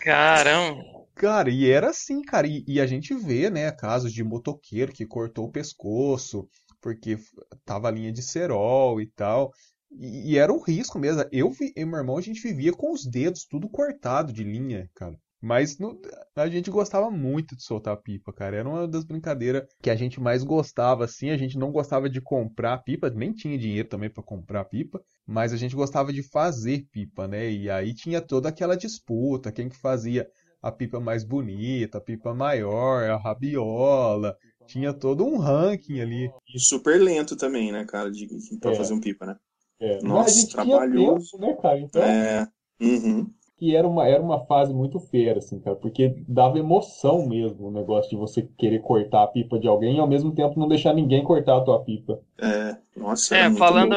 Caramba. 0.00 0.82
Cara, 1.14 1.48
e 1.48 1.68
era 1.68 1.90
assim, 1.90 2.22
cara. 2.22 2.46
E, 2.46 2.64
e, 2.66 2.80
a 2.80 2.86
gente 2.86 3.14
vê, 3.14 3.48
né, 3.48 3.70
casos 3.70 4.12
de 4.12 4.22
motoqueiro 4.22 4.92
que 4.92 5.06
cortou 5.06 5.46
o 5.46 5.50
pescoço 5.50 6.48
porque 6.80 7.18
tava 7.64 7.88
a 7.88 7.90
linha 7.90 8.12
de 8.12 8.20
cerol 8.20 9.00
e 9.00 9.06
tal. 9.06 9.52
E, 9.90 10.32
e 10.32 10.38
era 10.38 10.52
um 10.52 10.60
risco 10.60 10.98
mesmo. 10.98 11.24
Eu 11.32 11.50
e 11.74 11.84
meu 11.84 11.98
irmão, 11.98 12.18
a 12.18 12.20
gente 12.20 12.42
vivia 12.42 12.72
com 12.72 12.92
os 12.92 13.06
dedos 13.06 13.46
tudo 13.46 13.70
cortado 13.70 14.32
de 14.32 14.44
linha, 14.44 14.90
cara. 14.94 15.18
Mas 15.44 15.78
no, 15.78 16.00
a 16.34 16.48
gente 16.48 16.70
gostava 16.70 17.10
muito 17.10 17.54
de 17.54 17.62
soltar 17.62 17.94
pipa, 17.98 18.32
cara. 18.32 18.56
Era 18.56 18.66
uma 18.66 18.88
das 18.88 19.04
brincadeiras 19.04 19.68
que 19.82 19.90
a 19.90 19.94
gente 19.94 20.18
mais 20.18 20.42
gostava, 20.42 21.04
assim. 21.04 21.28
A 21.28 21.36
gente 21.36 21.58
não 21.58 21.70
gostava 21.70 22.08
de 22.08 22.18
comprar 22.18 22.78
pipa, 22.78 23.10
nem 23.10 23.30
tinha 23.30 23.58
dinheiro 23.58 23.86
também 23.86 24.08
para 24.08 24.22
comprar 24.22 24.64
pipa, 24.64 25.02
mas 25.26 25.52
a 25.52 25.58
gente 25.58 25.76
gostava 25.76 26.14
de 26.14 26.22
fazer 26.22 26.86
pipa, 26.90 27.28
né? 27.28 27.50
E 27.50 27.68
aí 27.68 27.92
tinha 27.92 28.22
toda 28.22 28.48
aquela 28.48 28.74
disputa, 28.74 29.52
quem 29.52 29.68
que 29.68 29.76
fazia 29.76 30.26
a 30.62 30.72
pipa 30.72 30.98
mais 30.98 31.24
bonita, 31.24 31.98
a 31.98 32.00
pipa 32.00 32.32
maior, 32.32 33.04
a 33.10 33.18
rabiola. 33.18 34.34
Tinha 34.66 34.94
todo 34.94 35.26
um 35.26 35.36
ranking 35.36 36.00
ali. 36.00 36.30
E 36.54 36.58
super 36.58 36.98
lento 36.98 37.36
também, 37.36 37.70
né, 37.70 37.84
cara, 37.84 38.10
de, 38.10 38.26
de 38.26 38.58
pra 38.58 38.70
é. 38.70 38.74
fazer 38.76 38.94
um 38.94 39.00
pipa, 39.00 39.26
né? 39.26 39.36
É. 39.78 40.00
Nossa, 40.00 40.48
trabalhoso. 40.48 41.36
né, 41.36 41.52
cara? 41.60 41.78
Então, 41.78 42.02
é. 42.02 42.48
Uhum. 42.80 43.30
Que 43.56 43.76
era 43.76 43.86
uma, 43.86 44.06
era 44.06 44.22
uma 44.22 44.44
fase 44.46 44.74
muito 44.74 44.98
feia, 44.98 45.36
assim, 45.38 45.60
cara, 45.60 45.76
porque 45.76 46.16
dava 46.26 46.58
emoção 46.58 47.26
mesmo 47.26 47.68
o 47.68 47.70
negócio 47.70 48.10
de 48.10 48.16
você 48.16 48.42
querer 48.58 48.80
cortar 48.80 49.22
a 49.22 49.28
pipa 49.28 49.58
de 49.58 49.68
alguém 49.68 49.96
e 49.96 50.00
ao 50.00 50.08
mesmo 50.08 50.34
tempo 50.34 50.58
não 50.58 50.68
deixar 50.68 50.92
ninguém 50.92 51.22
cortar 51.22 51.58
a 51.58 51.60
tua 51.60 51.82
pipa. 51.82 52.20
É, 52.38 52.76
nossa. 52.96 53.36
É, 53.36 53.50
falando, 53.54 53.94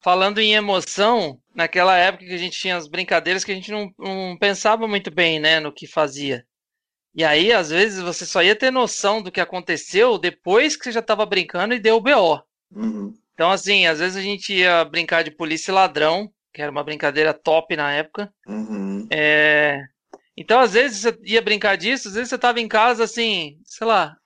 falando 0.00 0.38
em 0.38 0.54
emoção, 0.54 1.38
naquela 1.54 1.96
época 1.96 2.24
que 2.24 2.34
a 2.34 2.38
gente 2.38 2.58
tinha 2.58 2.76
as 2.76 2.86
brincadeiras 2.86 3.42
que 3.42 3.52
a 3.52 3.54
gente 3.54 3.72
não, 3.72 3.90
não 3.98 4.36
pensava 4.38 4.86
muito 4.86 5.10
bem, 5.10 5.40
né, 5.40 5.58
no 5.58 5.72
que 5.72 5.86
fazia. 5.86 6.44
E 7.14 7.24
aí, 7.24 7.52
às 7.52 7.70
vezes, 7.70 8.00
você 8.00 8.24
só 8.24 8.42
ia 8.42 8.56
ter 8.56 8.70
noção 8.70 9.20
do 9.20 9.30
que 9.30 9.40
aconteceu 9.40 10.16
depois 10.16 10.76
que 10.76 10.84
você 10.84 10.92
já 10.92 11.00
estava 11.00 11.26
brincando 11.26 11.74
e 11.74 11.80
deu 11.80 11.96
o 11.96 12.00
BO. 12.00 12.42
Uhum. 12.74 13.14
Então, 13.34 13.50
assim, 13.50 13.86
às 13.86 13.98
vezes 13.98 14.16
a 14.16 14.22
gente 14.22 14.54
ia 14.54 14.84
brincar 14.84 15.22
de 15.22 15.30
polícia 15.30 15.70
e 15.70 15.74
ladrão, 15.74 16.30
que 16.52 16.60
era 16.60 16.70
uma 16.70 16.84
brincadeira 16.84 17.32
top 17.32 17.74
na 17.76 17.92
época. 17.92 18.32
Uhum. 18.46 19.06
É... 19.10 19.82
Então, 20.36 20.60
às 20.60 20.72
vezes 20.72 21.00
você 21.00 21.18
ia 21.24 21.42
brincar 21.42 21.76
disso, 21.76 22.08
às 22.08 22.14
vezes 22.14 22.28
você 22.28 22.36
estava 22.36 22.60
em 22.60 22.68
casa, 22.68 23.04
assim, 23.04 23.58
sei 23.64 23.86
lá, 23.86 24.16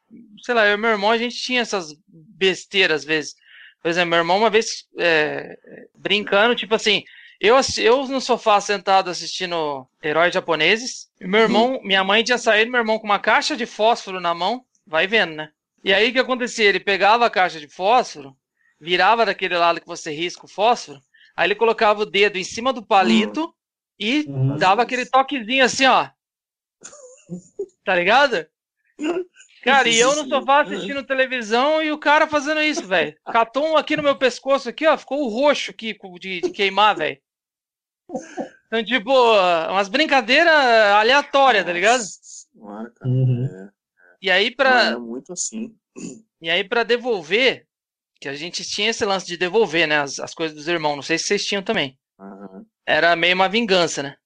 sei 0.42 0.54
lá, 0.54 0.66
eu 0.66 0.74
e 0.74 0.76
meu 0.76 0.90
irmão, 0.90 1.10
a 1.10 1.18
gente 1.18 1.36
tinha 1.36 1.60
essas 1.60 1.94
besteiras, 2.08 3.02
às 3.02 3.04
vezes. 3.04 3.34
Por 3.82 3.88
exemplo, 3.88 4.10
meu 4.10 4.18
irmão 4.18 4.38
uma 4.38 4.50
vez 4.50 4.86
é, 4.98 5.58
brincando, 5.94 6.54
tipo 6.54 6.74
assim, 6.74 7.02
eu, 7.40 7.56
eu 7.78 8.06
no 8.08 8.20
sofá 8.20 8.60
sentado 8.60 9.10
assistindo 9.10 9.86
heróis 10.02 10.32
japoneses, 10.32 11.08
e 11.20 11.26
meu 11.26 11.40
irmão, 11.40 11.74
uhum. 11.74 11.82
minha 11.82 12.02
mãe 12.02 12.22
tinha 12.22 12.38
saído, 12.38 12.70
meu 12.70 12.80
irmão 12.80 12.98
com 12.98 13.04
uma 13.04 13.18
caixa 13.18 13.56
de 13.56 13.66
fósforo 13.66 14.20
na 14.20 14.34
mão, 14.34 14.64
vai 14.86 15.06
vendo, 15.06 15.34
né? 15.34 15.50
E 15.84 15.92
aí 15.92 16.10
o 16.10 16.12
que 16.12 16.18
acontecia? 16.18 16.64
Ele 16.64 16.80
pegava 16.80 17.26
a 17.26 17.30
caixa 17.30 17.60
de 17.60 17.68
fósforo, 17.68 18.36
virava 18.80 19.26
daquele 19.26 19.56
lado 19.56 19.80
que 19.80 19.86
você 19.86 20.10
risca 20.10 20.46
o 20.46 20.48
fósforo, 20.48 21.00
aí 21.36 21.46
ele 21.46 21.54
colocava 21.54 22.02
o 22.02 22.06
dedo 22.06 22.38
em 22.38 22.44
cima 22.44 22.72
do 22.72 22.84
palito 22.84 23.42
uhum. 23.42 23.52
e 23.98 24.24
uhum. 24.26 24.56
dava 24.56 24.82
aquele 24.82 25.04
toquezinho 25.06 25.64
assim, 25.64 25.86
ó. 25.86 26.08
Tá 27.84 27.94
ligado? 27.94 28.46
Cara, 29.62 29.88
e 29.88 29.98
eu 29.98 30.14
no 30.14 30.28
sofá 30.28 30.62
assistindo 30.62 31.04
televisão 31.04 31.82
e 31.82 31.90
o 31.90 31.98
cara 31.98 32.28
fazendo 32.28 32.60
isso, 32.60 32.86
velho. 32.86 33.16
Catou 33.24 33.66
um 33.66 33.76
aqui 33.76 33.96
no 33.96 34.02
meu 34.02 34.16
pescoço, 34.16 34.68
aqui, 34.68 34.86
ó, 34.86 34.96
ficou 34.96 35.24
o 35.24 35.28
roxo 35.28 35.72
aqui 35.72 35.96
de, 36.20 36.40
de 36.40 36.50
queimar, 36.50 36.96
velho. 36.96 37.18
Então, 38.66 38.84
tipo, 38.84 39.12
umas 39.70 39.88
brincadeiras 39.88 40.54
aleatórias, 40.54 41.64
tá 41.64 41.72
ligado? 41.72 42.02
Uhum. 43.04 43.68
E 44.22 44.30
aí 44.30 44.54
pra. 44.54 44.90
É 44.90 44.96
muito 44.96 45.32
assim. 45.32 45.74
E 46.40 46.48
aí 46.48 46.62
pra 46.62 46.82
devolver, 46.82 47.65
que 48.20 48.28
a 48.28 48.34
gente 48.34 48.64
tinha 48.64 48.90
esse 48.90 49.04
lance 49.04 49.26
de 49.26 49.36
devolver, 49.36 49.86
né? 49.86 50.00
As, 50.00 50.18
as 50.18 50.34
coisas 50.34 50.56
dos 50.56 50.68
irmãos. 50.68 50.96
Não 50.96 51.02
sei 51.02 51.18
se 51.18 51.24
vocês 51.24 51.44
tinham 51.44 51.62
também. 51.62 51.98
Uhum. 52.18 52.64
Era 52.86 53.14
meio 53.16 53.34
uma 53.34 53.48
vingança, 53.48 54.02
né? 54.02 54.16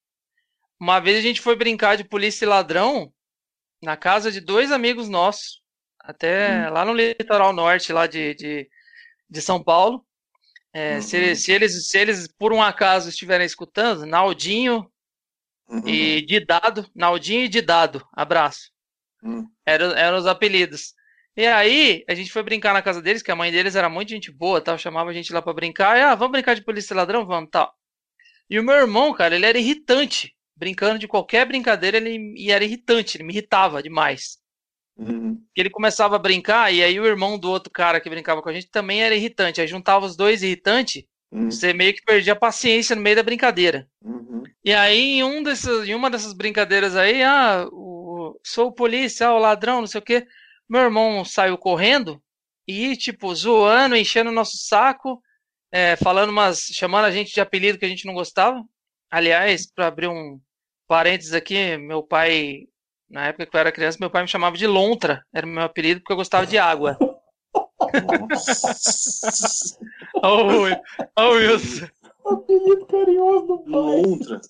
Uma 0.78 1.00
vez 1.00 1.18
a 1.18 1.20
gente 1.20 1.40
foi 1.40 1.56
brincar 1.56 1.96
de 1.96 2.04
polícia 2.04 2.44
e 2.44 2.48
ladrão 2.48 3.12
na 3.82 3.96
casa 3.96 4.30
de 4.30 4.40
dois 4.40 4.70
amigos 4.70 5.08
nossos, 5.08 5.62
até 5.98 6.68
hum. 6.68 6.72
lá 6.72 6.84
no 6.84 6.92
litoral 6.92 7.52
norte 7.52 7.92
lá 7.92 8.06
de, 8.06 8.34
de, 8.34 8.70
de 9.28 9.42
São 9.42 9.62
Paulo. 9.62 10.04
É, 10.72 10.96
uhum. 10.96 11.02
se, 11.02 11.36
se, 11.36 11.52
eles, 11.52 11.88
se 11.88 11.98
eles 11.98 12.28
por 12.28 12.52
um 12.52 12.62
acaso 12.62 13.08
estiverem 13.08 13.44
escutando, 13.44 14.06
Naldinho 14.06 14.90
uhum. 15.68 15.88
e 15.88 16.22
Didado, 16.22 16.88
Naldinho 16.94 17.44
e 17.44 17.48
Didado, 17.48 18.06
abraço. 18.12 18.70
Uhum. 19.22 19.50
Eram, 19.66 19.90
eram 19.96 20.18
os 20.18 20.26
apelidos. 20.26 20.94
E 21.40 21.46
aí, 21.46 22.04
a 22.06 22.14
gente 22.14 22.30
foi 22.30 22.42
brincar 22.42 22.74
na 22.74 22.82
casa 22.82 23.00
deles, 23.00 23.22
que 23.22 23.30
a 23.30 23.34
mãe 23.34 23.50
deles 23.50 23.74
era 23.74 23.88
muito 23.88 24.10
gente 24.10 24.30
boa, 24.30 24.60
tal, 24.60 24.76
chamava 24.76 25.08
a 25.08 25.12
gente 25.14 25.32
lá 25.32 25.40
para 25.40 25.54
brincar. 25.54 25.96
E, 25.96 26.02
ah, 26.02 26.14
vamos 26.14 26.32
brincar 26.32 26.54
de 26.54 26.62
polícia 26.62 26.92
e 26.92 26.96
ladrão? 26.96 27.24
Vamos, 27.24 27.48
tal. 27.50 27.72
E 28.50 28.60
o 28.60 28.62
meu 28.62 28.74
irmão, 28.74 29.14
cara, 29.14 29.34
ele 29.34 29.46
era 29.46 29.58
irritante 29.58 30.34
brincando 30.54 30.98
de 30.98 31.08
qualquer 31.08 31.46
brincadeira, 31.46 31.96
ele 31.96 32.34
e 32.36 32.52
era 32.52 32.62
irritante, 32.62 33.16
ele 33.16 33.24
me 33.24 33.32
irritava 33.32 33.82
demais. 33.82 34.36
Uhum. 34.98 35.42
Ele 35.56 35.70
começava 35.70 36.16
a 36.16 36.18
brincar, 36.18 36.70
e 36.74 36.84
aí 36.84 37.00
o 37.00 37.06
irmão 37.06 37.38
do 37.38 37.50
outro 37.50 37.72
cara 37.72 38.02
que 38.02 38.10
brincava 38.10 38.42
com 38.42 38.50
a 38.50 38.52
gente 38.52 38.68
também 38.68 39.02
era 39.02 39.16
irritante. 39.16 39.62
Aí 39.62 39.66
juntava 39.66 40.04
os 40.04 40.14
dois 40.14 40.42
irritantes, 40.42 41.04
uhum. 41.32 41.50
você 41.50 41.72
meio 41.72 41.94
que 41.94 42.02
perdia 42.04 42.34
a 42.34 42.36
paciência 42.36 42.94
no 42.94 43.00
meio 43.00 43.16
da 43.16 43.22
brincadeira. 43.22 43.88
Uhum. 44.04 44.42
E 44.62 44.74
aí, 44.74 45.20
em, 45.20 45.24
um 45.24 45.42
desses, 45.42 45.88
em 45.88 45.94
uma 45.94 46.10
dessas 46.10 46.34
brincadeiras 46.34 46.94
aí, 46.94 47.22
ah, 47.22 47.66
o, 47.72 48.38
sou 48.44 48.68
o 48.68 48.72
polícia, 48.72 49.28
ah, 49.28 49.34
o 49.34 49.38
ladrão, 49.38 49.80
não 49.80 49.86
sei 49.86 50.00
o 50.00 50.04
quê. 50.04 50.26
Meu 50.70 50.82
irmão 50.82 51.24
saiu 51.24 51.58
correndo 51.58 52.22
e, 52.66 52.96
tipo, 52.96 53.34
zoando, 53.34 53.96
enchendo 53.96 54.30
o 54.30 54.34
nosso 54.34 54.56
saco, 54.56 55.20
é, 55.72 55.96
falando 55.96 56.30
umas. 56.30 56.60
chamando 56.72 57.06
a 57.06 57.10
gente 57.10 57.34
de 57.34 57.40
apelido 57.40 57.78
que 57.78 57.84
a 57.84 57.88
gente 57.88 58.06
não 58.06 58.14
gostava. 58.14 58.62
Aliás, 59.10 59.70
para 59.70 59.88
abrir 59.88 60.06
um, 60.06 60.40
Parênteses 60.90 61.32
aqui, 61.34 61.76
meu 61.76 62.02
pai, 62.02 62.66
na 63.08 63.28
época 63.28 63.46
que 63.46 63.56
eu 63.56 63.60
era 63.60 63.70
criança, 63.70 63.98
meu 64.00 64.10
pai 64.10 64.22
me 64.22 64.28
chamava 64.28 64.56
de 64.56 64.66
Lontra, 64.66 65.24
era 65.32 65.46
o 65.46 65.48
meu 65.48 65.62
apelido 65.62 66.00
porque 66.00 66.12
eu 66.12 66.16
gostava 66.16 66.44
de 66.44 66.58
água. 66.58 66.98
Olha 70.20 70.82
o 71.16 71.32
Wilson. 71.34 71.86
Apelido 72.26 72.86
carinhoso 72.86 73.46
do 73.46 73.58
pai. 73.60 73.70
Lontra. 73.70 74.40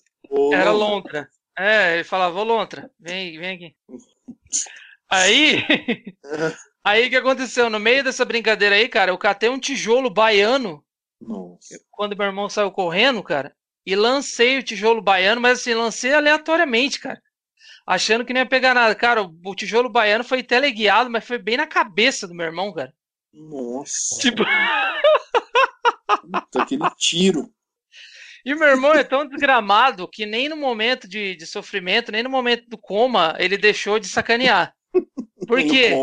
Era 0.51 0.71
Lontra. 0.71 1.29
É, 1.55 1.93
ele 1.93 2.03
falava, 2.03 2.39
ô 2.39 2.43
Lontra, 2.43 2.89
vem, 2.99 3.37
vem 3.37 3.55
aqui. 3.55 3.75
Aí, 5.11 5.65
aí 6.81 7.07
o 7.07 7.09
que 7.09 7.17
aconteceu? 7.17 7.69
No 7.69 7.79
meio 7.79 8.01
dessa 8.01 8.23
brincadeira 8.23 8.75
aí, 8.75 8.87
cara, 8.87 9.11
eu 9.11 9.17
catei 9.17 9.49
um 9.49 9.59
tijolo 9.59 10.09
baiano. 10.09 10.81
Nossa. 11.19 11.77
Quando 11.91 12.15
meu 12.15 12.27
irmão 12.27 12.49
saiu 12.49 12.71
correndo, 12.71 13.21
cara, 13.21 13.53
e 13.85 13.93
lancei 13.93 14.57
o 14.57 14.63
tijolo 14.63 15.01
baiano, 15.01 15.41
mas 15.41 15.59
assim, 15.59 15.73
lancei 15.73 16.13
aleatoriamente, 16.13 16.99
cara. 16.99 17.21
Achando 17.85 18.23
que 18.23 18.31
não 18.31 18.39
ia 18.39 18.45
pegar 18.45 18.73
nada. 18.73 18.95
Cara, 18.95 19.21
o 19.21 19.55
tijolo 19.55 19.89
baiano 19.89 20.23
foi 20.23 20.41
teleguiado, 20.41 21.09
mas 21.09 21.25
foi 21.25 21.37
bem 21.37 21.57
na 21.57 21.67
cabeça 21.67 22.25
do 22.27 22.33
meu 22.33 22.45
irmão, 22.45 22.71
cara. 22.73 22.93
Nossa. 23.33 24.17
Tipo. 24.19 24.43
Puta, 26.21 26.63
aquele 26.63 26.89
tiro. 26.95 27.51
E 28.45 28.53
o 28.53 28.57
meu 28.57 28.69
irmão 28.69 28.93
é 28.93 29.03
tão 29.03 29.27
desgramado 29.27 30.07
que 30.07 30.25
nem 30.25 30.47
no 30.47 30.55
momento 30.55 31.07
de, 31.07 31.35
de 31.35 31.45
sofrimento, 31.45 32.11
nem 32.11 32.23
no 32.23 32.29
momento 32.29 32.67
do 32.69 32.77
coma, 32.77 33.35
ele 33.39 33.57
deixou 33.57 33.99
de 33.99 34.07
sacanear. 34.07 34.73
Porque 35.47 35.77
é 35.77 35.95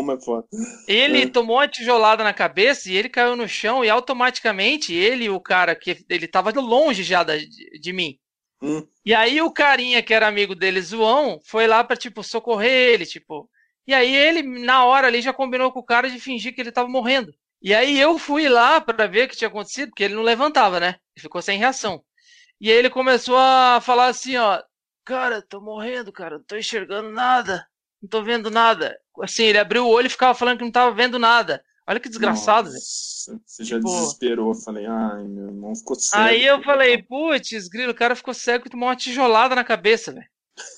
ele 0.87 1.21
É. 1.23 1.27
tomou 1.27 1.57
uma 1.57 1.67
tijolada 1.67 2.23
na 2.23 2.33
cabeça 2.33 2.89
e 2.89 2.95
ele 2.95 3.09
caiu 3.09 3.35
no 3.35 3.47
chão 3.47 3.83
e 3.85 3.89
automaticamente 3.89 4.93
ele 4.93 5.25
e 5.25 5.29
o 5.29 5.39
cara 5.39 5.75
que 5.75 6.03
ele 6.09 6.27
tava 6.27 6.51
longe 6.59 7.03
já 7.03 7.23
da- 7.23 7.37
de, 7.37 7.79
de 7.79 7.93
mim. 7.93 8.17
Hum. 8.61 8.85
E 9.05 9.13
aí 9.13 9.41
o 9.41 9.51
carinha 9.51 10.03
que 10.03 10.13
era 10.13 10.27
amigo 10.27 10.53
dele, 10.55 10.81
João, 10.81 11.39
foi 11.45 11.67
lá 11.67 11.83
pra, 11.83 11.95
tipo, 11.95 12.21
socorrer 12.23 12.71
ele, 12.93 13.05
tipo. 13.05 13.49
E 13.87 13.93
aí 13.93 14.13
ele, 14.13 14.43
na 14.43 14.83
hora 14.85 15.07
ali, 15.07 15.21
já 15.21 15.33
combinou 15.33 15.71
com 15.71 15.79
o 15.79 15.85
cara 15.85 16.09
de 16.09 16.19
fingir 16.19 16.53
que 16.53 16.61
ele 16.61 16.71
tava 16.71 16.89
morrendo. 16.89 17.31
E 17.61 17.73
aí 17.73 17.99
eu 17.99 18.17
fui 18.19 18.47
lá 18.49 18.79
pra 18.81 19.07
ver 19.07 19.25
o 19.25 19.29
que 19.29 19.37
tinha 19.37 19.47
acontecido, 19.47 19.89
porque 19.89 20.03
ele 20.03 20.15
não 20.15 20.21
levantava, 20.21 20.79
né? 20.79 20.95
Ele 21.15 21.21
ficou 21.23 21.41
sem 21.41 21.57
reação. 21.57 22.03
E 22.61 22.71
aí 22.71 22.77
ele 22.77 22.89
começou 22.89 23.37
a 23.37 23.79
falar 23.81 24.07
assim, 24.07 24.37
ó, 24.37 24.61
cara, 25.05 25.41
tô 25.41 25.61
morrendo, 25.61 26.11
cara, 26.11 26.37
não 26.37 26.43
tô 26.45 26.57
enxergando 26.57 27.09
nada, 27.11 27.65
não 28.01 28.09
tô 28.09 28.23
vendo 28.23 28.49
nada. 28.49 28.97
Assim, 29.21 29.43
ele 29.43 29.57
abriu 29.57 29.85
o 29.85 29.89
olho 29.89 30.07
e 30.07 30.11
ficava 30.11 30.33
falando 30.33 30.57
que 30.59 30.63
não 30.63 30.71
tava 30.71 30.93
vendo 30.95 31.19
nada. 31.19 31.63
Olha 31.87 31.99
que 31.99 32.07
desgraçado, 32.09 32.69
velho. 32.69 32.79
Você 32.81 33.63
já 33.63 33.77
Tipo- 33.77 33.89
desesperou. 33.89 34.49
Eu 34.51 34.55
falei, 34.55 34.85
ai, 34.85 35.23
meu 35.23 35.47
irmão 35.47 35.75
ficou 35.75 35.95
cego. 35.95 36.21
Aí 36.23 36.45
eu 36.45 36.61
falei, 36.61 37.01
putz, 37.01 37.67
grilo, 37.67 37.91
o 37.91 37.95
cara 37.95 38.15
ficou 38.15 38.33
cego 38.33 38.67
e 38.67 38.69
tomou 38.69 38.87
uma 38.89 38.95
tijolada 38.95 39.55
na 39.55 39.63
cabeça, 39.63 40.11
velho. 40.11 40.25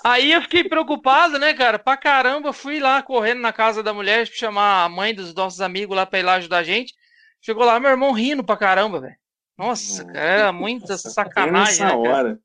Aí 0.03 0.31
eu 0.31 0.41
fiquei 0.43 0.63
preocupado, 0.63 1.37
né, 1.39 1.53
cara? 1.53 1.77
Pra 1.79 1.97
caramba, 1.97 2.53
fui 2.53 2.79
lá 2.79 3.01
correndo 3.03 3.41
na 3.41 3.51
casa 3.51 3.81
da 3.83 3.93
mulher, 3.93 4.25
chamar 4.27 4.85
a 4.85 4.89
mãe 4.89 5.13
dos 5.13 5.33
nossos 5.33 5.59
amigos 5.59 5.95
lá 5.95 6.05
pra 6.05 6.19
ir 6.19 6.23
lá 6.23 6.35
ajudar 6.35 6.59
a 6.59 6.63
gente. 6.63 6.93
Chegou 7.41 7.65
lá, 7.65 7.79
meu 7.79 7.89
irmão 7.89 8.11
rindo 8.11 8.43
pra 8.43 8.55
caramba, 8.55 9.01
velho. 9.01 9.15
Nossa, 9.57 10.03
Nossa. 10.03 10.05
cara, 10.13 10.19
era 10.19 10.53
muita 10.53 10.97
sacanagem, 10.97 11.81
nessa 11.81 11.85
né, 11.87 11.93
hora. 12.09 12.39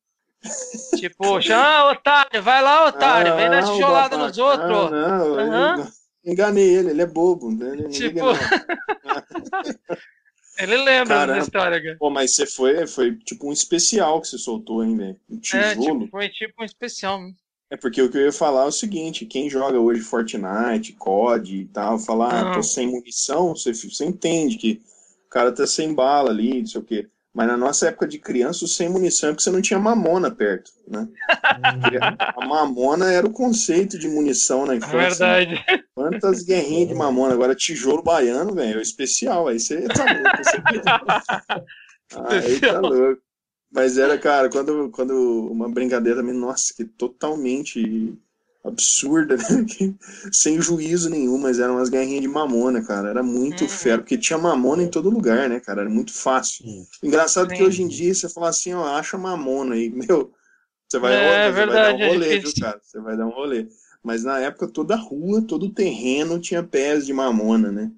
Tipo, 0.97 1.41
chama, 1.41 1.91
otário, 1.93 2.43
vai 2.43 2.62
lá, 2.62 2.87
otário, 2.89 3.34
vem 3.37 3.51
dar 3.51 3.59
Ah, 3.64 3.72
tijolada 3.72 4.16
nos 4.16 4.39
outros. 4.39 4.68
Ah, 4.68 4.91
não, 4.91 5.41
eu 5.41 5.87
enganei 6.32 6.68
ele, 6.76 6.91
ele 6.91 7.03
é 7.03 7.07
bobo. 7.07 7.51
né? 7.51 7.70
Ele 7.74 7.89
Tipo. 7.89 8.20
Ele 10.59 10.74
lembra 10.78 11.16
Caramba. 11.16 11.32
da 11.34 11.39
história, 11.41 11.82
cara. 11.82 11.97
Pô, 11.99 12.09
mas 12.09 12.34
você 12.34 12.47
foi, 12.47 12.87
foi 12.87 13.14
tipo 13.16 13.47
um 13.47 13.53
especial 13.53 14.22
que 14.22 14.28
você 14.28 14.39
soltou, 14.39 14.82
hein, 14.82 14.97
velho? 14.97 15.20
Um 15.28 15.37
É, 15.37 15.39
tijolo. 15.74 15.99
tipo, 16.01 16.11
foi 16.11 16.28
tipo 16.30 16.62
um 16.62 16.64
especial. 16.64 17.20
né? 17.20 17.32
É 17.70 17.76
porque 17.76 18.01
o 18.01 18.11
que 18.11 18.16
eu 18.16 18.22
ia 18.22 18.32
falar 18.32 18.62
é 18.62 18.68
o 18.68 18.72
seguinte: 18.72 19.26
quem 19.26 19.51
joga 19.51 19.78
hoje 19.78 20.01
Fortnite, 20.01 20.95
COD 20.95 21.57
e 21.57 21.64
tal, 21.66 21.99
falar, 21.99 22.32
ah, 22.32 22.51
Ah. 22.51 22.55
tô 22.55 22.62
sem 22.62 22.87
munição, 22.87 23.55
você, 23.55 23.74
você 23.74 24.07
entende 24.07 24.57
que 24.57 24.80
o 25.26 25.28
cara 25.28 25.53
tá 25.53 25.66
sem 25.66 25.93
bala 25.93 26.30
ali, 26.30 26.61
não 26.61 26.66
sei 26.66 26.80
o 26.80 26.84
quê. 26.84 27.07
Mas 27.37 27.49
na 27.49 27.57
nossa 27.59 27.89
época 27.89 28.09
de 28.09 28.18
criança, 28.18 28.64
o 28.64 28.68
sem 28.68 28.89
munição 28.89 29.28
é 29.28 29.32
porque 29.32 29.43
você 29.43 29.51
não 29.51 29.61
tinha 29.61 29.78
mamona 29.78 30.30
perto, 30.30 30.70
né? 30.89 31.07
Porque 31.82 31.99
a 32.01 32.47
mamona 32.47 33.12
era 33.12 33.26
o 33.26 33.30
conceito 33.32 33.99
de 33.99 34.09
munição 34.09 34.64
na 34.64 34.72
É 34.72 34.76
infância. 34.78 35.26
né? 35.26 35.45
verdade. 35.45 35.64
Quantas 35.95 36.43
guerrinhas 36.43 36.89
de 36.89 36.95
mamona? 36.95 37.34
Agora, 37.34 37.55
tijolo 37.55 38.03
baiano, 38.03 38.55
velho, 38.55 38.76
é 38.76 38.78
o 38.78 38.80
especial. 38.80 39.49
Aí 39.49 39.61
você 39.61 39.82
tá 39.82 40.05
louco. 40.05 40.45
Você... 40.45 40.57
aí 42.28 42.61
tá 42.61 42.80
louco. 42.80 43.20
Mas 43.70 43.99
era, 43.99 44.16
cara, 44.16 44.49
quando, 44.49 44.91
quando 44.91 45.12
uma 45.53 45.68
brincadeira 45.68 46.20
também, 46.20 46.34
nossa, 46.34 46.72
que 46.74 46.87
totalmente 46.87 48.16
absurda, 48.69 49.37
né? 49.37 49.43
Sem 50.33 50.61
juízo 50.61 51.09
nenhum, 51.11 51.39
mas 51.39 51.59
eram 51.59 51.77
umas 51.77 51.89
guerrinhas 51.89 52.23
de 52.23 52.29
mamona, 52.29 52.83
cara. 52.83 53.09
Era 53.11 53.23
muito 53.23 53.62
Uhum. 53.62 53.69
fero, 53.69 54.03
porque 54.03 54.19
tinha 54.19 54.39
mamona 54.39 54.83
em 54.83 54.89
todo 54.91 55.11
lugar, 55.11 55.49
né, 55.49 55.61
cara? 55.61 55.83
Era 55.83 55.91
muito 55.91 56.12
fácil. 56.12 56.64
Engraçado 57.03 57.53
que 57.55 57.62
hoje 57.62 57.83
em 57.83 57.89
dia 57.89 58.14
você 58.14 58.29
fala 58.29 58.49
assim, 58.49 58.75
ó, 58.75 58.85
acha 58.87 59.17
mamona 59.19 59.75
aí, 59.75 59.89
meu. 59.91 60.33
Você 60.89 60.99
vai, 60.99 61.14
É, 61.14 61.51
você 61.53 61.64
vai 61.64 61.79
dar 61.79 61.91
verdade, 61.91 62.03
um 62.03 62.05
é 62.05 62.09
rolê, 62.09 62.37
viu, 62.39 62.53
cara? 62.61 62.81
Você 62.83 63.01
vai 63.01 63.17
dar 63.17 63.27
um 63.27 63.31
rolê. 63.31 63.67
Mas 64.03 64.23
na 64.25 64.39
época 64.41 64.69
toda 64.69 64.95
a 64.95 64.99
rua, 64.99 65.43
todo 65.43 65.67
o 65.67 65.73
terreno 65.75 66.39
tinha 66.41 66.62
pés 66.62 67.07
de 67.07 67.12
mamona, 67.12 67.73
né? 67.73 67.91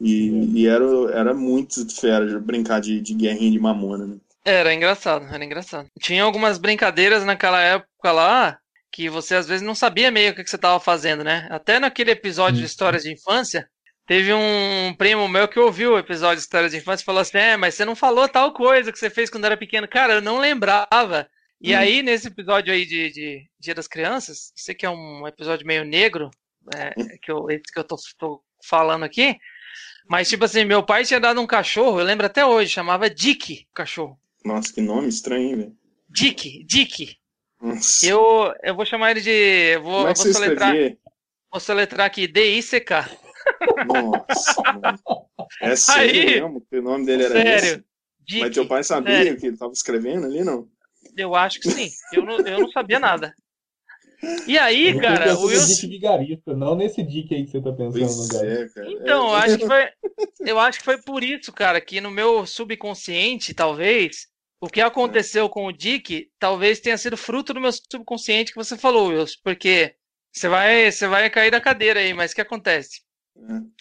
E, 0.00 0.60
e 0.62 0.66
era, 0.66 0.84
era 1.12 1.34
muito 1.34 1.88
fera 1.94 2.38
brincar 2.40 2.80
de, 2.80 3.00
de 3.00 3.14
guerrinha 3.14 3.50
de 3.52 3.58
mamona, 3.58 4.06
né? 4.06 4.16
Era 4.44 4.72
engraçado, 4.72 5.26
era 5.32 5.44
engraçado. 5.44 5.88
Tinha 6.00 6.22
algumas 6.24 6.58
brincadeiras 6.58 7.24
naquela 7.24 7.60
época 7.60 8.12
lá 8.12 8.58
que 8.98 9.08
você 9.08 9.36
às 9.36 9.46
vezes 9.46 9.62
não 9.62 9.76
sabia 9.76 10.10
meio 10.10 10.32
o 10.32 10.34
que 10.34 10.42
que 10.42 10.50
você 10.50 10.56
estava 10.56 10.80
fazendo, 10.80 11.22
né? 11.22 11.46
Até 11.52 11.78
naquele 11.78 12.10
episódio 12.10 12.58
de 12.58 12.66
histórias 12.66 13.04
de 13.04 13.12
infância, 13.12 13.70
teve 14.04 14.32
um 14.34 14.92
primo 14.98 15.28
meu 15.28 15.46
que 15.46 15.56
ouviu 15.60 15.92
o 15.92 15.98
episódio 16.00 16.38
de 16.38 16.42
histórias 16.42 16.72
de 16.72 16.78
infância 16.78 17.04
e 17.04 17.06
falou 17.06 17.20
assim: 17.20 17.38
É, 17.38 17.56
mas 17.56 17.76
você 17.76 17.84
não 17.84 17.94
falou 17.94 18.28
tal 18.28 18.52
coisa 18.52 18.90
que 18.90 18.98
você 18.98 19.08
fez 19.08 19.30
quando 19.30 19.44
era 19.44 19.56
pequeno. 19.56 19.86
Cara, 19.86 20.14
eu 20.14 20.20
não 20.20 20.38
lembrava. 20.40 21.30
E 21.60 21.72
Hum. 21.72 21.78
aí, 21.78 22.02
nesse 22.02 22.26
episódio 22.26 22.72
aí 22.72 22.84
de, 22.84 23.08
de 23.12 23.48
Dia 23.60 23.72
das 23.72 23.86
Crianças, 23.86 24.52
sei 24.56 24.74
que 24.74 24.84
é 24.84 24.90
um 24.90 25.28
episódio 25.28 25.64
meio 25.64 25.84
negro, 25.84 26.28
é, 26.74 26.92
que, 27.22 27.30
eu, 27.30 27.48
esse 27.50 27.72
que 27.72 27.78
eu 27.78 27.84
tô, 27.84 27.94
tô 28.18 28.42
falando 28.66 29.04
aqui. 29.04 29.36
Mas, 30.08 30.28
tipo 30.28 30.44
assim, 30.44 30.64
meu 30.64 30.82
pai 30.82 31.04
tinha 31.04 31.20
dado 31.20 31.40
um 31.40 31.46
cachorro, 31.46 32.00
eu 32.00 32.04
lembro 32.04 32.26
até 32.26 32.44
hoje, 32.44 32.68
chamava 32.72 33.08
Dick, 33.08 33.64
o 33.70 33.74
cachorro. 33.74 34.18
Nossa, 34.44 34.72
que 34.72 34.80
nome 34.80 35.08
estranho, 35.08 35.56
velho? 35.56 35.76
Dick, 36.08 36.64
Dick. 36.64 37.16
Eu, 38.04 38.54
eu 38.62 38.74
vou 38.74 38.84
chamar 38.86 39.10
ele 39.10 39.20
de. 39.20 39.30
Eu 39.30 39.82
vou, 39.82 39.96
Como 39.98 40.08
é 40.08 40.14
que 40.14 40.22
vou 40.22 40.32
soletrar, 40.32 40.74
vou 41.50 41.60
soletrar 41.60 42.06
aqui, 42.06 42.26
D-I-C-K. 42.28 43.10
Nossa, 43.86 44.62
mano. 44.72 44.98
É 45.60 45.74
sério 45.76 46.10
Aí- 46.20 46.40
mesmo 46.40 46.60
que 46.60 46.78
o 46.78 46.82
nome 46.82 47.06
dele 47.06 47.24
era 47.24 47.32
Sério. 47.34 47.64
esse? 47.64 47.84
Dick. 48.20 48.40
Mas 48.40 48.54
teu 48.54 48.68
pai 48.68 48.84
sabia 48.84 49.16
sério. 49.16 49.36
que 49.38 49.46
ele 49.46 49.56
tava 49.56 49.72
escrevendo 49.72 50.26
ali, 50.26 50.44
não? 50.44 50.68
Eu 51.16 51.34
acho 51.34 51.60
que 51.60 51.70
sim. 51.70 51.90
Eu 52.12 52.24
não, 52.24 52.38
eu 52.40 52.60
não 52.60 52.70
sabia 52.70 53.00
nada. 53.00 53.34
E 54.46 54.58
aí, 54.58 54.90
Eu 54.90 55.00
cara, 55.00 55.34
o 55.36 55.40
no 55.42 55.46
Wilson. 55.46 55.86
Dick 55.88 56.44
não 56.48 56.74
nesse 56.74 57.02
Dick 57.02 57.34
aí 57.34 57.44
que 57.44 57.52
você 57.52 57.62
tá 57.62 57.72
pensando, 57.72 57.92
Pois 57.92 58.28
cara. 58.28 58.46
é, 58.52 58.68
cara. 58.68 58.90
Então, 58.92 59.28
eu 59.30 59.36
É- 59.36 59.40
acho 59.40 59.58
que 59.58 59.66
foi, 59.66 59.88
eu 60.46 60.58
acho 60.58 60.78
que 60.80 60.84
foi 60.84 60.98
por 61.02 61.24
isso, 61.24 61.52
cara, 61.52 61.80
que 61.80 62.00
no 62.00 62.10
meu 62.10 62.44
subconsciente, 62.44 63.54
talvez, 63.54 64.26
o 64.60 64.68
que 64.68 64.80
aconteceu 64.80 65.48
com 65.48 65.66
o 65.66 65.72
Dick, 65.72 66.30
talvez 66.38 66.80
tenha 66.80 66.98
sido 66.98 67.16
fruto 67.16 67.54
do 67.54 67.60
meu 67.60 67.70
subconsciente 67.72 68.52
que 68.52 68.58
você 68.58 68.76
falou, 68.76 69.08
Wilson, 69.08 69.36
porque 69.42 69.94
você 70.32 70.48
vai, 70.48 70.90
você 70.90 71.06
vai 71.06 71.30
cair 71.30 71.50
da 71.50 71.60
cadeira 71.60 72.00
aí, 72.00 72.12
mas 72.12 72.32
o 72.32 72.34
que 72.34 72.40
acontece? 72.40 73.02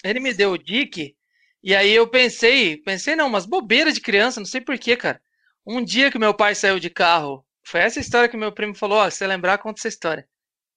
Ele 0.04 0.20
me 0.20 0.34
deu 0.34 0.52
o 0.52 0.58
Dick, 0.58 1.16
e 1.64 1.76
aí 1.76 1.92
eu 1.92 2.08
pensei, 2.08 2.78
pensei 2.78 3.16
não, 3.16 3.28
umas 3.28 3.46
bobeiras 3.46 3.96
de 3.96 4.02
criança, 4.02 4.40
não 4.40 4.46
sei 4.46 4.62
porquê, 4.62 4.96
cara. 4.96 5.22
Um 5.66 5.84
dia 5.84 6.12
que 6.12 6.20
meu 6.20 6.34
pai 6.34 6.54
saiu 6.56 6.80
de 6.80 6.90
carro, 6.90 7.46
foi 7.64 7.82
essa 7.82 8.00
história 8.00 8.30
que 8.30 8.38
meu 8.38 8.52
primo 8.52 8.76
falou, 8.76 9.00
ó, 9.00 9.10
se 9.10 9.18
você 9.18 9.28
lembrar, 9.28 9.58
conta 9.58 9.80
essa 9.80 9.88
história. 9.88 10.28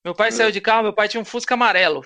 Meu 0.04 0.14
pai 0.14 0.28
É. 0.28 0.30
saiu 0.32 0.50
de 0.50 0.60
carro, 0.60 0.84
meu 0.84 0.94
pai 0.94 1.08
tinha 1.08 1.20
um 1.20 1.24
Fusca 1.24 1.54
amarelo. 1.54 2.02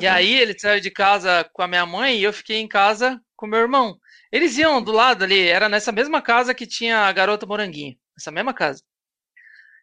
E 0.00 0.06
aí 0.06 0.34
ele 0.34 0.58
saiu 0.58 0.80
de 0.80 0.90
casa 0.90 1.44
com 1.52 1.62
a 1.62 1.66
minha 1.66 1.84
mãe 1.84 2.18
e 2.18 2.22
eu 2.22 2.32
fiquei 2.32 2.58
em 2.58 2.68
casa 2.68 3.20
com 3.34 3.46
meu 3.46 3.58
irmão. 3.58 3.98
Eles 4.32 4.58
iam 4.58 4.82
do 4.82 4.92
lado 4.92 5.24
ali, 5.24 5.48
era 5.48 5.68
nessa 5.68 5.92
mesma 5.92 6.22
casa 6.22 6.54
que 6.54 6.66
tinha 6.66 7.00
a 7.00 7.12
garota 7.12 7.46
moranguinho. 7.46 7.96
Essa 8.18 8.30
mesma 8.30 8.54
casa. 8.54 8.82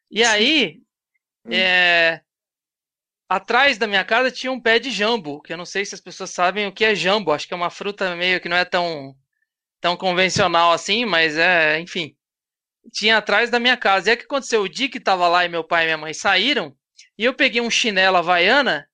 E 0.09 0.23
aí, 0.23 0.81
Hum. 1.45 1.53
é, 1.53 2.21
atrás 3.29 3.77
da 3.77 3.87
minha 3.87 4.03
casa 4.05 4.31
tinha 4.31 4.51
um 4.51 4.59
pé 4.61 4.79
de 4.79 4.89
jambo, 4.91 5.41
que 5.41 5.53
eu 5.53 5.57
não 5.57 5.65
sei 5.65 5.85
se 5.85 5.95
as 5.95 6.01
pessoas 6.01 6.31
sabem 6.31 6.67
o 6.67 6.71
que 6.73 6.85
é 6.85 6.95
jambo. 6.95 7.31
Acho 7.31 7.47
que 7.47 7.53
é 7.53 7.57
uma 7.57 7.69
fruta 7.69 8.15
meio 8.15 8.39
que 8.41 8.49
não 8.49 8.57
é 8.57 8.65
tão, 8.65 9.15
tão 9.81 9.97
convencional 9.97 10.73
assim, 10.73 11.05
mas 11.05 11.37
é, 11.37 11.79
enfim. 11.79 12.15
Tinha 12.93 13.17
atrás 13.17 13.49
da 13.49 13.59
minha 13.59 13.77
casa. 13.77 14.11
E 14.11 14.15
o 14.15 14.17
que 14.17 14.25
aconteceu? 14.25 14.63
O 14.63 14.69
dia 14.69 14.89
que 14.89 14.99
tava 14.99 15.27
lá 15.27 15.45
e 15.45 15.49
meu 15.49 15.63
pai 15.63 15.83
e 15.83 15.87
minha 15.87 15.97
mãe 15.99 16.13
saíram, 16.13 16.75
e 17.17 17.25
eu 17.25 17.33
peguei 17.35 17.61
um 17.61 17.71
chinelo 17.71 18.17
havaiana 18.17 18.87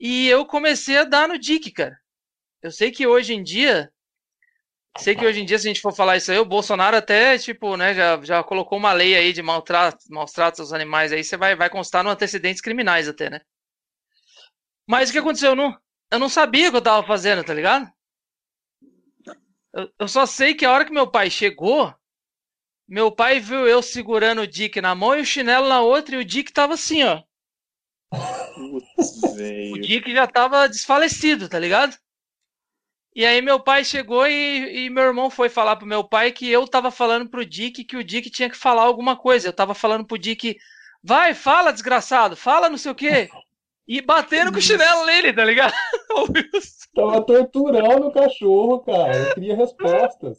e 0.00 0.28
eu 0.28 0.44
comecei 0.46 0.98
a 0.98 1.04
dar 1.04 1.28
no 1.28 1.38
Dick, 1.38 1.70
cara. 1.72 1.96
Eu 2.62 2.70
sei 2.72 2.90
que 2.90 3.06
hoje 3.06 3.34
em 3.34 3.42
dia, 3.42 3.92
sei 4.98 5.16
que 5.16 5.24
hoje 5.24 5.40
em 5.40 5.44
dia, 5.44 5.58
se 5.58 5.66
a 5.66 5.70
gente 5.70 5.80
for 5.80 5.94
falar 5.94 6.16
isso 6.16 6.30
aí, 6.30 6.38
o 6.38 6.44
Bolsonaro 6.44 6.96
até, 6.96 7.38
tipo, 7.38 7.76
né, 7.76 7.94
já, 7.94 8.20
já 8.22 8.42
colocou 8.42 8.78
uma 8.78 8.92
lei 8.92 9.14
aí 9.14 9.32
de 9.32 9.42
maltrato, 9.42 9.98
aos 10.58 10.72
animais 10.72 11.12
aí, 11.12 11.24
você 11.24 11.36
vai, 11.36 11.56
vai 11.56 11.70
constar 11.70 12.04
no 12.04 12.10
antecedentes 12.10 12.60
criminais 12.60 13.08
até, 13.08 13.30
né? 13.30 13.40
Mas 14.86 15.08
o 15.08 15.12
que 15.12 15.18
aconteceu? 15.18 15.50
Eu 15.50 15.56
não, 15.56 15.78
eu 16.10 16.18
não 16.18 16.28
sabia 16.28 16.68
o 16.68 16.70
que 16.70 16.76
eu 16.76 16.82
tava 16.82 17.06
fazendo, 17.06 17.42
tá 17.42 17.54
ligado? 17.54 17.90
Eu, 19.72 19.90
eu 19.98 20.08
só 20.08 20.26
sei 20.26 20.54
que 20.54 20.66
a 20.66 20.70
hora 20.70 20.84
que 20.84 20.92
meu 20.92 21.10
pai 21.10 21.30
chegou, 21.30 21.94
meu 22.86 23.10
pai 23.10 23.40
viu 23.40 23.66
eu 23.66 23.82
segurando 23.82 24.42
o 24.42 24.46
Dick 24.46 24.80
na 24.80 24.94
mão 24.94 25.16
e 25.16 25.22
o 25.22 25.24
chinelo 25.24 25.68
na 25.68 25.80
outra, 25.80 26.16
e 26.16 26.18
o 26.18 26.24
Dick 26.24 26.52
tava 26.52 26.74
assim, 26.74 27.02
ó. 27.02 27.22
Putz, 28.54 29.22
O. 29.72 29.78
Dick 29.78 30.12
já 30.12 30.26
tava 30.26 30.68
desfalecido, 30.68 31.48
tá 31.48 31.58
ligado? 31.58 31.96
E 33.14 33.26
aí 33.26 33.42
meu 33.42 33.60
pai 33.60 33.84
chegou 33.84 34.26
e, 34.26 34.86
e 34.86 34.90
meu 34.90 35.04
irmão 35.04 35.28
foi 35.28 35.48
falar 35.48 35.76
pro 35.76 35.86
meu 35.86 36.02
pai 36.02 36.32
que 36.32 36.48
eu 36.48 36.66
tava 36.66 36.90
falando 36.90 37.28
pro 37.28 37.44
Dick 37.44 37.84
que 37.84 37.96
o 37.96 38.04
Dick 38.04 38.30
tinha 38.30 38.48
que 38.48 38.56
falar 38.56 38.82
alguma 38.82 39.16
coisa. 39.16 39.48
Eu 39.48 39.52
tava 39.52 39.74
falando 39.74 40.06
pro 40.06 40.18
Dick, 40.18 40.56
vai, 41.02 41.34
fala, 41.34 41.72
desgraçado, 41.72 42.36
fala 42.36 42.70
não 42.70 42.78
sei 42.78 42.90
o 42.92 42.94
quê. 42.94 43.28
E 43.86 44.00
batendo 44.00 44.52
com 44.52 44.58
o 44.58 44.62
chinelo 44.62 45.04
nele, 45.04 45.32
tá 45.32 45.44
ligado? 45.44 45.72
Tava 46.94 47.24
torturando 47.24 48.06
o 48.06 48.12
cachorro, 48.12 48.80
cara. 48.80 49.16
Eu 49.16 49.34
queria 49.34 49.56
respostas. 49.56 50.38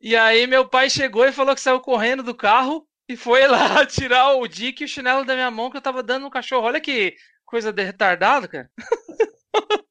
e 0.00 0.14
aí 0.14 0.46
meu 0.46 0.68
pai 0.68 0.90
chegou 0.90 1.24
e 1.24 1.32
falou 1.32 1.54
que 1.54 1.60
saiu 1.60 1.80
correndo 1.80 2.22
do 2.22 2.34
carro 2.34 2.86
e 3.08 3.16
foi 3.16 3.46
lá 3.46 3.84
tirar 3.86 4.34
o 4.34 4.46
Dick 4.46 4.82
e 4.82 4.84
o 4.84 4.88
chinelo 4.88 5.24
da 5.24 5.34
minha 5.34 5.50
mão 5.50 5.70
que 5.70 5.76
eu 5.76 5.80
tava 5.80 6.02
dando 6.02 6.24
no 6.24 6.30
cachorro. 6.30 6.66
Olha 6.66 6.80
que 6.80 7.16
Coisa 7.48 7.72
de 7.72 7.82
retardado, 7.82 8.46
cara. 8.46 8.70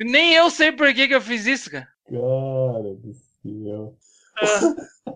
Nem 0.00 0.34
eu 0.34 0.50
sei 0.50 0.72
por 0.72 0.92
que, 0.92 1.08
que 1.08 1.14
eu 1.14 1.20
fiz 1.20 1.46
isso, 1.46 1.70
cara. 1.70 1.88
Cara 2.08 2.94
do 2.94 3.14
céu. 3.42 3.96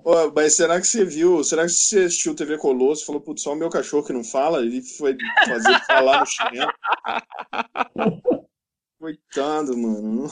Ô, 0.02 0.30
mas 0.34 0.54
será 0.54 0.80
que 0.80 0.86
você 0.86 1.04
viu? 1.04 1.44
Será 1.44 1.62
que 1.62 1.68
você 1.70 2.04
assistiu 2.04 2.34
TV 2.34 2.56
Colosso 2.56 3.02
e 3.02 3.06
falou, 3.06 3.20
putz, 3.20 3.42
só 3.42 3.52
o 3.52 3.56
meu 3.56 3.68
cachorro 3.68 4.04
que 4.04 4.12
não 4.12 4.24
fala? 4.24 4.60
Ele 4.60 4.80
foi 4.82 5.16
fazer 5.46 5.78
falar 5.86 6.20
no 6.20 6.26
chinelo. 6.26 6.72
Coitado, 8.98 9.76
mano. 9.76 10.28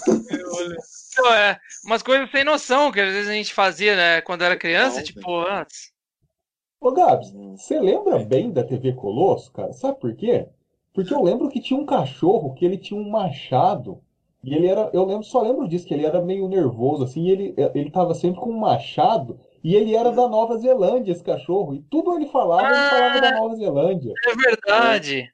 Pô, 1.16 1.28
é, 1.32 1.58
umas 1.84 2.02
coisas 2.02 2.30
sem 2.30 2.44
noção 2.44 2.92
que 2.92 3.00
às 3.00 3.12
vezes 3.12 3.30
a 3.30 3.32
gente 3.32 3.54
fazia, 3.54 3.96
né, 3.96 4.20
quando 4.20 4.42
era 4.42 4.58
criança, 4.58 4.98
Não, 4.98 5.04
tipo, 5.04 5.40
antes. 5.40 5.90
Ô, 6.80 6.92
Gabs, 6.92 7.32
você 7.32 7.80
lembra 7.80 8.18
bem 8.18 8.52
da 8.52 8.62
TV 8.62 8.92
Colosso, 8.92 9.50
cara? 9.52 9.72
Sabe 9.72 9.98
por 9.98 10.14
quê? 10.14 10.46
Porque 10.92 11.12
eu 11.12 11.22
lembro 11.22 11.48
que 11.48 11.60
tinha 11.60 11.78
um 11.78 11.86
cachorro 11.86 12.54
que 12.54 12.64
ele 12.64 12.76
tinha 12.76 13.00
um 13.00 13.08
machado. 13.08 14.02
E 14.48 14.54
ele 14.54 14.66
era. 14.66 14.90
Eu 14.92 15.04
lembro, 15.04 15.24
só 15.24 15.42
lembro 15.42 15.68
disso, 15.68 15.86
que 15.86 15.94
ele 15.94 16.06
era 16.06 16.20
meio 16.22 16.48
nervoso, 16.48 17.04
assim, 17.04 17.24
e 17.26 17.30
ele, 17.30 17.54
ele 17.74 17.90
tava 17.90 18.14
sempre 18.14 18.40
com 18.40 18.50
um 18.50 18.58
machado. 18.58 19.38
E 19.62 19.74
ele 19.74 19.94
era 19.94 20.10
da 20.10 20.28
Nova 20.28 20.56
Zelândia, 20.58 21.12
esse 21.12 21.22
cachorro. 21.22 21.74
E 21.74 21.82
tudo 21.90 22.14
ele 22.14 22.26
falava, 22.26 22.74
ele 22.74 22.88
falava 22.88 23.20
da 23.20 23.30
Nova 23.32 23.56
Zelândia. 23.56 24.12
É 24.26 24.34
verdade. 24.34 25.32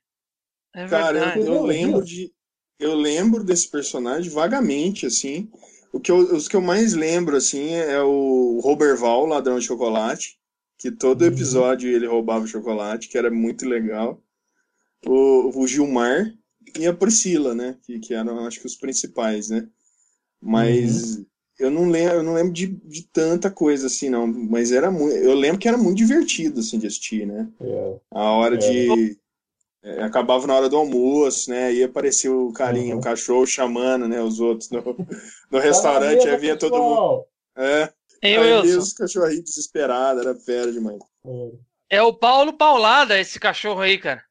É 0.75 0.87
Cara, 0.87 1.19
eu, 1.19 1.25
verdade. 1.33 1.47
eu 1.47 1.63
lembro 1.63 2.05
de. 2.05 2.33
Eu 2.79 2.95
lembro 2.95 3.45
desse 3.45 3.71
personagem 3.71 4.31
vagamente, 4.31 5.07
assim. 5.07 5.51
O 5.93 6.01
que 6.01 6.11
eu, 6.11 6.17
os 6.19 6.49
que 6.49 6.57
eu 6.57 6.61
mais 6.61 6.93
lembro, 6.95 7.37
assim, 7.37 7.73
é 7.75 8.03
o 8.03 8.61
Roberval, 8.63 9.27
ladrão 9.27 9.59
de 9.59 9.65
chocolate. 9.67 10.39
Que 10.79 10.91
todo 10.91 11.23
Uhum. 11.23 11.29
episódio 11.29 11.89
ele 11.89 12.07
roubava 12.07 12.45
o 12.45 12.49
chocolate, 12.49 13.09
que 13.09 13.17
era 13.17 13.31
muito 13.31 13.67
legal. 13.67 14.21
O, 15.07 15.61
o 15.61 15.67
Gilmar 15.69 16.35
e 16.79 16.87
a 16.87 16.93
Priscila, 16.95 17.55
né? 17.55 17.77
Que, 17.83 17.99
que 17.99 18.15
eram, 18.15 18.47
acho 18.47 18.61
que, 18.61 18.67
os 18.67 18.77
principais, 18.77 19.49
né? 19.51 19.69
Mas 20.41 21.23
eu 21.59 21.71
não 21.71 21.89
lembro, 21.89 22.17
eu 22.17 22.23
não 22.23 22.35
lembro 22.35 22.53
de, 22.53 22.67
de 22.67 23.03
tanta 23.13 23.51
coisa 23.51 23.87
assim, 23.87 24.11
não. 24.11 24.27
Mas 24.27 24.73
era 24.73 24.91
muito. 24.91 25.17
Eu 25.17 25.35
lembro 25.35 25.59
que 25.59 25.69
era 25.69 25.79
muito 25.79 25.97
divertido, 25.99 26.61
assim, 26.61 26.79
de 26.79 26.87
assistir, 26.87 27.27
né? 27.27 27.49
É. 27.61 27.97
A 28.11 28.23
hora 28.33 28.55
É. 28.57 28.59
de. 28.59 29.19
é, 29.83 30.03
acabava 30.03 30.47
na 30.47 30.55
hora 30.55 30.69
do 30.69 30.77
almoço, 30.77 31.51
né? 31.51 31.67
Aí 31.67 31.83
aparecia 31.83 32.33
o 32.33 32.53
carinha, 32.53 32.95
Uhum. 32.95 33.01
o 33.01 33.05
cachorro 33.05 33.47
chamando, 33.47 34.09
né? 34.09 34.21
Os 34.23 34.41
outros 34.41 34.71
no, 34.71 34.83
no 35.51 35.59
restaurante, 35.59 36.29
aí 36.29 36.37
vinha 36.39 36.57
todo 36.57 36.77
mundo. 36.79 37.25
É, 37.57 37.93
Hein, 38.23 38.39
aí 38.39 38.53
Wilson? 38.63 38.79
os 38.79 38.93
cachorrinhos 38.95 39.45
desesperados, 39.45 40.25
era 40.25 40.35
fera 40.35 40.73
demais. 40.73 40.99
É. 41.27 41.51
É 41.99 42.03
o 42.03 42.13
Paulo 42.15 42.55
Paulada, 42.55 43.21
esse 43.21 43.39
cachorro 43.39 43.81
aí, 43.83 43.99
cara. 43.99 44.25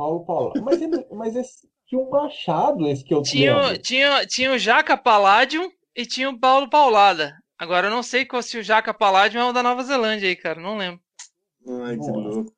Paulo 0.00 0.24
Paulo. 0.24 0.52
Mas, 0.64 0.80
ele, 0.80 1.06
mas 1.12 1.36
esse 1.36 1.68
tinha 1.86 2.00
um 2.00 2.08
machado, 2.08 2.86
esse 2.88 3.04
que 3.04 3.12
eu 3.12 3.22
Tinha, 3.22 3.54
lembro. 3.54 3.78
tinha, 3.82 4.26
tinha 4.26 4.52
o 4.52 4.58
Jaca 4.58 4.96
Palladium 4.96 5.70
e 5.94 6.06
tinha 6.06 6.30
o 6.30 6.38
Paulo 6.38 6.70
Paulada. 6.70 7.36
Agora 7.58 7.88
eu 7.88 7.90
não 7.90 8.02
sei 8.02 8.24
qual 8.24 8.42
se 8.42 8.56
o 8.56 8.62
Jaca 8.62 8.94
Palladium 8.94 9.40
é 9.42 9.44
o 9.50 9.52
da 9.52 9.62
Nova 9.62 9.82
Zelândia 9.82 10.26
aí, 10.28 10.36
cara. 10.36 10.58
Não 10.60 10.78
lembro. 10.78 11.00
Ai, 11.84 11.98
que 11.98 12.06
Nossa. 12.06 12.12
louco. 12.12 12.52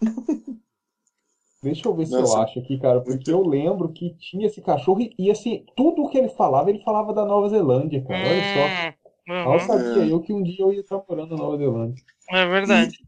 Deixa 1.62 1.86
eu 1.88 1.94
ver 1.94 2.06
se 2.06 2.12
Nossa. 2.12 2.38
eu 2.38 2.42
acho 2.42 2.58
aqui, 2.58 2.78
cara, 2.78 3.02
porque 3.02 3.30
eu 3.30 3.46
lembro 3.46 3.92
que 3.92 4.14
tinha 4.16 4.46
esse 4.46 4.62
cachorro 4.62 5.02
e, 5.02 5.14
e, 5.18 5.30
assim, 5.30 5.66
tudo 5.76 6.08
que 6.08 6.16
ele 6.16 6.30
falava, 6.30 6.70
ele 6.70 6.82
falava 6.82 7.12
da 7.12 7.26
Nova 7.26 7.50
Zelândia, 7.50 8.02
cara. 8.02 8.18
Olha 8.26 8.42
só. 8.54 8.94
Hum, 9.30 9.44
Mal 9.44 9.52
uhum, 9.52 9.60
sabia 9.60 10.02
É. 10.06 10.10
eu 10.10 10.20
que 10.22 10.32
um 10.32 10.42
dia 10.42 10.60
eu 10.64 10.72
ia 10.72 10.80
estar 10.80 11.02
morando 11.06 11.36
na 11.36 11.42
Nova 11.42 11.58
Zelândia. 11.58 12.02
é 12.30 12.46
verdade. 12.46 12.98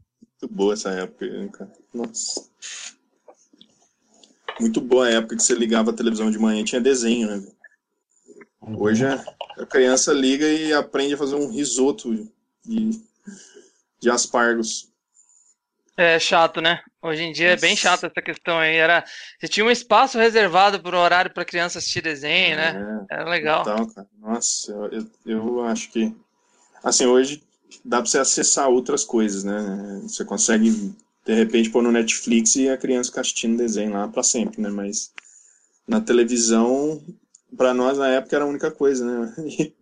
Muito 0.41 0.55
boa 0.55 0.73
essa 0.73 0.91
época, 0.91 1.25
né, 1.25 1.49
cara. 1.51 1.71
Nossa. 1.93 2.47
Muito 4.59 4.79
boa 4.79 5.07
a 5.07 5.11
época 5.11 5.35
que 5.35 5.43
você 5.43 5.53
ligava 5.53 5.91
a 5.91 5.95
televisão 5.95 6.29
de 6.29 6.39
manhã 6.39 6.61
e 6.61 6.65
tinha 6.65 6.81
desenho, 6.81 7.27
né? 7.27 7.43
Hoje 8.61 9.05
a 9.05 9.23
a 9.57 9.65
criança 9.65 10.11
liga 10.13 10.47
e 10.47 10.73
aprende 10.73 11.13
a 11.13 11.17
fazer 11.17 11.35
um 11.35 11.51
risoto 11.51 12.27
de, 12.65 13.01
de 13.99 14.09
aspargos. 14.09 14.91
É 15.95 16.17
chato, 16.17 16.59
né? 16.59 16.81
Hoje 17.01 17.21
em 17.21 17.31
dia 17.31 17.49
é 17.49 17.55
bem 17.55 17.75
chato 17.75 18.05
essa 18.05 18.21
questão 18.21 18.57
aí. 18.57 18.75
Era, 18.75 19.03
você 19.39 19.47
tinha 19.47 19.65
um 19.65 19.69
espaço 19.69 20.17
reservado 20.17 20.81
por 20.81 20.95
horário 20.95 21.31
para 21.31 21.45
criança 21.45 21.77
assistir 21.77 22.01
desenho, 22.01 22.57
né? 22.57 23.05
É, 23.11 23.15
Era 23.15 23.29
legal. 23.29 23.63
cara. 23.63 24.07
Nossa, 24.19 24.71
eu, 24.91 25.05
eu, 25.25 25.63
acho 25.65 25.91
que. 25.91 26.15
Assim, 26.83 27.05
hoje 27.05 27.43
dá 27.85 27.97
pra 27.97 28.07
você 28.07 28.17
acessar 28.17 28.69
outras 28.69 29.03
coisas, 29.03 29.43
né? 29.43 30.01
Você 30.01 30.25
consegue, 30.25 30.95
de 31.25 31.33
repente, 31.33 31.69
pôr 31.69 31.81
no 31.81 31.91
Netflix 31.91 32.55
e 32.55 32.69
a 32.69 32.77
criança 32.77 33.09
ficar 33.09 33.21
assistindo 33.21 33.57
desenho 33.57 33.93
lá 33.93 34.07
pra 34.07 34.23
sempre, 34.23 34.61
né? 34.61 34.69
Mas 34.69 35.11
na 35.87 36.01
televisão, 36.01 37.01
pra 37.57 37.73
nós 37.73 37.97
na 37.97 38.09
época 38.09 38.35
era 38.35 38.45
a 38.45 38.47
única 38.47 38.71
coisa, 38.71 39.05
né? 39.05 39.33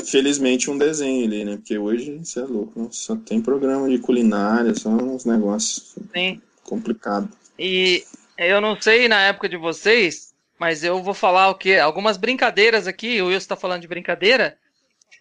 E, 0.00 0.04
felizmente 0.04 0.70
um 0.70 0.78
desenho 0.78 1.26
ali, 1.26 1.44
né? 1.44 1.56
Porque 1.56 1.76
hoje, 1.76 2.18
você 2.18 2.38
é 2.38 2.44
louco, 2.44 2.88
só 2.92 3.16
tem 3.16 3.40
programa 3.42 3.88
de 3.88 3.98
culinária, 3.98 4.72
só 4.72 4.90
uns 4.90 5.24
negócios 5.24 5.96
Sim. 6.14 6.40
complicados. 6.62 7.30
E 7.58 8.04
eu 8.36 8.60
não 8.60 8.80
sei 8.80 9.08
na 9.08 9.20
época 9.22 9.48
de 9.48 9.56
vocês, 9.56 10.32
mas 10.56 10.84
eu 10.84 11.02
vou 11.02 11.14
falar 11.14 11.48
o 11.50 11.56
quê? 11.56 11.74
Algumas 11.74 12.16
brincadeiras 12.16 12.86
aqui, 12.86 13.20
o 13.20 13.26
Wilson 13.26 13.48
tá 13.48 13.56
falando 13.56 13.80
de 13.80 13.88
brincadeira, 13.88 14.56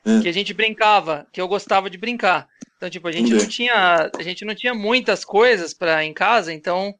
É. 0.06 0.20
que 0.22 0.28
a 0.28 0.32
gente 0.32 0.54
brincava, 0.54 1.26
que 1.34 1.42
eu 1.42 1.48
gostava 1.48 1.90
de 1.90 1.98
brincar. 1.98 2.48
Então, 2.78 2.90
tipo, 2.90 3.08
a 3.08 3.12
gente 3.12 3.34
não 3.34 3.48
tinha, 3.48 4.12
a 4.18 4.24
gente 4.24 4.46
não 4.46 4.56
tinha 4.56 4.74
muitas 4.74 5.26
coisas 5.26 5.74
para 5.74 6.04
em 6.06 6.14
casa, 6.14 6.54
então 6.54 6.94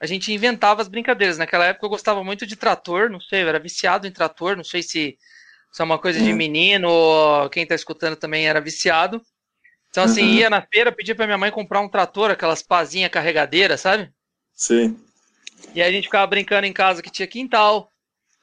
a 0.00 0.06
gente 0.06 0.32
inventava 0.32 0.82
as 0.82 0.88
brincadeiras. 0.88 1.38
Naquela 1.38 1.66
época 1.66 1.86
eu 1.86 1.90
gostava 1.90 2.24
muito 2.24 2.46
de 2.46 2.56
trator, 2.56 3.10
não 3.10 3.20
sei, 3.20 3.42
eu 3.42 3.48
era 3.48 3.58
viciado 3.58 4.06
em 4.06 4.12
trator, 4.12 4.56
não 4.56 4.64
sei 4.64 4.82
se 4.82 5.16
isso 5.72 5.82
é 5.82 5.84
uma 5.84 5.98
coisa 5.98 6.20
de 6.22 6.30
Uhum. 6.30 6.36
menino 6.38 6.88
ou 6.90 7.50
quem 7.50 7.66
tá 7.66 7.74
escutando 7.74 8.16
também 8.16 8.48
era 8.48 8.60
viciado. 8.60 9.20
Então, 9.90 10.04
assim, 10.04 10.22
Uhum. 10.22 10.28
ia 10.38 10.50
na 10.50 10.62
feira, 10.62 10.92
pedia 10.92 11.14
pra 11.14 11.26
minha 11.26 11.38
mãe 11.38 11.50
comprar 11.50 11.80
um 11.80 11.88
trator, 11.88 12.30
aquelas 12.30 12.62
pazinhas 12.62 13.10
carregadeiras, 13.10 13.80
sabe? 13.80 14.10
Sim. 14.54 14.98
E 15.74 15.82
aí 15.82 15.88
a 15.88 15.92
gente 15.92 16.04
ficava 16.04 16.26
brincando 16.26 16.66
em 16.66 16.72
casa 16.72 17.02
que 17.02 17.10
tinha 17.10 17.26
quintal, 17.26 17.92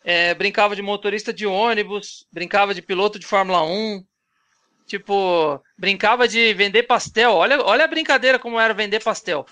é, 0.04 0.34
brincava 0.34 0.76
de 0.76 0.82
motorista 0.82 1.34
de 1.34 1.46
ônibus, 1.46 2.26
brincava 2.32 2.74
de 2.74 2.82
piloto 2.82 3.20
de 3.20 3.26
Fórmula 3.26 3.64
1, 3.64 4.04
tipo, 4.86 5.62
brincava 5.78 6.28
de 6.28 6.54
vender 6.54 6.84
pastel. 6.84 7.34
Olha, 7.34 7.62
olha 7.64 7.86
a 7.86 7.88
brincadeira 7.88 8.38
como 8.40 8.60
era 8.60 8.74
vender 8.74 9.02
pastel. 9.04 9.46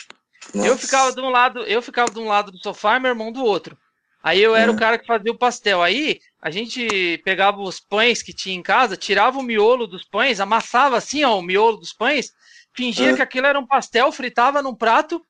Eu 0.53 0.65
Nossa. 0.73 0.77
ficava 0.77 1.13
de 1.13 1.21
um 1.21 1.29
lado, 1.29 1.63
eu 1.63 1.81
ficava 1.81 2.11
de 2.11 2.19
um 2.19 2.27
lado 2.27 2.51
do 2.51 2.57
sofá 2.57 2.97
e 2.97 2.99
meu 2.99 3.09
irmão 3.09 3.31
do 3.31 3.43
outro. 3.43 3.77
Aí 4.23 4.39
eu 4.41 4.55
era 4.55 4.71
o 4.71 4.75
cara 4.75 4.99
que 4.99 5.05
fazia 5.05 5.31
o 5.31 5.37
pastel. 5.37 5.81
Aí 5.81 6.19
a 6.41 6.51
gente 6.51 7.19
pegava 7.23 7.59
os 7.61 7.79
pães 7.79 8.21
que 8.21 8.33
tinha 8.33 8.55
em 8.55 8.61
casa, 8.61 8.95
tirava 8.95 9.39
o 9.39 9.43
miolo 9.43 9.87
dos 9.87 10.03
pães, 10.03 10.39
amassava 10.39 10.97
assim, 10.97 11.23
ó, 11.23 11.37
o 11.39 11.41
miolo 11.41 11.77
dos 11.77 11.93
pães, 11.93 12.31
fingia 12.75 13.11
É. 13.11 13.15
que 13.15 13.21
aquilo 13.21 13.47
era 13.47 13.59
um 13.59 13.65
pastel, 13.65 14.11
fritava 14.11 14.61
num 14.61 14.75
prato. 14.75 15.21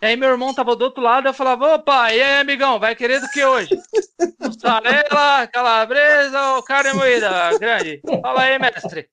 E 0.00 0.06
aí 0.06 0.16
meu 0.16 0.30
irmão 0.30 0.54
tava 0.54 0.76
do 0.76 0.84
outro 0.84 1.02
lado, 1.02 1.26
eu 1.28 1.34
falava, 1.34 1.74
opa, 1.74 2.12
e 2.12 2.22
aí, 2.22 2.40
amigão, 2.40 2.78
vai 2.78 2.94
querer 2.94 3.20
do 3.20 3.28
que 3.28 3.44
hoje? 3.44 3.68
Mussarela, 4.40 5.46
calabresa 5.48 6.40
ou 6.54 6.62
carne 6.62 6.92
moída 6.92 7.58
grande? 7.58 8.00
Fala 8.22 8.42
aí, 8.42 8.58
mestre. 8.58 9.08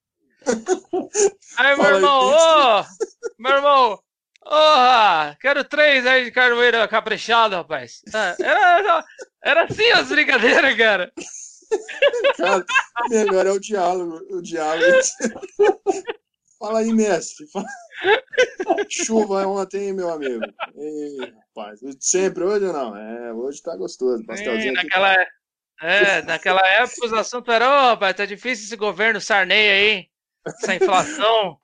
Aí 1.57 1.75
meu 1.75 1.95
irmão, 1.95 2.29
ô, 2.29 2.85
meu 3.39 3.51
irmão, 3.53 3.99
Porra, 4.43 5.35
quero 5.41 5.63
três 5.63 6.05
aí 6.05 6.25
de 6.25 6.31
carne 6.31 6.55
moída 6.55 6.87
caprichado, 6.87 7.55
rapaz. 7.55 8.01
É, 8.13 8.43
Era, 8.43 9.05
era 9.43 9.63
assim 9.63 9.89
as 9.91 10.07
brincadeiras, 10.07 10.77
cara. 10.77 11.11
Cara, 12.37 12.63
melhor 13.09 13.47
é 13.47 13.51
o 13.51 13.59
diálogo. 13.59 14.21
O 14.29 14.41
diálogo. 14.43 14.85
Fala 16.59 16.79
aí, 16.79 16.93
mestre. 16.93 17.47
Fala- 17.47 17.65
Chuva 18.87 19.47
ontem, 19.47 19.91
meu 19.93 20.11
amigo. 20.11 20.45
Ei, 20.77 21.17
rapaz. 21.55 21.79
Sempre 21.99 22.43
hoje 22.43 22.65
ou 22.65 22.73
não? 22.73 22.95
É, 22.95 23.33
hoje 23.33 23.63
tá 23.63 23.75
gostoso. 23.75 24.23
Pastelzinho 24.27 24.73
aqui. 24.73 24.83
naquela, 24.83 25.15
é, 25.81 26.21
naquela 26.21 26.67
época 26.67 27.05
os 27.07 27.13
assuntos 27.13 27.51
eram, 27.53 27.65
ô, 27.67 27.87
rapaz, 27.89 28.15
tá 28.15 28.25
difícil 28.27 28.65
esse 28.65 28.75
governo 28.75 29.19
Sarney 29.19 29.69
aí. 29.71 30.07
Essa 30.45 30.75
inflação. 30.75 31.57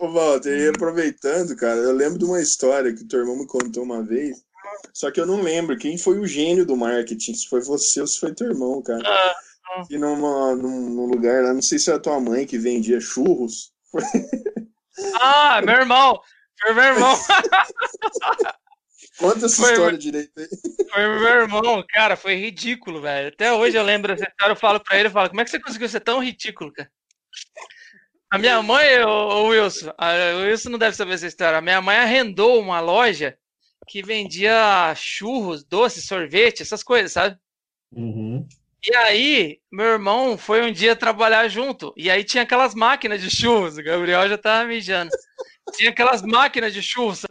Ô, 0.00 0.08
Walter, 0.12 0.58
e 0.58 0.68
aproveitando, 0.68 1.54
cara, 1.56 1.78
eu 1.78 1.92
lembro 1.92 2.18
de 2.18 2.24
uma 2.24 2.40
história 2.40 2.92
que 2.94 3.02
o 3.02 3.08
teu 3.08 3.20
irmão 3.20 3.36
me 3.36 3.46
contou 3.46 3.84
uma 3.84 4.02
vez. 4.02 4.42
Só 4.92 5.10
que 5.10 5.20
eu 5.20 5.26
não 5.26 5.40
lembro 5.40 5.78
quem 5.78 5.96
foi 5.96 6.18
o 6.18 6.26
gênio 6.26 6.66
do 6.66 6.76
marketing, 6.76 7.34
se 7.34 7.48
foi 7.48 7.60
você 7.60 8.00
ou 8.00 8.06
se 8.06 8.18
foi 8.18 8.34
teu 8.34 8.48
irmão, 8.48 8.82
cara. 8.82 9.02
Ah, 9.06 9.34
E 9.88 9.96
numa, 9.96 10.54
num, 10.56 10.90
num 10.90 11.06
lugar 11.06 11.44
lá, 11.44 11.54
não 11.54 11.62
sei 11.62 11.78
se 11.78 11.90
era 11.90 12.00
tua 12.00 12.18
mãe 12.20 12.46
que 12.46 12.58
vendia 12.58 13.00
churros. 13.00 13.72
Ah, 15.20 15.60
meu 15.60 15.74
irmão. 15.74 16.20
Foi 16.60 16.72
meu 16.72 16.84
irmão. 16.84 17.18
Conta 19.18 19.46
essa 19.46 19.56
Foi, 19.62 19.72
história 19.72 19.98
direito 19.98 20.32
aí. 20.38 20.48
Foi 20.88 21.02
meu 21.02 21.28
irmão, 21.40 21.84
cara, 21.88 22.16
foi 22.16 22.36
ridículo, 22.36 23.00
velho. 23.00 23.28
Até 23.28 23.52
hoje 23.52 23.76
eu 23.76 23.82
lembro 23.82 24.14
dessa 24.14 24.28
história, 24.30 24.52
eu 24.52 24.56
falo 24.56 24.80
pra 24.80 24.96
ele, 24.96 25.08
eu 25.08 25.12
falo, 25.12 25.28
como 25.28 25.40
é 25.40 25.44
que 25.44 25.50
você 25.50 25.60
conseguiu 25.60 25.88
ser 25.88 26.00
tão 26.00 26.22
ridículo, 26.22 26.72
cara? 26.72 26.88
A 28.30 28.38
minha 28.38 28.62
mãe, 28.62 29.02
o, 29.04 29.48
Wilson, 29.48 29.92
a, 29.96 30.12
o 30.36 30.42
Wilson 30.42 30.70
não 30.70 30.78
deve 30.78 30.96
saber 30.96 31.14
essa 31.14 31.26
história. 31.26 31.58
A 31.58 31.62
minha 31.62 31.80
mãe 31.80 31.96
arrendou 31.96 32.60
uma 32.60 32.80
loja 32.80 33.38
que 33.86 34.02
vendia 34.02 34.94
churros, 34.96 35.62
doces, 35.64 36.06
sorvete, 36.06 36.62
essas 36.62 36.82
coisas, 36.82 37.12
sabe? 37.12 37.38
Uhum. 37.92 38.46
E 38.86 38.94
aí, 38.96 39.60
meu 39.72 39.86
irmão 39.86 40.36
foi 40.36 40.62
um 40.62 40.72
dia 40.72 40.94
trabalhar 40.94 41.48
junto. 41.48 41.94
E 41.96 42.10
aí 42.10 42.22
tinha 42.22 42.42
aquelas 42.42 42.74
máquinas 42.74 43.22
de 43.22 43.30
churros. 43.30 43.78
O 43.78 43.82
Gabriel 43.82 44.28
já 44.28 44.36
tava 44.36 44.68
mijando. 44.68 45.10
Tinha 45.74 45.90
aquelas 45.90 46.20
máquinas 46.20 46.74
de 46.74 46.82
churros. 46.82 47.22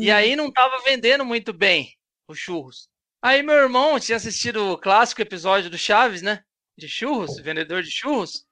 E 0.00 0.10
aí 0.10 0.36
não 0.36 0.50
tava 0.50 0.82
vendendo 0.82 1.24
muito 1.24 1.52
bem 1.52 1.94
os 2.26 2.38
churros. 2.38 2.88
Aí 3.22 3.42
meu 3.42 3.56
irmão 3.56 4.00
tinha 4.00 4.16
assistido 4.16 4.72
o 4.72 4.78
clássico 4.78 5.20
episódio 5.20 5.68
do 5.68 5.76
Chaves, 5.76 6.22
né? 6.22 6.42
De 6.78 6.88
churros, 6.88 7.38
vendedor 7.38 7.82
de 7.82 7.90
churros. 7.90 8.46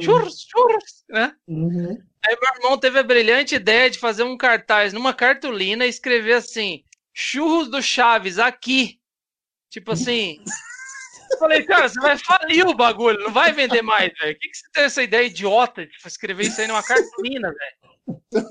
Churros, 0.00 0.46
churros, 0.48 1.04
né? 1.08 1.34
Uhum. 1.48 2.00
Aí 2.24 2.36
meu 2.40 2.54
irmão 2.54 2.78
teve 2.78 3.00
a 3.00 3.02
brilhante 3.02 3.56
ideia 3.56 3.90
de 3.90 3.98
fazer 3.98 4.22
um 4.22 4.36
cartaz 4.36 4.92
numa 4.92 5.12
cartolina 5.12 5.84
e 5.84 5.88
escrever 5.88 6.34
assim: 6.34 6.84
churros 7.12 7.68
do 7.68 7.82
Chaves 7.82 8.38
aqui. 8.38 9.00
Tipo 9.70 9.90
assim. 9.92 10.38
Eu 11.32 11.38
falei, 11.38 11.64
cara, 11.64 11.88
você 11.88 11.98
vai 11.98 12.16
falir 12.18 12.66
o 12.66 12.74
bagulho, 12.74 13.18
não 13.24 13.32
vai 13.32 13.52
vender 13.52 13.82
mais, 13.82 14.12
velho. 14.18 14.36
O 14.36 14.38
que, 14.38 14.48
que 14.48 14.56
você 14.56 14.66
tem 14.72 14.84
essa 14.84 15.02
ideia 15.02 15.26
idiota 15.26 15.84
de 15.84 15.92
escrever 16.04 16.46
isso 16.46 16.60
aí 16.60 16.68
numa 16.68 16.82
cartolina, 16.82 17.52
velho? 17.52 18.48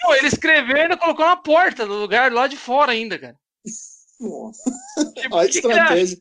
Pô, 0.00 0.14
ele 0.14 0.28
escreveu 0.28 0.76
e 0.76 0.80
ainda 0.80 0.96
colocou 0.96 1.24
na 1.24 1.36
porta 1.36 1.86
do 1.86 1.94
lugar 1.94 2.30
lá 2.30 2.46
de 2.46 2.56
fora 2.56 2.92
ainda, 2.92 3.18
cara. 3.18 3.36
Nossa. 4.20 4.70
Tipo, 5.16 5.36
A 5.36 5.46
estratégia. 5.46 6.18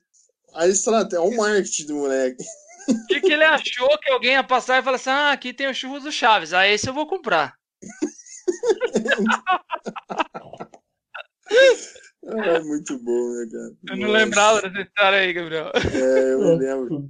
A 0.53 0.67
estratégia. 0.67 1.21
Olha 1.21 1.29
o 1.29 1.37
marketing 1.37 1.85
do 1.85 1.95
moleque. 1.95 2.43
O 2.87 3.07
que 3.07 3.21
que 3.21 3.31
ele 3.31 3.43
achou 3.43 3.97
que 3.99 4.09
alguém 4.09 4.33
ia 4.33 4.43
passar 4.43 4.79
e 4.79 4.83
falar 4.83 4.95
assim: 4.95 5.09
ah, 5.09 5.31
aqui 5.31 5.53
tem 5.53 5.67
o 5.67 5.73
churros 5.73 6.03
do 6.03 6.11
Chaves, 6.11 6.53
ah, 6.53 6.67
esse 6.67 6.89
eu 6.89 6.93
vou 6.93 7.07
comprar. 7.07 7.55
É 12.27 12.59
muito 12.59 12.99
bom, 12.99 13.31
né, 13.31 13.47
cara? 13.49 13.71
Eu 13.89 13.97
não 13.97 14.07
Nossa. 14.07 14.25
lembrava 14.25 14.61
dessa 14.61 14.81
história 14.81 15.19
aí, 15.19 15.31
Gabriel. 15.31 15.71
É, 15.73 16.33
eu 16.33 16.39
me 16.39 16.57
lembro. 16.57 17.09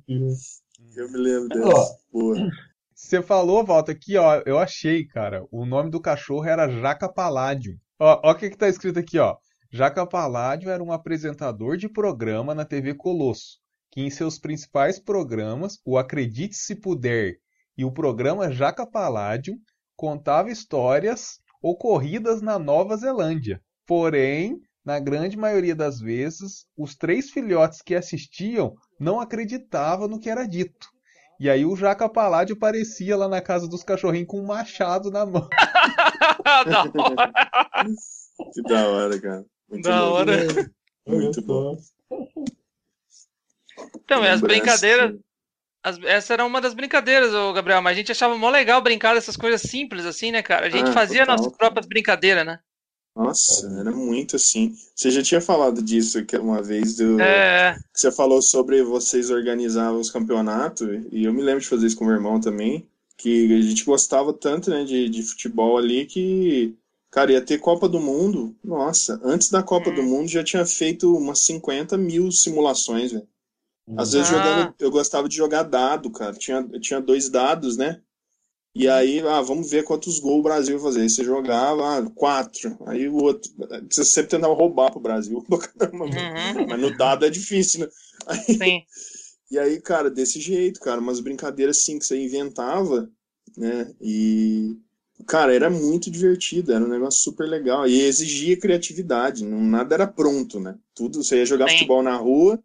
Eu 0.95 1.11
me 1.11 1.17
lembro 1.17 1.49
dessa. 1.49 1.97
Boa. 2.11 2.35
Você 2.93 3.21
falou, 3.23 3.65
Walter, 3.65 3.93
aqui, 3.93 4.15
ó, 4.17 4.43
eu 4.45 4.59
achei, 4.59 5.05
cara. 5.05 5.43
O 5.51 5.65
nome 5.65 5.89
do 5.89 5.99
cachorro 5.99 6.45
era 6.45 6.69
Jaca 6.69 7.11
Paládio. 7.11 7.79
Ó, 7.99 8.21
ó 8.23 8.31
o 8.31 8.35
que 8.35 8.47
que 8.49 8.57
tá 8.57 8.69
escrito 8.69 8.99
aqui, 8.99 9.17
ó. 9.17 9.35
Jaca 9.71 10.05
Paládio 10.05 10.69
era 10.69 10.83
um 10.83 10.91
apresentador 10.91 11.77
de 11.77 11.89
programa 11.89 12.53
na 12.53 12.63
TV 12.63 12.93
Colosso, 12.93 13.59
que 13.97 14.03
em 14.03 14.11
seus 14.11 14.37
principais 14.37 14.99
programas, 14.99 15.79
o 15.83 15.97
Acredite 15.97 16.55
Se 16.55 16.75
Puder 16.75 17.37
e 17.75 17.83
o 17.83 17.91
programa 17.91 18.51
Jaca 18.51 18.85
Paládio, 18.85 19.55
contava 19.95 20.51
histórias 20.51 21.39
ocorridas 21.63 22.39
na 22.39 22.59
Nova 22.59 22.95
Zelândia. 22.95 23.59
Porém, 23.87 24.61
na 24.85 24.99
grande 24.99 25.35
maioria 25.35 25.75
das 25.75 25.99
vezes, 25.99 26.67
os 26.77 26.95
três 26.95 27.31
filhotes 27.31 27.81
que 27.81 27.95
assistiam 27.95 28.75
não 28.99 29.19
acreditavam 29.19 30.07
no 30.07 30.19
que 30.19 30.29
era 30.29 30.45
dito. 30.45 30.87
E 31.39 31.49
aí 31.49 31.65
o 31.65 31.75
Jaca 31.75 32.07
Paládio 32.07 32.55
aparecia 32.55 33.17
lá 33.17 33.27
na 33.27 33.41
casa 33.41 33.67
dos 33.67 33.81
cachorrinhos 33.81 34.27
com 34.27 34.41
um 34.41 34.45
machado 34.45 35.09
na 35.09 35.25
mão. 35.25 35.49
da 36.45 36.83
hora. 36.83 37.33
Que 38.53 38.61
da 38.61 38.89
hora, 38.89 39.19
cara. 39.19 39.45
Muito 39.67 39.89
Da 39.89 40.01
bom. 40.01 40.11
hora. 40.11 40.37
Muito 41.07 41.41
bom. 41.41 41.75
Então, 44.05 44.23
as 44.23 44.41
brincadeiras. 44.41 45.13
as- 45.83 45.99
essa 46.03 46.33
era 46.33 46.45
uma 46.45 46.61
das 46.61 46.73
brincadeiras, 46.75 47.33
ô 47.33 47.53
Gabriel, 47.53 47.81
mas 47.81 47.93
a 47.93 47.99
gente 47.99 48.11
achava 48.13 48.37
mó 48.37 48.49
legal 48.49 48.81
brincar 48.81 49.15
dessas 49.15 49.37
coisas 49.37 49.61
simples 49.63 50.05
assim, 50.05 50.31
né, 50.31 50.43
cara? 50.43 50.67
A 50.67 50.69
gente 50.69 50.91
Ah, 50.91 50.91
fazia 50.91 51.25
total, 51.25 51.27
nossas 51.27 51.53
próprias 51.57 51.87
brincadeiras, 51.87 52.45
né? 52.45 52.59
Nossa, 53.15 53.67
era 53.79 53.91
muito 53.91 54.35
assim. 54.35 54.75
Você 54.95 55.09
já 55.11 55.21
tinha 55.23 55.41
falado 55.41 55.81
disso 55.81 56.23
que 56.25 56.37
uma 56.37 56.61
vez 56.61 56.95
do 56.95 57.17
É, 57.19 57.77
que 57.93 57.99
você 58.01 58.11
falou 58.11 58.41
sobre 58.41 58.83
vocês 58.83 59.29
organizavam 59.31 59.99
os 59.99 60.11
campeonatos 60.11 60.87
e 61.11 61.23
eu 61.25 61.33
me 61.33 61.41
lembro 61.41 61.61
de 61.61 61.67
fazer 61.67 61.87
isso 61.87 61.97
com 61.97 62.05
meu 62.05 62.13
irmão 62.15 62.39
também, 62.39 62.87
que 63.17 63.53
a 63.55 63.61
gente 63.61 63.83
gostava 63.85 64.31
tanto, 64.33 64.69
né, 64.69 64.83
de, 64.83 65.09
de 65.09 65.23
futebol 65.23 65.77
ali 65.77 66.05
que 66.05 66.75
cara 67.11 67.31
ia 67.31 67.41
ter 67.41 67.57
Copa 67.59 67.89
do 67.89 67.99
Mundo. 67.99 68.55
Nossa, 68.63 69.19
antes 69.23 69.49
da 69.49 69.63
Copa 69.63 69.89
Hum. 69.89 69.95
do 69.95 70.03
Mundo 70.03 70.27
já 70.29 70.43
tinha 70.43 70.65
feito 70.65 71.15
umas 71.15 71.39
50 71.39 71.97
mil 71.97 72.31
simulações, 72.31 73.11
velho. 73.11 73.27
Às 73.95 74.11
vezes 74.11 74.27
Ah. 74.27 74.31
jogando, 74.31 74.75
eu 74.79 74.91
gostava 74.91 75.29
de 75.29 75.35
jogar 75.35 75.63
dado, 75.63 76.11
cara. 76.11 76.33
Tinha, 76.33 76.63
tinha 76.79 76.99
dois 76.99 77.29
dados, 77.29 77.77
né? 77.77 78.01
E 78.75 78.87
aí, 78.87 79.21
ah, 79.21 79.41
vamos 79.41 79.71
ver 79.71 79.83
quantos 79.83 80.19
gols 80.19 80.39
o 80.39 80.43
Brasil 80.43 80.75
ia 80.77 80.83
fazer. 80.83 81.01
Aí 81.01 81.09
você 81.09 81.23
jogava, 81.23 81.97
ah, 81.97 82.09
quatro. 82.11 82.77
Aí 82.85 83.07
o 83.09 83.15
outro. 83.15 83.51
Você 83.89 84.05
sempre 84.05 84.31
tentava 84.31 84.53
roubar 84.53 84.91
pro 84.91 84.99
Brasil. 84.99 85.43
Caramba, 85.79 86.05
uhum, 86.05 86.67
Mas 86.67 86.79
no 86.79 86.95
dado 86.95 87.25
é 87.25 87.29
difícil, 87.29 87.81
né? 87.81 87.87
Aí, 88.27 88.57
sim. 88.57 88.81
e 89.49 89.57
aí, 89.57 89.81
cara, 89.81 90.11
desse 90.11 90.39
jeito, 90.39 90.79
cara, 90.79 91.01
umas 91.01 91.19
brincadeiras 91.19 91.77
assim 91.77 91.97
que 91.97 92.05
você 92.05 92.21
inventava, 92.23 93.09
né? 93.57 93.93
E. 94.01 94.77
Cara, 95.27 95.53
era 95.53 95.69
muito 95.69 96.11
divertido, 96.11 96.71
era 96.71 96.85
um 96.85 96.87
negócio 96.87 97.21
super 97.23 97.47
legal. 97.49 97.87
E 97.87 98.01
exigia 98.01 98.55
criatividade, 98.59 99.43
não, 99.43 99.59
nada 99.59 99.95
era 99.95 100.05
pronto, 100.05 100.59
né? 100.59 100.77
Tudo, 100.93 101.23
você 101.23 101.37
ia 101.37 101.45
jogar 101.45 101.67
Sim. 101.67 101.77
futebol 101.77 102.03
na 102.03 102.15
rua, 102.15 102.63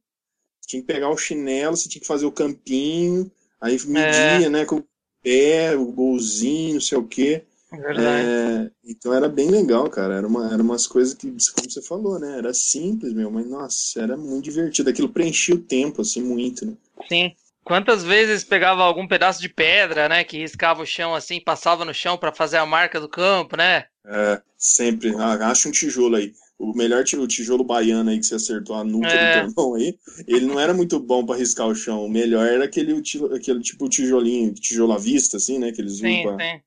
tinha 0.67 0.81
que 0.83 0.87
pegar 0.87 1.11
o 1.11 1.17
chinelo, 1.17 1.77
você 1.77 1.89
tinha 1.89 2.01
que 2.01 2.07
fazer 2.07 2.27
o 2.27 2.33
campinho, 2.33 3.31
aí 3.61 3.77
É. 3.77 3.87
media, 3.87 4.51
né, 4.51 4.65
com 4.65 4.77
o 4.77 4.85
pé, 5.23 5.77
o 5.77 5.87
golzinho, 5.87 6.75
não 6.75 6.81
sei 6.81 6.99
o 6.99 7.07
quê. 7.07 7.45
Verdade. 7.71 8.29
É, 8.29 8.71
então 8.85 9.15
era 9.15 9.29
bem 9.29 9.49
legal, 9.49 9.89
cara. 9.89 10.15
Era, 10.17 10.27
uma, 10.27 10.53
era 10.53 10.63
umas 10.63 10.87
coisas 10.87 11.15
que, 11.15 11.27
como 11.55 11.71
você 11.71 11.81
falou, 11.81 12.19
né? 12.19 12.37
Era 12.37 12.53
simples, 12.53 13.15
meu, 13.15 13.31
mas 13.31 13.47
nossa, 13.49 14.03
era 14.03 14.15
muito 14.17 14.45
divertido. 14.45 14.91
Aquilo 14.91 15.09
preenchia 15.09 15.55
o 15.55 15.59
tempo, 15.59 16.03
assim, 16.03 16.21
muito, 16.23 16.67
né? 16.67 16.75
Sim. 17.09 17.33
Quantas 17.65 18.03
vezes 18.03 18.45
pegava 18.45 18.83
algum 18.83 19.07
pedaço 19.07 19.41
de 19.41 19.49
pedra, 19.49 20.09
né, 20.09 20.25
que 20.25 20.37
riscava 20.37 20.83
o 20.83 20.87
chão 20.87 21.15
assim, 21.15 21.41
passava 21.41 21.85
no 21.85 21.95
chão 21.95 22.19
pra 22.19 22.33
fazer 22.35 22.57
a 22.57 22.67
marca 22.67 23.01
do 23.01 23.09
campo, 23.09 23.57
né? 23.57 23.85
É, 24.05 24.43
sempre. 24.59 25.15
Ah, 25.17 25.35
acha 25.49 25.69
um 25.69 25.73
tijolo 25.73 26.17
aí. 26.17 26.33
O 26.65 26.73
melhor 26.77 27.03
ti- 27.03 27.17
o 27.17 27.27
tijolo 27.27 27.65
baiano 27.65 28.09
aí 28.11 28.21
que 28.21 28.25
você 28.27 28.37
acertou 28.37 28.77
a 28.77 28.85
nuca 28.85 29.09
É. 29.09 29.41
do 29.41 29.41
teu 29.41 29.51
irmão 29.51 29.75
aí, 29.75 29.99
ele 30.29 30.47
não 30.47 30.61
era 30.61 30.73
muito 30.73 31.01
bom 31.01 31.27
pra 31.27 31.35
riscar 31.35 31.67
o 31.67 31.75
chão. 31.75 32.05
O 32.05 32.09
melhor 32.09 32.47
era 32.47 32.65
aquele, 32.65 33.03
aquele 33.35 33.61
tipo 33.61 33.89
tijolinho, 33.89 34.55
tijolo 34.55 34.93
à 34.93 34.99
vista, 34.99 35.39
assim, 35.39 35.59
né? 35.59 35.73
Que 35.73 35.81
eles 35.81 35.95
usam 35.95 36.09
Sim, 36.09 36.23
pra-. 36.23 36.61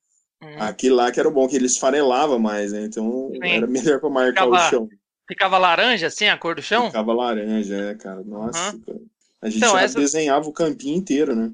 Uhum. 0.44 0.62
Aquele 0.62 0.94
lá 0.96 1.10
que 1.14 1.20
era 1.20 1.30
o 1.30 1.32
bom, 1.32 1.48
que 1.48 1.56
ele 1.56 1.66
esfarelava 1.68 2.38
mais, 2.38 2.74
né? 2.74 2.84
Então 2.84 3.32
Sim. 3.32 3.40
era 3.50 3.66
melhor 3.68 4.02
pra 4.02 4.10
marcar 4.10 4.46
o 4.46 4.52
Ficava- 4.52 4.70
chão. 4.70 4.90
Ficava 5.28 5.58
laranja 5.58 6.08
assim, 6.08 6.28
a 6.28 6.38
cor 6.38 6.56
do 6.56 6.62
chão? 6.62 6.88
Ficava 6.88 7.14
laranja, 7.14 7.76
é, 7.76 7.96
cara. 7.96 8.22
Nossa, 8.22 8.78
cara. 8.86 9.00
A 9.42 9.48
gente 9.50 9.58
Então, 9.60 9.74
já 9.76 9.82
essa- 9.82 9.98
desenhava 9.98 10.48
o 10.50 10.54
campinho 10.54 10.98
inteiro, 10.98 11.34
né? 11.36 11.52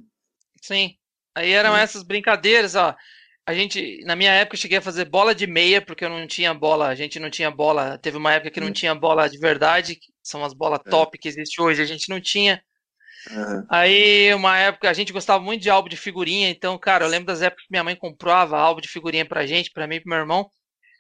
Sim. 0.61 0.95
Aí 1.35 1.51
eram 1.51 1.73
Hum. 1.73 1.77
essas 1.77 2.01
brincadeiras, 2.03 2.73
ó. 2.75 2.95
A 3.51 3.53
gente, 3.53 3.99
na 4.05 4.15
minha 4.15 4.31
época, 4.31 4.55
eu 4.55 4.59
cheguei 4.61 4.77
a 4.77 4.81
fazer 4.81 5.03
bola 5.03 5.35
de 5.35 5.45
meia, 5.45 5.81
porque 5.81 6.05
eu 6.05 6.09
não 6.09 6.25
tinha 6.25 6.53
bola, 6.53 6.87
a 6.87 6.95
gente 6.95 7.19
não 7.19 7.29
tinha 7.29 7.51
bola. 7.51 7.97
Teve 7.97 8.15
uma 8.15 8.31
época 8.33 8.49
que 8.51 8.61
não 8.61 8.69
Hum. 8.69 8.73
tinha 8.73 8.95
bola 8.95 9.27
de 9.29 9.37
verdade, 9.37 9.95
que 9.95 10.07
são 10.23 10.45
as 10.45 10.53
bolas 10.53 10.79
É. 10.85 10.89
top 10.89 11.17
que 11.17 11.27
existe 11.27 11.61
hoje, 11.61 11.81
a 11.81 11.85
gente 11.85 12.07
não 12.09 12.21
tinha. 12.21 12.63
Aham. 13.31 13.67
Aí, 13.69 14.33
uma 14.33 14.57
época, 14.57 14.89
a 14.89 14.93
gente 14.93 15.13
gostava 15.13 15.43
muito 15.43 15.61
de 15.61 15.69
álbum 15.69 15.89
de 15.89 15.97
figurinha, 15.97 16.49
então, 16.49 16.77
cara, 16.77 17.05
eu 17.05 17.09
lembro 17.09 17.27
das 17.27 17.41
épocas 17.41 17.63
que 17.65 17.71
minha 17.71 17.83
mãe 17.83 17.95
comprava 17.95 18.57
álbum 18.57 18.81
de 18.81 18.87
figurinha 18.89 19.25
pra 19.25 19.45
gente, 19.45 19.71
pra 19.71 19.87
mim 19.87 19.95
e 19.95 20.01
pro 20.01 20.09
meu 20.09 20.19
irmão. 20.19 20.49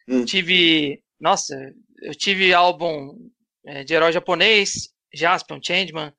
Hum. 0.07 0.25
Tive, 0.25 1.01
nossa, 1.19 1.55
eu 2.01 2.15
tive 2.15 2.53
álbum 2.53 3.17
é, 3.65 3.83
de 3.83 3.93
herói 3.93 4.11
japonês, 4.11 4.89
Jaspion, 5.13 5.59
Changeman. 5.63 6.13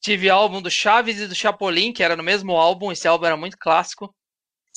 Tive 0.00 0.30
álbum 0.30 0.62
do 0.62 0.70
Chaves 0.70 1.20
e 1.20 1.26
do 1.28 1.34
Chapolin, 1.34 1.92
que 1.92 2.02
era 2.02 2.16
no 2.16 2.22
mesmo 2.22 2.52
álbum, 2.56 2.92
esse 2.92 3.08
álbum 3.08 3.26
era 3.26 3.36
muito 3.36 3.58
clássico. 3.58 4.14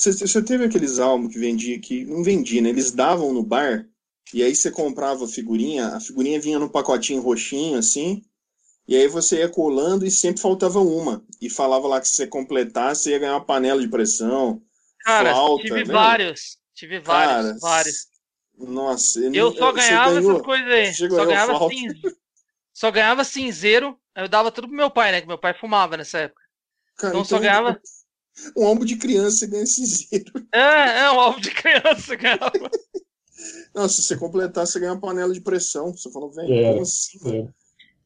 Você, 0.02 0.42
teve 0.42 0.66
aqueles 0.66 0.98
álbuns 0.98 1.32
que 1.32 1.40
vendia, 1.40 1.80
que 1.80 2.04
não 2.06 2.24
vendia, 2.24 2.60
né? 2.62 2.70
Eles 2.70 2.92
davam 2.92 3.32
no 3.32 3.44
bar, 3.44 3.88
e 4.34 4.42
aí 4.42 4.56
você 4.56 4.72
comprava 4.72 5.26
a 5.26 5.28
figurinha, 5.28 5.90
a 5.90 6.00
figurinha 6.00 6.40
vinha 6.40 6.58
num 6.58 6.68
pacotinho 6.68 7.22
roxinho, 7.22 7.78
assim, 7.78 8.24
e 8.88 8.96
aí 8.96 9.08
você 9.08 9.40
ia 9.40 9.50
colando 9.50 10.06
e 10.06 10.10
sempre 10.10 10.42
faltava 10.42 10.80
uma. 10.80 11.24
E 11.40 11.50
falava 11.50 11.88
lá 11.88 12.02
que 12.02 12.08
se 12.08 12.16
você 12.16 12.26
completasse, 12.28 13.04
você 13.04 13.12
ia 13.12 13.20
ganhar 13.20 13.34
uma 13.34 13.46
panela 13.46 13.80
de 13.80 13.88
pressão, 13.88 14.62
Cara, 15.04 15.32
flauta, 15.32 15.64
tive 15.64 15.86
né? 15.86 15.94
vários, 15.94 16.58
tive 16.74 17.00
vários, 17.00 17.36
Cara, 17.36 17.58
vários. 17.60 18.08
Nossa, 18.58 19.20
Eu 19.20 19.56
só 19.56 19.72
você 19.72 19.78
ganhava 19.78 20.16
ganhou? 20.16 20.32
essas 20.32 20.46
coisas 20.46 20.72
aí. 20.72 20.94
Só 20.94 21.26
ganhava, 21.26 21.70
cinz... 21.70 21.94
só 22.74 22.92
ganhava 22.92 23.24
cinzeiro. 23.24 24.00
Eu 24.16 24.28
dava 24.28 24.52
tudo 24.52 24.68
pro 24.68 24.76
meu 24.76 24.92
pai, 24.92 25.12
né? 25.12 25.22
Que 25.22 25.28
meu 25.28 25.38
pai 25.38 25.54
fumava 25.54 25.96
nessa 25.96 26.20
época. 26.20 26.42
Cara, 26.98 27.14
Então 27.14 27.24
só 27.26 27.40
ganhava. 27.40 27.80
Um 28.56 28.66
álbum 28.66 28.86
de 28.86 28.96
criança 28.96 29.38
você 29.38 29.48
ganha 29.48 29.66
cinzeiro. 29.66 30.32
É, 30.54 31.00
é 31.02 31.12
um 31.12 31.20
álbum 31.20 31.40
de 31.40 31.52
criança, 31.52 32.16
ganhava. 32.16 32.52
Não, 33.74 33.88
se 33.90 34.02
você 34.04 34.16
completar, 34.18 34.66
você 34.68 34.80
ganha 34.80 34.94
uma 34.94 35.00
panela 35.02 35.34
de 35.34 35.42
pressão. 35.42 35.92
Você 35.94 36.12
falou, 36.12 36.32
velho, 36.32 36.54
É. 36.54 36.70
como 36.72 36.82
assim? 36.82 37.20
É. 37.26 37.48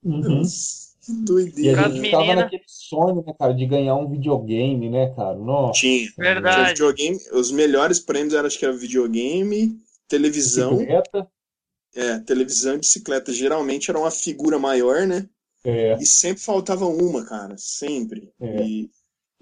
Uhum. 0.03 0.21
Nossa, 0.39 0.86
que 1.01 1.11
E 1.11 1.15
a 1.15 1.23
doideira. 1.26 1.89
Gente 1.89 1.99
menina- 2.01 2.36
naquele 2.36 2.63
sonho, 2.67 3.23
né, 3.26 3.34
cara, 3.38 3.53
de 3.53 3.65
ganhar 3.65 3.95
um 3.95 4.09
videogame, 4.09 4.89
né, 4.89 5.13
cara? 5.15 5.36
Nossa. 5.38 5.80
Tinha. 5.80 6.07
Tinha 6.11 6.13
Verdade. 6.34 6.69
videogame, 6.69 7.19
os 7.34 7.51
melhores 7.51 7.99
prêmios 7.99 8.34
eram, 8.34 8.47
acho 8.47 8.57
que 8.59 8.65
era 8.65 8.76
videogame, 8.76 9.80
televisão, 10.07 10.78
Bicicleta. 10.78 11.28
É, 11.95 12.19
televisão 12.19 12.76
e 12.76 12.80
bicicleta 12.80 13.32
geralmente 13.34 13.89
era 13.89 13.97
uma 13.99 14.11
figura 14.11 14.59
maior, 14.59 15.07
né? 15.07 15.28
É, 15.63 15.93
E 15.99 16.05
sempre 16.05 16.43
faltava 16.43 16.86
uma, 16.86 17.26
cara, 17.26 17.55
sempre. 17.57 18.32
É. 18.39 18.63
E, 18.63 18.89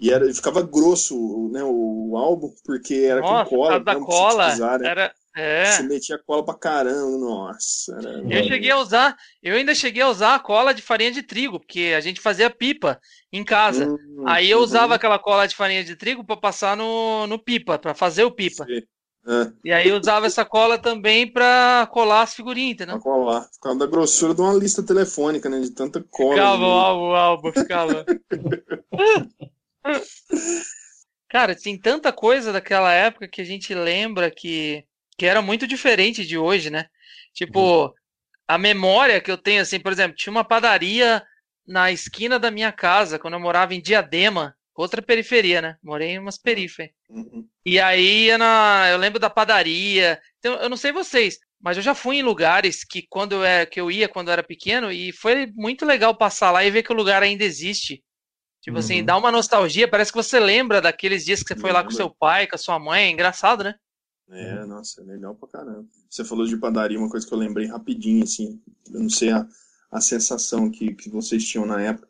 e 0.04 0.10
era, 0.10 0.34
ficava 0.34 0.60
grosso, 0.60 1.48
né, 1.50 1.62
o 1.64 2.14
álbum, 2.14 2.52
porque 2.64 2.94
era 2.94 3.22
Nossa, 3.22 3.48
com 3.48 3.56
cola, 3.56 3.80
da 3.80 3.96
cola. 3.96 4.48
usar, 4.52 4.78
né? 4.78 4.88
Era. 4.88 5.14
É. 5.36 5.64
Você 5.64 5.82
metia 5.82 6.18
cola 6.24 6.44
pra 6.44 6.54
caramba, 6.54 7.18
nossa. 7.18 7.96
Era, 7.98 8.38
Eu 8.38 8.44
cheguei 8.44 8.70
a 8.70 8.76
usar, 8.76 9.16
eu 9.42 9.56
ainda 9.56 9.74
cheguei 9.74 10.02
a 10.02 10.08
usar 10.08 10.34
a 10.34 10.38
cola 10.38 10.74
de 10.74 10.82
farinha 10.82 11.10
de 11.10 11.22
trigo, 11.22 11.58
porque 11.58 11.92
a 11.96 12.00
gente 12.00 12.20
fazia 12.20 12.50
pipa 12.50 13.00
em 13.32 13.42
casa. 13.42 13.88
Hum, 13.88 14.24
Aí 14.26 14.50
eu 14.50 14.60
usava 14.60 14.94
aquela 14.94 15.18
cola 15.18 15.48
de 15.48 15.56
farinha 15.56 15.82
de 15.82 15.96
trigo 15.96 16.22
pra 16.22 16.36
passar 16.36 16.76
no, 16.76 17.26
no 17.26 17.38
pipa, 17.38 17.78
pra 17.78 17.94
fazer 17.94 18.24
o 18.24 18.30
pipa. 18.30 18.64
sei. 18.64 18.86
É, 19.26 19.50
E 19.64 19.72
aí 19.72 19.88
eu 19.88 19.98
usava 19.98 20.26
essa 20.26 20.44
cola 20.44 20.76
também 20.76 21.26
pra 21.32 21.88
colar 21.90 22.22
as 22.22 22.34
figurinhas, 22.34 22.76
pra 22.76 22.84
entendeu? 22.84 23.00
colar. 23.00 23.48
Ficava 23.54 23.74
da 23.76 23.86
grossura 23.86 24.34
de 24.34 24.40
uma 24.42 24.52
lista 24.52 24.82
telefônica, 24.82 25.48
né? 25.48 25.60
De 25.60 25.70
tanta 25.70 26.04
cola. 26.10 26.34
Ficava 26.34 26.62
o 26.62 26.70
álbum, 26.70 27.08
o 27.08 27.14
álbum, 27.14 27.52
ficava. 27.52 28.04
Cara, 31.28 31.54
tem 31.54 31.78
tanta 31.78 32.12
coisa 32.12 32.52
daquela 32.52 32.92
época 32.92 33.28
que 33.28 33.40
a 33.40 33.44
gente 33.44 33.74
lembra 33.74 34.30
que, 34.30 34.84
que 35.18 35.26
era 35.26 35.42
muito 35.42 35.66
diferente 35.66 36.24
de 36.24 36.38
hoje, 36.38 36.70
né? 36.70 36.86
Tipo, 37.32 37.94
a 38.46 38.56
memória 38.56 39.20
que 39.20 39.30
eu 39.30 39.38
tenho, 39.38 39.62
assim, 39.62 39.80
por 39.80 39.90
exemplo, 39.90 40.16
tinha 40.16 40.30
uma 40.30 40.44
padaria 40.44 41.22
na 41.66 41.90
esquina 41.90 42.38
da 42.38 42.50
minha 42.50 42.70
casa, 42.70 43.18
quando 43.18 43.34
eu 43.34 43.40
morava 43.40 43.74
em 43.74 43.80
Diadema, 43.80 44.54
outra 44.74 45.00
periferia, 45.00 45.60
né? 45.60 45.76
Morei 45.82 46.10
em 46.10 46.18
umas 46.18 46.38
periferias. 46.38 46.94
Uhum. 47.08 47.46
E 47.64 47.80
aí 47.80 48.36
na, 48.36 48.88
eu 48.90 48.98
lembro 48.98 49.18
da 49.18 49.30
padaria. 49.30 50.20
Então, 50.38 50.54
eu 50.54 50.68
não 50.68 50.76
sei 50.76 50.92
vocês, 50.92 51.38
mas 51.60 51.76
eu 51.76 51.82
já 51.82 51.94
fui 51.94 52.16
em 52.18 52.22
lugares 52.22 52.84
que 52.84 53.06
quando 53.08 53.36
eu, 53.36 53.44
é, 53.44 53.64
que 53.64 53.80
eu 53.80 53.90
ia 53.90 54.08
quando 54.08 54.28
eu 54.28 54.32
era 54.32 54.42
pequeno 54.42 54.92
e 54.92 55.12
foi 55.12 55.46
muito 55.54 55.86
legal 55.86 56.14
passar 56.14 56.50
lá 56.50 56.64
e 56.64 56.70
ver 56.70 56.82
que 56.82 56.92
o 56.92 56.96
lugar 56.96 57.22
ainda 57.22 57.44
existe. 57.44 58.02
Tipo 58.64 58.78
assim, 58.78 59.00
Uhum. 59.00 59.04
dá 59.04 59.16
uma 59.18 59.30
nostalgia, 59.30 59.86
parece 59.86 60.10
que 60.10 60.16
você 60.16 60.40
lembra 60.40 60.80
daqueles 60.80 61.22
dias 61.22 61.42
que 61.42 61.48
você 61.48 61.54
foi 61.56 61.70
lá 61.70 61.84
com 61.84 61.90
Lembra. 61.90 62.04
seu 62.04 62.10
pai, 62.18 62.46
com 62.46 62.54
a 62.54 62.58
sua 62.58 62.78
mãe, 62.78 63.04
é 63.04 63.10
engraçado, 63.10 63.62
né? 63.62 63.74
É, 64.30 64.64
nossa, 64.64 65.02
é 65.02 65.04
legal 65.04 65.34
pra 65.34 65.46
caramba. 65.48 65.84
Você 66.08 66.24
falou 66.24 66.46
de 66.46 66.56
padaria, 66.56 66.98
uma 66.98 67.10
coisa 67.10 67.26
que 67.26 67.34
eu 67.34 67.36
lembrei 67.38 67.66
rapidinho, 67.66 68.24
assim. 68.24 68.58
Eu 68.90 69.00
não 69.00 69.10
sei 69.10 69.30
a, 69.32 69.46
a 69.92 70.00
sensação 70.00 70.70
que, 70.70 70.94
que 70.94 71.10
vocês 71.10 71.44
tinham 71.46 71.66
na 71.66 71.78
época. 71.82 72.08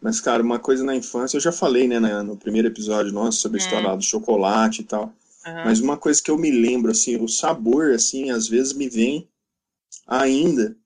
Mas, 0.00 0.20
cara, 0.20 0.44
uma 0.44 0.60
coisa 0.60 0.84
na 0.84 0.94
infância, 0.94 1.36
eu 1.38 1.40
já 1.40 1.50
falei, 1.50 1.88
né, 1.88 1.98
na- 1.98 2.22
no 2.22 2.36
primeiro 2.36 2.68
episódio 2.68 3.12
nosso 3.12 3.40
sobre 3.40 3.56
a 3.56 3.58
Hum. 3.58 3.64
história 3.64 3.96
do 3.96 4.02
chocolate 4.04 4.82
e 4.82 4.84
tal. 4.84 5.12
Mas 5.64 5.80
uma 5.80 5.96
coisa 5.96 6.22
que 6.22 6.30
eu 6.30 6.38
me 6.38 6.52
lembro, 6.52 6.92
assim, 6.92 7.16
o 7.16 7.26
sabor, 7.28 7.90
assim, 7.92 8.30
às 8.30 8.46
vezes 8.46 8.72
me 8.72 8.88
vem 8.88 9.28
ainda, 10.06 10.76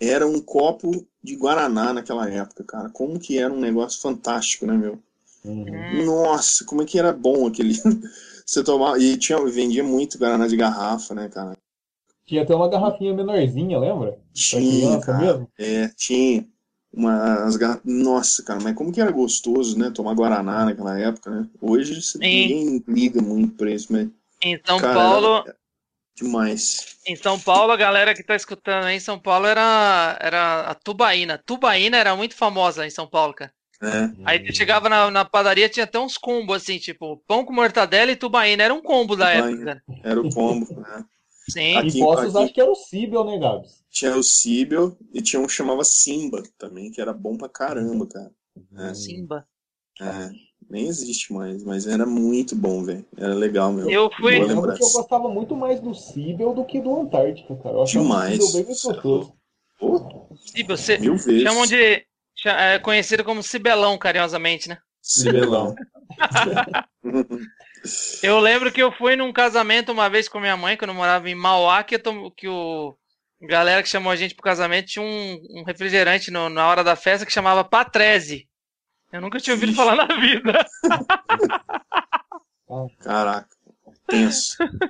era 0.00 0.24
um 0.26 0.40
copo 0.40 1.07
de 1.22 1.36
Guaraná 1.36 1.92
naquela 1.92 2.28
época, 2.28 2.64
cara. 2.64 2.90
Como 2.90 3.18
que 3.18 3.38
era 3.38 3.52
um 3.52 3.60
negócio 3.60 4.00
fantástico, 4.00 4.66
né, 4.66 4.76
meu? 4.76 4.98
uhum. 5.44 5.84
Hum, 5.90 6.04
Nossa, 6.04 6.64
como 6.64 6.82
é 6.82 6.84
que 6.84 6.98
era 6.98 7.12
bom 7.12 7.46
aquele. 7.46 7.74
Você 8.46 8.64
tomava. 8.64 8.98
E 8.98 9.16
tinha, 9.18 9.38
vendia 9.46 9.84
muito 9.84 10.18
Guaraná 10.18 10.46
de 10.46 10.56
garrafa, 10.56 11.14
né, 11.14 11.28
cara? 11.28 11.56
Tinha 12.26 12.42
até 12.42 12.54
uma 12.54 12.68
garrafinha 12.68 13.14
menorzinha, 13.14 13.78
lembra? 13.78 14.18
Tinha, 14.32 15.00
cara. 15.00 15.18
mesmo? 15.18 15.48
É, 15.58 15.88
tinha. 15.96 16.46
Umas 16.92 17.56
garra- 17.56 17.80
Nossa, 17.84 18.42
cara, 18.42 18.60
mas 18.62 18.74
como 18.74 18.90
que 18.92 19.00
era 19.00 19.10
gostoso, 19.10 19.78
né? 19.78 19.90
Tomar 19.90 20.14
Guaraná 20.14 20.64
naquela 20.64 20.98
época, 20.98 21.30
né? 21.30 21.48
Hoje 21.60 22.00
você- 22.00 22.18
ninguém 22.18 22.82
liga 22.88 23.20
muito 23.20 23.54
pra 23.56 23.70
isso, 23.70 23.92
mas. 23.92 24.08
Em 24.42 24.58
São 24.64 24.80
Cara, 24.80 24.94
Paulo, 24.94 25.36
era 25.46 25.56
demais. 26.22 26.96
em 27.06 27.16
São 27.16 27.38
Paulo, 27.38 27.72
a 27.72 27.76
galera 27.76 28.14
que 28.14 28.22
tá 28.22 28.34
escutando 28.36 28.84
aí 28.84 28.96
em 28.96 29.00
São 29.00 29.18
Paulo 29.18 29.46
era, 29.46 30.16
era 30.20 30.60
a 30.62 30.74
tubaína. 30.74 31.38
Tubaína 31.44 31.96
era 31.96 32.14
muito 32.16 32.34
famosa 32.34 32.86
em 32.86 32.90
São 32.90 33.06
Paulo, 33.06 33.34
cara. 33.34 33.52
É, 33.80 34.10
Aí 34.24 34.44
tu 34.44 34.52
chegava 34.56 34.88
na, 34.88 35.08
na 35.10 35.24
padaria, 35.24 35.68
tinha 35.68 35.84
até 35.84 35.98
uns 36.00 36.18
combos 36.18 36.56
assim, 36.56 36.78
tipo, 36.78 37.16
pão 37.28 37.44
com 37.44 37.52
mortadela 37.52 38.10
e 38.10 38.16
tubaína. 38.16 38.64
Era 38.64 38.74
um 38.74 38.82
combo 38.82 39.14
da 39.14 39.30
época, 39.30 39.50
Tubaína. 39.50 39.82
cara. 39.86 40.00
era 40.02 40.20
o 40.20 40.30
combo, 40.30 40.80
né? 40.80 41.04
Sim. 41.48 41.76
Aqui- 41.76 41.98
E 41.98 42.00
Poços 42.00 42.34
aqui- 42.34 42.44
acho 42.44 42.54
que 42.54 42.60
era 42.60 42.70
o 42.70 42.74
Cíbel, 42.74 43.24
né, 43.24 43.38
Gabs? 43.38 43.84
Tinha 43.90 44.16
o 44.16 44.22
Cíbel 44.22 44.98
e 45.14 45.22
tinha 45.22 45.40
um 45.40 45.46
que 45.46 45.52
chamava 45.52 45.84
Simba 45.84 46.42
também, 46.58 46.90
que 46.90 47.00
era 47.00 47.12
bom 47.12 47.36
pra 47.38 47.48
caramba, 47.48 48.06
cara. 48.06 48.30
É, 48.90 48.94
Simba. 48.94 49.46
é, 50.00 50.30
nem 50.70 50.86
existe 50.86 51.32
mais, 51.32 51.62
mas 51.64 51.86
era 51.86 52.04
muito 52.06 52.54
bom, 52.54 52.84
velho. 52.84 53.04
Era 53.16 53.34
legal, 53.34 53.72
meu. 53.72 53.90
Eu 53.90 54.10
fui- 54.10 54.36
Eu 54.36 54.46
lembro 54.46 54.74
que 54.74 54.82
eu 54.82 54.90
gostava 54.90 55.28
muito 55.28 55.56
mais 55.56 55.80
do 55.80 55.94
Cíbel 55.94 56.52
do 56.54 56.64
que 56.64 56.80
do 56.80 57.00
Antártica, 57.00 57.56
cara. 57.56 57.76
Eu 57.76 57.82
achava 57.82 58.04
Demais. 58.04 58.38
o 58.40 58.52
bem 58.52 58.64
gostoso. 58.64 59.32
Simba, 60.46 60.76
você 60.76 60.98
mil 60.98 61.16
vezes. 61.16 61.42
chamam 61.42 61.66
de. 61.66 62.04
É 62.44 62.78
conhecido 62.78 63.24
como 63.24 63.42
Cibelão, 63.42 63.98
carinhosamente, 63.98 64.68
né? 64.68 64.78
Cibelão. 65.02 65.74
Eu 68.22 68.40
lembro 68.40 68.72
que 68.72 68.82
eu 68.82 68.90
fui 68.92 69.14
num 69.16 69.32
casamento 69.32 69.92
uma 69.92 70.10
vez 70.10 70.28
com 70.28 70.40
minha 70.40 70.56
mãe, 70.56 70.76
quando 70.76 70.90
eu 70.90 70.94
morava 70.96 71.30
em 71.30 71.34
Mauá, 71.34 71.82
que, 71.84 71.94
eu 71.94 72.02
tom- 72.02 72.30
que 72.30 72.48
o 72.48 72.94
a 73.40 73.46
galera 73.46 73.82
que 73.84 73.88
chamou 73.88 74.10
a 74.10 74.16
gente 74.16 74.34
pro 74.34 74.42
casamento 74.42 74.86
tinha 74.88 75.04
um, 75.04 75.38
um 75.60 75.62
refrigerante 75.64 76.28
no- 76.28 76.48
na 76.48 76.66
hora 76.68 76.82
da 76.82 76.96
festa 76.96 77.24
que 77.24 77.32
chamava 77.32 77.62
Patrese. 77.62 78.48
Eu 79.12 79.20
nunca 79.20 79.40
tinha 79.40 79.54
ouvido 79.54 79.72
Ixi. 79.72 79.74
falar 79.74 79.96
na 79.96 80.06
vida. 80.20 80.66
Caraca, 83.00 83.56
tenso. 84.08 84.56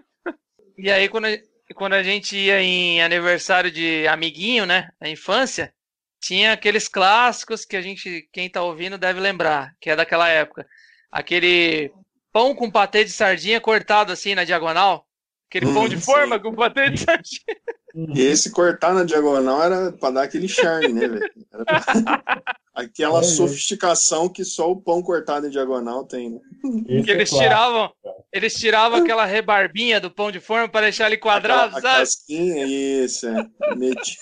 E 0.76 0.90
aí, 0.90 1.08
quando 1.08 1.26
a, 1.26 1.38
quando 1.74 1.94
a 1.94 2.02
gente 2.02 2.36
ia 2.36 2.60
em 2.62 3.02
aniversário 3.02 3.70
de 3.70 4.06
amiguinho, 4.08 4.64
né? 4.66 4.90
Na 5.00 5.08
infância, 5.08 5.74
tinha 6.20 6.52
aqueles 6.52 6.88
clássicos 6.88 7.64
que 7.64 7.76
a 7.76 7.82
gente, 7.82 8.28
quem 8.32 8.48
tá 8.50 8.62
ouvindo, 8.62 8.96
deve 8.98 9.20
lembrar, 9.20 9.74
que 9.80 9.90
é 9.90 9.96
daquela 9.96 10.28
época. 10.28 10.66
Aquele 11.10 11.92
pão 12.32 12.54
com 12.54 12.70
patê 12.70 13.04
de 13.04 13.10
sardinha 13.10 13.60
cortado 13.60 14.12
assim 14.12 14.34
na 14.34 14.44
diagonal. 14.44 15.06
Aquele 15.48 15.66
Hum, 15.66 15.74
pão 15.74 15.88
de 15.88 15.96
sei. 16.00 16.04
forma 16.04 16.40
com 16.40 16.54
patê 16.54 16.90
de 16.90 17.00
sardinha. 17.00 17.58
E 17.95 18.20
esse 18.20 18.51
cortar 18.51 18.93
na 18.95 19.03
diagonal 19.05 19.62
era 19.62 19.93
pra 19.93 20.11
dar 20.11 20.22
aquele 20.24 20.47
charme, 20.49 20.93
né, 20.93 21.09
velho? 21.09 21.30
Pra- 21.51 21.82
Aquela 22.74 23.18
É, 23.18 23.22
é. 23.22 23.24
sofisticação 23.24 24.28
que 24.28 24.45
só 24.45 24.70
o 24.70 24.76
pão 24.80 25.03
cortado 25.03 25.49
em 25.49 25.51
diagonal 25.51 26.05
tem, 26.05 26.30
né? 26.30 26.39
Esse 26.89 27.03
Que 27.07 27.11
é 27.11 27.14
eles 27.14 27.30
clássico. 27.30 27.39
tiravam, 27.41 27.91
eles 28.32 28.55
tiravam 28.55 28.99
aquela 29.01 29.24
rebarbinha 29.24 30.01
do 30.01 30.11
pão 30.12 30.30
de 30.30 30.39
forma 30.39 30.68
para 30.68 30.82
deixar 30.82 31.07
ele 31.09 31.16
quadrado, 31.16 31.74
a, 31.74 31.78
a 31.78 31.82
sabe? 31.82 31.99
casquinha, 31.99 32.64
isso, 32.66 33.26
é. 33.26 33.49
Meti- 33.76 34.18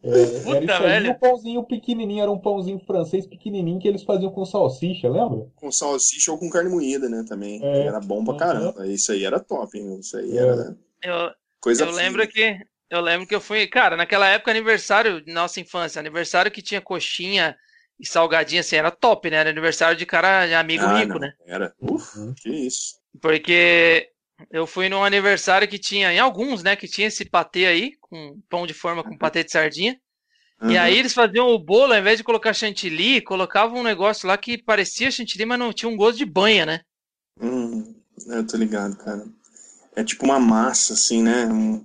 É, 0.00 0.40
Puta, 0.40 0.78
velho. 0.80 1.06
e 1.06 1.10
o 1.10 1.18
pãozinho 1.18 1.62
pequenininho, 1.64 2.22
era 2.22 2.30
um 2.30 2.38
pãozinho 2.38 2.78
francês 2.86 3.26
pequenininho 3.26 3.80
que 3.80 3.88
eles 3.88 4.02
faziam 4.04 4.30
com 4.30 4.44
salsicha, 4.44 5.08
lembra? 5.08 5.46
com 5.56 5.72
salsicha 5.72 6.30
ou 6.30 6.38
com 6.38 6.48
carne 6.48 6.70
moída, 6.70 7.08
né, 7.08 7.24
também. 7.28 7.60
É. 7.64 7.86
Era 7.86 8.00
bom 8.00 8.22
pra 8.22 8.32
Uhum. 8.32 8.38
caramba. 8.38 8.86
Isso 8.86 9.10
aí 9.12 9.24
era 9.24 9.40
top, 9.40 9.76
hein? 9.78 9.98
Isso 9.98 10.16
aí 10.16 10.36
É. 10.38 10.40
era 10.42 10.76
Eu, 11.02 11.30
coisa 11.60 11.86
eu 11.86 11.90
lembro 11.90 12.26
que 12.28 12.58
eu 12.90 13.00
lembro 13.00 13.26
que 13.26 13.34
eu 13.34 13.40
fui, 13.40 13.66
cara, 13.66 13.96
naquela 13.96 14.26
época 14.28 14.50
aniversário 14.50 15.20
de 15.22 15.32
nossa 15.32 15.60
infância, 15.60 16.00
aniversário 16.00 16.50
que 16.50 16.62
tinha 16.62 16.80
coxinha 16.80 17.56
e 18.00 18.06
salgadinha 18.06 18.60
assim, 18.60 18.76
era 18.76 18.90
top, 18.90 19.30
né? 19.30 19.36
Era 19.38 19.50
aniversário 19.50 19.96
de 19.96 20.06
cara 20.06 20.46
de 20.46 20.54
amigo 20.54 20.86
Ah, 20.86 20.92
rico, 20.94 21.18
não, 21.18 21.20
né? 21.20 21.32
Era. 21.46 21.74
Uf, 21.80 22.16
Uhum. 22.18 22.34
que 22.34 22.48
isso. 22.50 22.98
Porque 23.20 24.10
eu 24.50 24.66
fui 24.66 24.88
num 24.88 25.04
aniversário 25.04 25.68
que 25.68 25.78
tinha, 25.78 26.12
em 26.12 26.18
alguns, 26.18 26.62
né, 26.62 26.76
que 26.76 26.86
tinha 26.88 27.08
esse 27.08 27.24
patê 27.24 27.66
aí, 27.66 27.92
com 28.00 28.40
pão 28.48 28.66
de 28.66 28.74
forma 28.74 29.02
com 29.04 29.16
patê 29.18 29.44
de 29.44 29.50
sardinha. 29.52 29.98
E 30.68 30.76
Uhum. 30.76 30.80
aí 30.82 30.98
eles 30.98 31.14
faziam 31.14 31.48
o 31.48 31.58
bolo, 31.58 31.94
ao 31.94 32.00
invés 32.00 32.18
de 32.18 32.24
colocar 32.24 32.54
chantilly, 32.54 33.22
colocavam 33.22 33.80
um 33.80 33.84
negócio 33.84 34.28
lá 34.28 34.38
que 34.38 34.62
parecia 34.62 35.10
chantilly, 35.10 35.46
mas 35.46 35.58
não 35.58 35.72
tinha 35.72 35.88
um 35.90 35.96
gosto 35.96 36.18
de 36.18 36.26
banha, 36.26 36.66
né? 36.66 36.80
Hum, 37.40 37.94
eu 38.28 38.46
tô 38.46 38.56
ligado, 38.56 38.96
cara. 38.96 39.24
É 39.98 40.04
tipo 40.04 40.24
uma 40.24 40.38
massa, 40.38 40.94
assim, 40.94 41.22
né? 41.22 41.46
Um, 41.46 41.84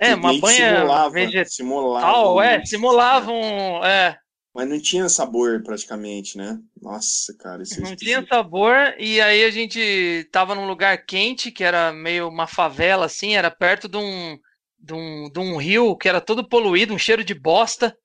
É, 0.00 0.14
uma 0.14 0.32
banha 0.32 0.70
simulava, 0.74 1.10
vegetal, 1.10 1.44
simulava, 1.46 2.44
é, 2.44 2.58
né? 2.58 2.64
simulavam, 2.64 3.84
é, 3.84 4.18
Mas 4.54 4.68
não 4.68 4.80
tinha 4.80 5.08
sabor 5.08 5.62
praticamente, 5.62 6.36
né? 6.36 6.58
Nossa, 6.80 7.34
cara, 7.38 7.62
isso 7.62 7.78
é 7.78 7.82
não 7.82 7.96
tinha 7.96 8.26
sabor, 8.26 8.94
e 8.98 9.20
aí 9.20 9.44
a 9.44 9.50
gente 9.50 10.28
tava 10.32 10.54
num 10.54 10.66
lugar 10.66 11.04
quente, 11.06 11.50
que 11.50 11.62
era 11.62 11.92
meio 11.92 12.28
uma 12.28 12.46
favela, 12.46 13.06
assim, 13.06 13.34
era 13.36 13.50
perto 13.50 13.88
de 13.88 13.96
um, 13.96 14.38
de 14.78 14.92
um, 14.94 15.30
de 15.30 15.38
um 15.38 15.56
rio 15.56 15.96
que 15.96 16.08
era 16.08 16.20
todo 16.20 16.48
poluído, 16.48 16.92
um 16.94 16.98
cheiro 16.98 17.24
de 17.24 17.34
bosta. 17.34 17.96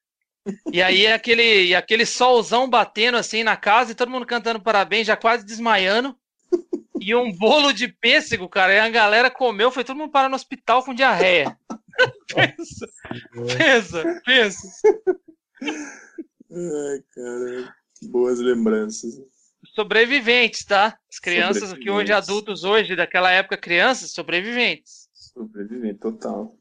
E 0.71 0.81
aí 0.81 1.07
aquele, 1.07 1.67
e 1.67 1.75
aquele 1.75 2.05
solzão 2.05 2.69
batendo 2.69 3.17
assim 3.17 3.43
na 3.43 3.57
casa 3.57 3.91
e 3.91 3.95
todo 3.95 4.11
mundo 4.11 4.25
cantando 4.25 4.61
parabéns, 4.61 5.07
já 5.07 5.17
quase 5.17 5.45
desmaiando. 5.45 6.15
E 6.99 7.13
um 7.13 7.31
bolo 7.33 7.73
de 7.73 7.87
pêssego, 7.87 8.47
cara. 8.47 8.73
E 8.73 8.79
a 8.79 8.89
galera 8.89 9.29
comeu, 9.29 9.69
foi 9.69 9.83
todo 9.83 9.97
mundo 9.97 10.11
parar 10.11 10.29
no 10.29 10.35
hospital 10.35 10.83
com 10.83 10.93
diarreia. 10.93 11.57
pensa, 12.33 12.87
pensa, 13.57 14.21
pensa. 14.25 14.67
Ai, 15.61 17.03
cara, 17.13 17.75
boas 18.03 18.39
lembranças. 18.39 19.21
Sobreviventes, 19.75 20.63
tá? 20.63 20.97
As 21.09 21.19
crianças 21.19 21.73
que 21.73 21.89
hoje, 21.89 22.13
adultos 22.13 22.63
hoje, 22.63 22.95
daquela 22.95 23.31
época, 23.31 23.57
crianças, 23.57 24.11
sobreviventes. 24.11 25.09
Sobrevivente 25.13 25.99
total. 25.99 26.55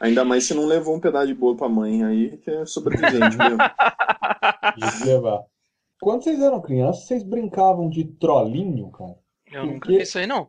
Ainda 0.00 0.24
mais 0.24 0.44
se 0.44 0.54
não 0.54 0.66
levou 0.66 0.96
um 0.96 1.00
pedaço 1.00 1.28
de 1.28 1.34
bolo 1.34 1.56
pra 1.56 1.68
mãe, 1.68 2.02
aí 2.02 2.36
que 2.38 2.50
é 2.50 2.66
sobrevivente 2.66 3.36
mesmo. 3.36 3.58
Levar. 5.06 5.44
Quando 6.02 6.24
vocês 6.24 6.40
eram 6.40 6.60
crianças, 6.60 7.04
vocês 7.04 7.22
brincavam 7.22 7.88
de 7.88 8.04
trolinho, 8.04 8.90
cara? 8.90 9.14
Eu 9.52 9.66
nunca 9.66 9.78
Porque- 9.78 9.96
vi 9.98 10.02
isso 10.02 10.18
aí, 10.18 10.26
não. 10.26 10.48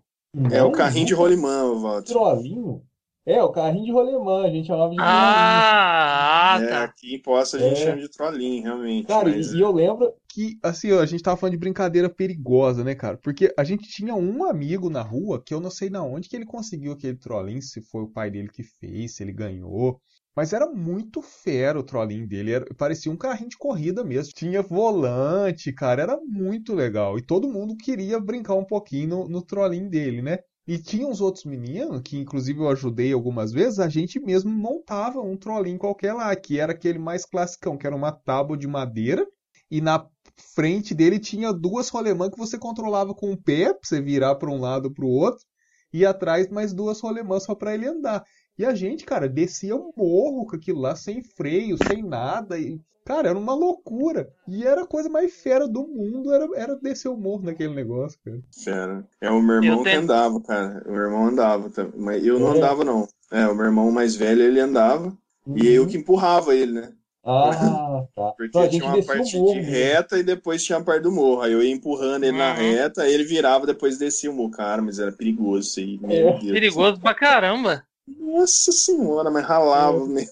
É 0.51 0.57
Não, 0.57 0.69
o 0.69 0.71
carrinho 0.71 1.05
de 1.05 1.11
nunca. 1.13 1.23
rolimã, 1.23 1.79
Walter. 1.79 2.11
Trolinho? 2.11 2.81
É, 3.23 3.41
o 3.43 3.51
carrinho 3.51 3.85
de 3.85 3.91
rolemã, 3.91 4.43
a 4.45 4.49
gente 4.49 4.65
chamava 4.65 4.89
de 4.89 4.95
trolinho. 4.97 5.15
Ah, 5.15 6.53
ah, 6.55 6.59
É, 6.63 6.67
tá. 6.67 6.83
aqui 6.85 7.13
em 7.15 7.21
Poça 7.21 7.57
a 7.57 7.59
gente 7.59 7.81
É. 7.81 7.85
chama 7.85 8.01
de 8.01 8.09
trolinho, 8.09 8.63
realmente. 8.63 9.07
Cara, 9.07 9.29
mas- 9.29 9.53
e, 9.53 9.57
e 9.57 9.61
eu 9.61 9.71
lembro. 9.71 10.11
que, 10.27 10.57
assim, 10.63 10.91
ó, 10.91 10.99
a 10.99 11.05
gente 11.05 11.21
tava 11.21 11.37
falando 11.37 11.51
de 11.53 11.59
brincadeira 11.59 12.09
perigosa, 12.09 12.83
né, 12.83 12.95
cara? 12.95 13.17
Porque 13.17 13.53
a 13.55 13.63
gente 13.63 13.87
tinha 13.87 14.15
um 14.15 14.43
amigo 14.43 14.89
na 14.89 15.03
rua 15.03 15.39
que 15.39 15.53
eu 15.53 15.59
não 15.59 15.69
sei 15.69 15.91
na 15.91 16.03
onde 16.03 16.27
que 16.27 16.35
ele 16.35 16.45
conseguiu 16.47 16.93
aquele 16.93 17.15
trollinho, 17.15 17.61
se 17.61 17.79
foi 17.81 18.01
o 18.01 18.07
pai 18.09 18.31
dele 18.31 18.49
que 18.49 18.63
fez, 18.63 19.15
se 19.15 19.23
ele 19.23 19.31
ganhou. 19.31 20.01
Mas 20.35 20.51
era 20.53 20.67
muito 20.67 21.21
fera 21.21 21.79
o 21.79 21.83
trollinho 21.83 22.27
dele, 22.27 22.51
era- 22.53 22.65
parecia 22.75 23.11
um 23.11 23.17
carrinho 23.17 23.49
de 23.49 23.57
corrida 23.57 24.03
mesmo. 24.03 24.33
Tinha 24.35 24.61
volante, 24.61 25.71
cara, 25.71 26.01
era 26.03 26.17
muito 26.25 26.73
legal. 26.73 27.17
E 27.17 27.21
todo 27.21 27.49
mundo 27.49 27.75
queria 27.77 28.19
brincar 28.19 28.55
um 28.55 28.65
pouquinho 28.65 29.09
no, 29.09 29.27
no 29.29 29.41
trollinho 29.41 29.89
dele, 29.89 30.21
né? 30.21 30.39
E 30.65 30.77
tinha 30.77 31.05
uns 31.07 31.19
outros 31.21 31.43
meninos, 31.45 32.01
que 32.03 32.17
inclusive 32.17 32.59
eu 32.59 32.69
ajudei 32.69 33.11
algumas 33.11 33.51
vezes, 33.51 33.79
a 33.79 33.89
gente 33.89 34.19
mesmo 34.19 34.49
montava 34.49 35.19
um 35.19 35.35
trollinho 35.37 35.77
qualquer 35.77 36.13
lá, 36.13 36.33
que 36.35 36.57
era 36.59 36.71
aquele 36.71 36.97
mais 36.99 37.25
classicão, 37.25 37.77
que 37.77 37.85
era 37.85 37.95
uma 37.95 38.11
tábua 38.13 38.57
de 38.57 38.65
madeira, 38.67 39.27
e 39.69 39.81
na 39.81 40.07
frente 40.55 40.93
dele 40.95 41.19
tinha 41.19 41.51
duas 41.53 41.89
rolemã 41.89 42.29
que 42.29 42.37
você 42.37 42.57
controlava 42.57 43.13
com 43.13 43.31
o 43.33 43.37
pé, 43.41 43.73
pra 43.73 43.79
você 43.83 44.01
virar 44.01 44.35
para 44.35 44.49
um 44.49 44.59
lado 44.59 44.91
para 44.93 45.05
o 45.05 45.09
outro, 45.09 45.43
e 45.91 46.05
atrás 46.05 46.49
mais 46.49 46.73
duas 46.73 46.99
rolemã 47.01 47.39
só 47.39 47.53
para 47.53 47.73
ele 47.73 47.87
andar. 47.87 48.23
E 48.57 48.65
a 48.65 48.73
gente, 48.75 49.03
cara, 49.05 49.27
descia 49.27 49.75
um 49.75 49.91
morro 49.95 50.45
com 50.45 50.55
aquilo 50.55 50.79
lá, 50.79 50.95
sem 50.95 51.23
freio, 51.23 51.75
sem 51.87 52.03
nada, 52.03 52.59
e, 52.59 52.79
cara, 53.03 53.29
era 53.29 53.37
uma 53.37 53.53
loucura. 53.55 54.29
E 54.47 54.63
era 54.65 54.83
a 54.83 54.87
coisa 54.87 55.09
mais 55.09 55.33
fera 55.41 55.67
do 55.67 55.87
mundo, 55.87 56.31
era, 56.31 56.47
era 56.55 56.75
descer 56.75 57.09
o 57.09 57.17
morro 57.17 57.43
naquele 57.43 57.73
negócio, 57.73 58.19
cara. 58.23 58.39
Fera. 58.63 59.07
É 59.19 59.29
o 59.31 59.41
meu 59.41 59.55
irmão 59.55 59.71
Eu 59.71 59.77
que 59.79 59.89
tenho- 59.89 60.01
andava, 60.01 60.39
cara. 60.41 60.83
O 60.85 60.91
meu 60.91 61.01
irmão 61.01 61.25
andava 61.27 61.69
também. 61.71 61.93
Mas 61.99 62.25
eu 62.25 62.39
não 62.39 62.53
É. 62.53 62.57
andava, 62.57 62.83
não. 62.83 63.07
É, 63.31 63.47
o 63.47 63.55
meu 63.55 63.65
irmão 63.65 63.91
mais 63.91 64.15
velho, 64.15 64.41
ele 64.43 64.59
andava. 64.59 65.11
E 65.55 65.67
eu 65.67 65.87
que 65.87 65.97
empurrava 65.97 66.55
ele, 66.55 66.71
né? 66.73 66.93
Ah, 67.25 68.05
tá. 68.15 68.33
Porque 68.37 68.59
gente 68.63 68.79
tinha 68.79 68.85
uma 68.85 69.03
parte 69.03 69.37
morro 69.37 69.53
de 69.53 69.59
mesmo. 69.61 69.71
reta 69.71 70.17
e 70.19 70.23
depois 70.23 70.63
tinha 70.63 70.77
a 70.77 70.83
parte 70.83 71.03
do 71.03 71.11
morro. 71.11 71.41
Aí 71.41 71.53
eu 71.53 71.63
ia 71.63 71.71
empurrando 71.73 72.23
ele 72.25 72.37
na 72.37 72.51
Uhum. 72.51 72.57
reta, 72.57 73.01
aí 73.03 73.13
ele 73.13 73.23
virava, 73.23 73.65
depois 73.65 73.97
descia 73.97 74.29
o 74.29 74.33
morro. 74.33 74.51
Cara, 74.51 74.81
mas 74.81 74.99
era 74.99 75.11
perigoso 75.11 75.67
isso 75.69 75.79
aí. 75.79 75.97
Meu 75.99 76.11
É. 76.11 76.31
Deus. 76.39 76.51
Perigoso 76.51 76.99
pra 77.01 77.13
caramba. 77.15 77.83
Nossa 78.07 78.71
senhora, 78.71 79.29
mas 79.31 79.45
ralava, 79.45 80.05
né? 80.07 80.25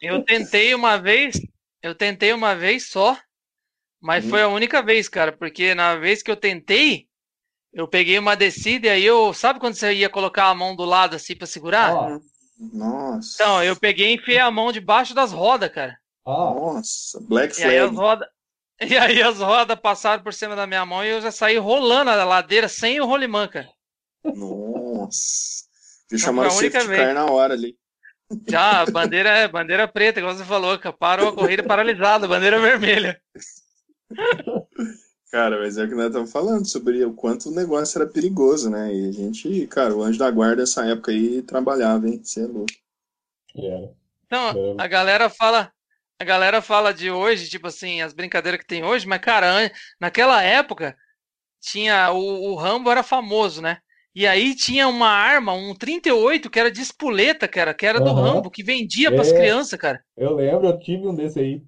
Eu 0.00 0.24
tentei 0.24 0.74
uma 0.74 0.96
vez, 0.96 1.36
eu 1.82 1.94
tentei 1.94 2.32
uma 2.32 2.54
vez 2.54 2.88
só, 2.88 3.18
mas 4.00 4.24
Hum. 4.24 4.28
foi 4.30 4.42
a 4.42 4.48
única 4.48 4.82
vez, 4.82 5.08
cara, 5.08 5.32
porque 5.32 5.74
na 5.74 5.96
vez 5.96 6.22
que 6.22 6.30
eu 6.30 6.36
tentei, 6.36 7.06
eu 7.72 7.86
peguei 7.86 8.18
uma 8.18 8.36
descida 8.36 8.86
e 8.86 8.90
aí 8.90 9.04
eu, 9.04 9.32
sabe 9.34 9.60
quando 9.60 9.74
você 9.74 9.92
ia 9.94 10.08
colocar 10.08 10.46
a 10.46 10.54
mão 10.54 10.74
do 10.74 10.84
lado 10.84 11.16
assim 11.16 11.36
pra 11.36 11.46
segurar? 11.46 11.90
Ah, 11.92 12.20
Nossa. 12.58 13.42
Então, 13.42 13.62
eu 13.62 13.76
peguei 13.76 14.10
e 14.10 14.14
enfiei 14.16 14.38
a 14.38 14.50
mão 14.50 14.72
debaixo 14.72 15.14
das 15.14 15.32
rodas, 15.32 15.70
cara. 15.70 15.98
ah, 16.26 16.30
Nossa, 16.54 17.20
Black 17.20 17.58
E 17.58 17.64
aí 17.64 17.78
as 17.78 17.90
Flag. 17.90 17.96
rodas, 17.96 18.28
e 18.80 18.96
aí 18.96 19.22
as 19.22 19.38
rodas 19.38 19.78
passaram 19.80 20.22
por 20.22 20.32
cima 20.32 20.56
da 20.56 20.66
minha 20.66 20.84
mão 20.86 21.04
e 21.04 21.08
eu 21.08 21.20
já 21.20 21.30
saí 21.30 21.56
rolando 21.58 22.10
a 22.10 22.24
ladeira 22.24 22.68
sem 22.68 23.00
o 23.00 23.06
rolimã, 23.06 23.46
cara. 23.48 23.68
Nossa. 24.34 25.69
Foi 26.10 26.18
chamaram 26.18 26.48
o 26.48 26.52
safety 26.52 26.86
car 26.88 27.14
na 27.14 27.26
hora 27.26 27.54
ali. 27.54 27.78
Já, 28.48 28.84
bandeira, 28.86 29.48
bandeira 29.48 29.88
preta, 29.88 30.20
igual 30.20 30.34
você 30.34 30.44
falou, 30.44 30.78
cara. 30.78 30.94
Parou 30.96 31.28
a 31.28 31.34
corrida 31.34 31.62
paralisada, 31.62 32.28
bandeira 32.28 32.60
vermelha. 32.60 33.20
Cara, 35.30 35.60
mas 35.60 35.78
é 35.78 35.84
o 35.84 35.88
que 35.88 35.94
nós 35.94 36.06
estamos 36.06 36.32
falando 36.32 36.66
sobre 36.66 37.04
o 37.04 37.14
quanto 37.14 37.50
o 37.50 37.54
negócio 37.54 38.02
era 38.02 38.10
perigoso, 38.10 38.68
né? 38.68 38.92
E 38.92 39.08
a 39.08 39.12
gente, 39.12 39.66
cara, 39.68 39.94
o 39.94 40.02
anjo 40.02 40.18
da 40.18 40.28
guarda 40.28 40.62
nessa 40.62 40.84
época 40.84 41.12
aí 41.12 41.40
trabalhava, 41.42 42.08
hein? 42.08 42.20
Você 42.20 42.40
é 42.42 42.46
louco. 42.46 42.72
era. 43.54 43.92
Então, 44.26 44.48
É. 44.48 44.82
a 44.82 44.88
galera 44.88 45.30
fala, 45.30 45.72
a 46.18 46.24
galera 46.24 46.60
fala 46.60 46.92
de 46.92 47.12
hoje, 47.12 47.48
tipo 47.48 47.68
assim, 47.68 48.02
as 48.02 48.12
brincadeiras 48.12 48.60
que 48.60 48.66
tem 48.66 48.82
hoje, 48.82 49.06
mas 49.06 49.20
cara, 49.20 49.70
naquela 50.00 50.42
época 50.42 50.96
tinha 51.60 52.10
o, 52.10 52.50
o 52.50 52.54
Rambo 52.56 52.90
era 52.90 53.04
famoso, 53.04 53.62
né? 53.62 53.78
E 54.14 54.26
aí 54.26 54.54
tinha 54.54 54.88
uma 54.88 55.08
arma, 55.08 55.52
um 55.52 55.74
38 55.74 56.50
que 56.50 56.58
era 56.60 56.70
de 56.70 56.80
espoleta, 56.80 57.48
cara, 57.48 57.74
que 57.74 57.86
era 57.86 58.00
do 58.00 58.12
Aham. 58.12 58.14
Rambo, 58.14 58.50
que 58.50 58.62
vendia 58.62 59.12
pras 59.12 59.28
É. 59.28 59.32
crianças, 59.32 59.78
cara. 59.78 60.04
Eu 60.16 60.34
lembro, 60.34 60.66
eu 60.68 60.78
tive 60.78 61.06
um 61.08 61.14
desse 61.14 61.40
aí. 61.40 61.64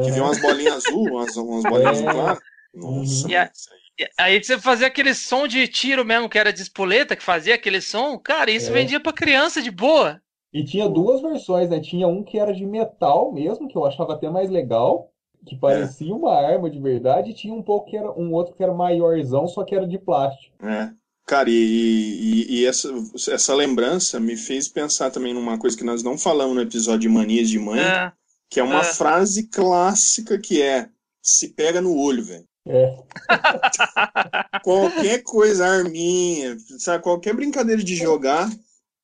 Que 0.00 0.10
Aham. 0.10 0.12
vinha 0.12 0.24
umas 0.24 0.38
bolinhas 0.38 0.74
azul, 0.76 1.12
umas, 1.14 1.36
umas 1.36 1.66
bolinhas 1.66 1.92
É. 1.92 1.98
azul 1.98 2.10
claro. 2.10 2.40
Nossa, 2.74 3.26
Uhum. 3.26 3.28
E 3.28 3.36
a- 3.36 3.50
aí. 3.72 4.08
Aí 4.18 4.42
você 4.42 4.58
fazia 4.58 4.86
aquele 4.88 5.14
som 5.14 5.46
de 5.46 5.68
tiro 5.68 6.04
mesmo, 6.04 6.28
que 6.28 6.38
era 6.38 6.52
de 6.52 6.62
espoleta, 6.62 7.14
que 7.16 7.22
fazia 7.22 7.54
aquele 7.54 7.80
som, 7.80 8.18
cara, 8.18 8.50
isso 8.50 8.72
É. 8.72 8.72
vendia 8.72 9.00
pra 9.00 9.12
criança 9.12 9.62
de 9.62 9.70
boa. 9.70 10.20
E 10.52 10.64
tinha 10.64 10.88
duas 10.88 11.20
versões, 11.20 11.68
né? 11.68 11.78
Tinha 11.80 12.08
um 12.08 12.22
que 12.24 12.38
era 12.38 12.54
de 12.54 12.64
metal 12.64 13.32
mesmo, 13.32 13.68
que 13.68 13.76
eu 13.76 13.84
achava 13.84 14.14
até 14.14 14.30
mais 14.30 14.48
legal, 14.50 15.12
que 15.46 15.56
parecia 15.56 16.14
uma 16.14 16.32
arma 16.34 16.70
de 16.70 16.80
verdade, 16.80 17.30
e 17.30 17.34
tinha 17.34 17.52
um 17.54 17.62
pouco 17.62 17.90
que 17.90 17.96
era 17.96 18.10
um 18.12 18.32
outro 18.32 18.54
que 18.54 18.62
era 18.62 18.72
maiorzão, 18.72 19.46
só 19.46 19.64
que 19.64 19.74
era 19.74 19.86
de 19.86 19.98
plástico. 19.98 20.56
É. 20.60 20.94
Cara, 21.26 21.48
e, 21.48 21.54
e, 21.54 22.60
e 22.60 22.66
essa, 22.66 22.92
essa 23.28 23.54
lembrança 23.54 24.18
me 24.18 24.36
fez 24.36 24.68
pensar 24.68 25.10
também 25.10 25.32
numa 25.32 25.58
coisa 25.58 25.76
que 25.76 25.84
nós 25.84 26.02
não 26.02 26.18
falamos 26.18 26.54
no 26.54 26.62
episódio 26.62 27.00
de 27.00 27.08
Manias 27.08 27.48
de 27.48 27.58
Mãe, 27.58 27.80
É, 27.80 28.12
que 28.50 28.60
é 28.60 28.62
uma 28.62 28.80
é. 28.80 28.84
frase 28.84 29.48
clássica 29.48 30.38
que 30.38 30.60
é 30.60 30.88
se 31.22 31.48
pega 31.48 31.80
no 31.80 31.96
olho, 31.96 32.24
velho. 32.24 32.44
É, 32.66 32.96
Qualquer 34.62 35.22
coisa, 35.22 35.66
arminha, 35.66 36.56
sabe, 36.78 37.02
qualquer 37.02 37.34
brincadeira 37.34 37.82
de 37.82 37.96
jogar, 37.96 38.48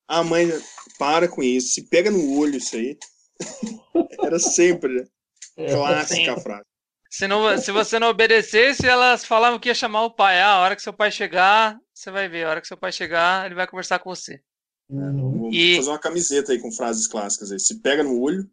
a 0.07 0.23
mãe 0.23 0.49
para 0.99 1.29
com 1.29 1.43
isso, 1.43 1.75
se 1.75 1.89
pega 1.89 2.11
no 2.11 2.39
olho 2.39 2.57
isso 2.57 2.77
aí. 2.77 2.97
Era 4.23 4.39
sempre 4.39 4.93
né? 4.95 5.05
é. 5.57 5.73
clássica 5.73 6.35
a 6.35 6.41
frase. 6.41 6.65
se, 7.11 7.29
não, 7.29 7.59
se 7.59 7.71
você 7.71 7.99
não 7.99 8.09
obedecesse, 8.09 8.87
elas 8.87 9.25
falavam 9.25 9.59
que 9.59 9.69
ia 9.69 9.75
chamar 9.75 10.05
o 10.05 10.11
pai. 10.11 10.41
Ah, 10.41 10.55
a 10.55 10.61
hora 10.61 10.77
que 10.77 10.83
seu 10.83 10.93
pai 10.93 11.11
chegar, 11.11 11.79
você 11.99 12.11
vai 12.11 12.29
ver. 12.29 12.45
A 12.45 12.51
hora 12.51 12.61
que 12.61 12.69
seu 12.69 12.77
pai 12.77 12.93
chegar, 12.93 13.47
ele 13.47 13.55
vai 13.55 13.67
conversar 13.67 13.99
com 13.99 14.11
você. 14.15 14.41
Uhum. 14.91 15.39
Vou 15.39 15.51
E- 15.53 15.77
fazer 15.77 15.91
uma 15.91 15.99
camiseta 15.99 16.53
aí 16.53 16.59
com 16.61 16.73
frases 16.73 17.07
clássicas 17.07 17.53
aí. 17.53 17.59
Se 17.61 17.81
pega 17.81 18.03
no 18.03 18.21
olho, 18.21 18.49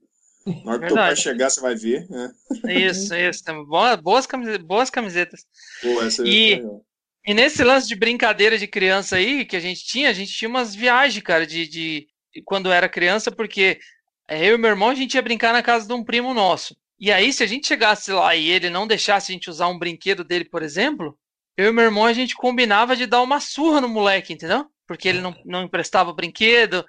na 0.63 0.71
hora 0.73 0.79
que 0.81 0.87
teu 0.87 0.95
pai 0.95 1.15
chegar, 1.15 1.49
você 1.49 1.61
vai 1.61 1.75
ver. 1.75 2.07
né? 2.09 2.31
Isso, 2.67 3.13
isso. 3.15 3.43
Tem 3.43 3.65
boas, 3.65 3.99
boas, 4.01 4.25
camisetas, 4.25 4.65
boas 4.65 4.89
camisetas. 4.89 5.45
Pô, 5.81 6.01
essa 6.03 6.23
E- 6.27 6.55
legal. 6.55 6.85
E 7.27 7.33
nesse 7.33 7.63
lance 7.63 7.87
de 7.87 7.95
brincadeira 7.95 8.55
de 8.55 8.67
criança 8.67 9.15
aí 9.15 9.45
que 9.45 9.55
a 9.55 9.59
gente 9.59 9.83
tinha, 9.83 10.09
a 10.09 10.13
gente 10.13 10.31
tinha 10.31 10.47
umas 10.47 10.75
viagens, 10.75 11.23
cara, 11.23 11.47
de, 11.47 11.67
de 11.67 12.07
quando 12.43 12.71
era 12.71 12.87
criança, 12.87 13.31
porque 13.31 13.79
é, 14.27 14.47
eu 14.47 14.53
e 14.55 14.57
meu 14.59 14.69
irmão 14.69 14.89
a 14.89 14.95
gente 14.95 15.15
ia 15.15 15.21
brincar 15.23 15.51
na 15.51 15.63
casa 15.63 15.87
de 15.87 15.93
um 15.93 16.03
primo 16.03 16.35
nosso. 16.35 16.75
E 16.99 17.11
aí, 17.11 17.33
se 17.33 17.41
a 17.41 17.47
gente 17.47 17.65
chegasse 17.67 18.11
lá 18.11 18.35
e 18.35 18.47
ele 18.49 18.69
não 18.69 18.85
deixasse 18.85 19.31
a 19.31 19.33
gente 19.33 19.49
usar 19.49 19.67
um 19.69 19.77
brinquedo 19.79 20.23
dele, 20.23 20.45
por 20.45 20.61
exemplo, 20.61 21.17
eu 21.57 21.69
e 21.69 21.71
meu 21.71 21.85
irmão 21.85 22.05
a 22.05 22.13
gente 22.13 22.35
combinava 22.35 22.95
de 22.95 23.05
dar 23.05 23.21
uma 23.21 23.39
surra 23.39 23.81
no 23.81 23.87
moleque, 23.87 24.33
entendeu? 24.33 24.65
Porque 24.87 25.07
ele 25.07 25.21
não, 25.21 25.35
não 25.45 25.63
emprestava 25.63 26.09
o 26.09 26.15
brinquedo, 26.15 26.85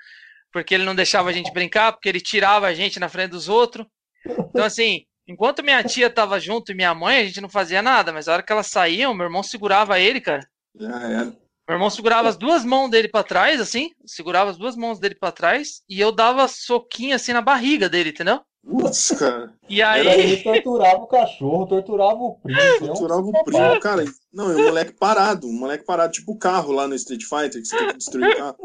porque 0.53 0.75
ele 0.75 0.85
não 0.85 0.95
deixava 0.95 1.31
a 1.31 1.33
gente 1.33 1.53
brincar, 1.53 1.93
porque 1.93 2.09
ele 2.09 2.21
tirava 2.21 2.67
a 2.67 2.75
gente 2.75 2.99
na 2.99 3.09
frente 3.09 3.31
dos 3.31 3.49
outros. 3.49 3.87
Então, 4.51 4.65
assim, 4.65 5.05
enquanto 5.27 5.63
minha 5.63 5.83
tia 5.83 6.11
tava 6.11 6.41
junto 6.41 6.73
e 6.73 6.75
minha 6.75 6.95
mãe, 6.95 7.19
a 7.19 7.25
gente 7.25 7.41
não 7.41 7.49
fazia 7.49 7.81
nada, 7.81 8.13
mas 8.13 8.29
a 8.29 8.33
hora 8.33 8.43
que 8.43 8.53
elas 8.53 8.67
saíam, 8.67 9.15
meu 9.15 9.27
irmão 9.27 9.43
segurava 9.43 9.99
ele, 10.01 10.21
cara. 10.21 10.47
Já 10.79 11.03
era. 11.03 11.47
Meu 11.69 11.75
irmão 11.75 11.91
segurava 11.91 12.29
as 12.29 12.37
duas 12.37 12.65
mãos 12.65 12.89
dele 12.89 13.09
pra 13.09 13.25
trás, 13.25 13.61
assim, 13.61 13.91
segurava 14.05 14.51
as 14.51 14.57
duas 14.57 14.77
mãos 14.77 15.01
dele 15.01 15.17
pra 15.17 15.33
trás, 15.33 15.83
e 15.89 16.01
eu 16.01 16.13
dava 16.13 16.47
soquinho 16.47 17.15
assim 17.15 17.33
na 17.33 17.43
barriga 17.43 17.89
dele, 17.89 18.11
entendeu? 18.11 18.41
Putz, 18.69 19.13
cara. 19.17 19.53
E 19.69 19.81
Era 19.81 20.11
aí, 20.11 20.21
ele 20.21 20.43
torturava 20.43 20.97
o 20.97 21.07
cachorro, 21.07 21.67
torturava 21.67 22.19
o 22.19 22.35
primo. 22.41 22.61
é 22.61 22.75
um 22.75 22.79
Torturava 22.87 23.21
o 23.23 23.45
primo, 23.45 23.81
cara. 23.81 24.05
Não, 24.33 24.51
e 24.51 24.57
o 24.57 24.67
moleque 24.67 24.93
parado. 24.93 25.47
O 25.47 25.53
moleque 25.53 25.85
parado, 25.85 26.13
tipo 26.13 26.33
o 26.33 26.39
carro 26.39 26.73
lá 26.73 26.89
no 26.89 26.95
Street 26.97 27.23
Fighter, 27.23 27.63
que 27.63 27.67
você 27.67 27.77
tem 27.77 27.89
que 27.89 27.97
destruir 27.99 28.29
o 28.29 28.37
carro. 28.37 28.57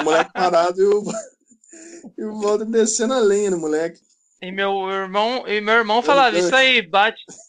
O 0.00 0.04
moleque 0.04 0.32
parado 0.32 0.80
e 0.80 0.86
o, 0.86 1.04
e 2.16 2.24
o 2.24 2.40
Walter 2.40 2.64
descendo 2.64 3.12
a 3.12 3.18
lenha 3.18 3.50
no 3.50 3.58
moleque. 3.58 4.00
e 4.40 4.50
meu 4.50 4.88
irmão, 4.88 5.46
e 5.46 5.60
meu 5.60 5.74
irmão 5.74 6.02
falava, 6.02 6.38
isso 6.38 6.54
aí, 6.54 6.80
bate. 6.82 7.22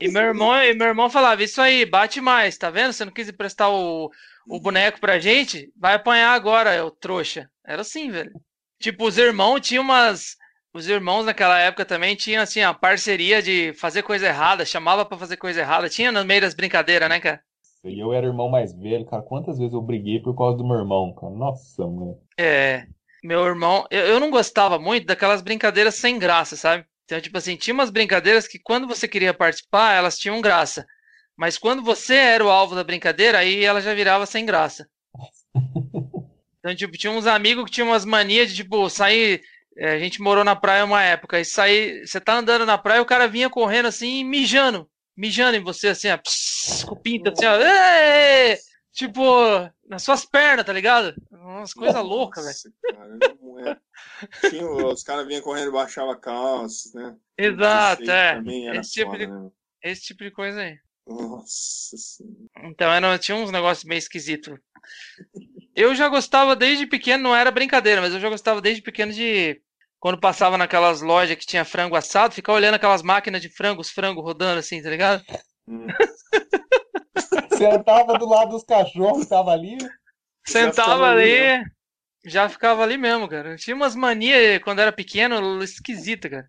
E 0.00 0.08
meu 0.08 0.22
irmão, 0.22 0.54
e 0.56 0.74
meu 0.74 0.88
irmão 0.88 1.08
falava, 1.08 1.42
isso 1.42 1.60
aí, 1.60 1.84
bate 1.86 2.20
mais, 2.20 2.56
tá 2.56 2.70
vendo? 2.70 2.92
Você 2.92 3.04
não 3.04 3.12
quis 3.12 3.28
emprestar 3.28 3.70
o, 3.70 4.10
o 4.48 4.60
boneco 4.60 4.98
pra 4.98 5.18
gente? 5.18 5.70
Vai 5.76 5.94
apanhar 5.94 6.32
agora, 6.32 6.84
o 6.84 6.90
trouxa. 6.90 7.48
Era 7.64 7.82
assim, 7.82 8.10
velho. 8.10 8.32
Tipo, 8.80 9.06
os 9.06 9.16
irmãos 9.18 9.60
tinham 9.60 9.84
umas. 9.84 10.36
Os 10.76 10.86
irmãos 10.88 11.24
naquela 11.24 11.58
época 11.58 11.86
também 11.86 12.14
tinham 12.14 12.42
assim 12.42 12.60
a 12.60 12.74
parceria 12.74 13.40
de 13.40 13.72
fazer 13.72 14.02
coisa 14.02 14.26
errada, 14.26 14.62
chamava 14.62 15.06
pra 15.06 15.16
fazer 15.16 15.38
coisa 15.38 15.60
errada. 15.60 15.88
Tinha 15.88 16.12
no 16.12 16.22
meio 16.22 16.42
das 16.42 16.52
brincadeiras, 16.52 17.08
né, 17.08 17.18
cara? 17.18 17.40
E 17.82 17.98
eu 17.98 18.12
era 18.12 18.26
irmão 18.26 18.50
mais 18.50 18.74
velho, 18.74 19.06
cara. 19.06 19.22
Quantas 19.22 19.56
vezes 19.58 19.72
eu 19.72 19.80
briguei 19.80 20.20
por 20.20 20.36
causa 20.36 20.58
do 20.58 20.68
meu 20.68 20.76
irmão, 20.76 21.14
cara? 21.14 21.32
Nossa, 21.32 21.82
mano. 21.82 22.20
É. 22.38 22.84
meu 23.24 23.42
irmão, 23.46 23.86
eu, 23.90 24.02
eu 24.02 24.20
não 24.20 24.30
gostava 24.30 24.78
muito 24.78 25.06
daquelas 25.06 25.40
brincadeiras 25.40 25.94
sem 25.94 26.18
graça, 26.18 26.56
sabe? 26.56 26.84
Então, 27.06 27.18
tipo 27.22 27.38
assim, 27.38 27.56
tinha 27.56 27.72
umas 27.72 27.88
brincadeiras 27.88 28.46
que 28.46 28.58
quando 28.58 28.86
você 28.86 29.08
queria 29.08 29.32
participar, 29.32 29.94
elas 29.94 30.18
tinham 30.18 30.42
graça. 30.42 30.84
Mas 31.34 31.56
quando 31.56 31.82
você 31.82 32.16
era 32.16 32.44
o 32.44 32.50
alvo 32.50 32.74
da 32.74 32.84
brincadeira, 32.84 33.38
aí 33.38 33.64
ela 33.64 33.80
já 33.80 33.94
virava 33.94 34.26
sem 34.26 34.44
graça. 34.44 34.86
Então, 36.66 36.74
tipo, 36.74 36.98
tinha 36.98 37.12
uns 37.12 37.28
amigos 37.28 37.64
que 37.66 37.70
tinham 37.70 37.90
umas 37.90 38.04
manias 38.04 38.48
de, 38.50 38.56
tipo, 38.56 38.90
sair. 38.90 39.40
É, 39.76 39.92
a 39.92 39.98
gente 39.98 40.20
morou 40.20 40.44
na 40.44 40.56
praia 40.56 40.84
uma 40.84 41.02
época, 41.02 41.38
e 41.38 41.44
sair. 41.44 42.06
Você 42.06 42.20
tá 42.20 42.34
andando 42.34 42.64
na 42.66 42.78
praia, 42.78 43.02
o 43.02 43.06
cara 43.06 43.28
vinha 43.28 43.50
correndo 43.50 43.86
assim, 43.86 44.24
mijando. 44.24 44.88
Mijando 45.16 45.56
em 45.56 45.62
você, 45.62 45.88
assim, 45.88 46.10
ó. 46.10 46.16
Pss, 46.18 46.84
com 46.84 46.94
o 46.94 47.00
pinto, 47.00 47.30
assim, 47.30 47.44
ó. 47.46 47.56
Tipo, 48.92 49.22
nas 49.86 50.02
suas 50.02 50.24
pernas, 50.24 50.64
tá 50.64 50.72
ligado? 50.72 51.14
Umas 51.30 51.74
coisas 51.74 52.02
loucas, 52.02 52.44
velho. 52.44 52.74
É. 53.66 54.48
Tinha, 54.48 54.66
os 54.66 55.02
caras 55.02 55.26
vinham 55.26 55.42
correndo 55.42 55.68
e 55.68 55.72
baixavam 55.72 56.12
a 56.12 56.16
calça, 56.16 56.90
né? 56.98 57.14
Exato, 57.36 58.10
é. 58.10 58.40
Esse 58.78 58.92
tipo 58.92 59.10
foda, 59.10 59.26
de- 59.26 59.32
né? 59.32 59.50
Esse 59.82 60.02
tipo 60.02 60.24
de 60.24 60.30
coisa 60.30 60.60
aí. 60.60 60.78
Nossa 61.06 61.96
senhora. 61.96 62.36
Então 62.64 62.90
era, 62.90 63.18
tinha 63.18 63.36
uns 63.36 63.52
negócios 63.52 63.84
meio 63.84 63.98
esquisitos. 63.98 64.58
Eu 65.74 65.94
já 65.94 66.08
gostava 66.08 66.56
desde 66.56 66.86
pequeno, 66.86 67.22
não 67.22 67.36
era 67.36 67.50
brincadeira, 67.50 68.00
mas 68.00 68.14
eu 68.14 68.20
já 68.20 68.28
gostava 68.30 68.60
desde 68.60 68.82
pequeno 68.82 69.12
de. 69.12 69.60
Quando 70.06 70.20
passava 70.20 70.56
naquelas 70.56 71.00
lojas 71.00 71.36
que 71.36 71.44
tinha 71.44 71.64
frango 71.64 71.96
assado, 71.96 72.32
ficar 72.32 72.52
olhando 72.52 72.76
aquelas 72.76 73.02
máquinas 73.02 73.42
de 73.42 73.48
frango, 73.48 73.80
os 73.80 73.90
frangos 73.90 74.22
rodando 74.22 74.60
assim, 74.60 74.80
tá 74.80 74.88
ligado? 74.88 75.20
Hum. 75.66 75.84
Sentava 77.58 78.16
do 78.16 78.24
lado 78.24 78.50
dos 78.50 78.62
cachorros 78.62 79.26
tava 79.26 79.50
ali. 79.50 79.76
Sentava 80.46 81.08
ali 81.08 81.36
ali, 81.36 81.64
já 82.24 82.48
ficava 82.48 82.84
ali 82.84 82.96
mesmo, 82.96 83.26
cara. 83.28 83.56
Tinha 83.56 83.74
umas 83.74 83.96
manias 83.96 84.62
quando 84.62 84.78
era 84.78 84.92
pequeno, 84.92 85.60
esquisita, 85.60 86.30
cara. 86.30 86.46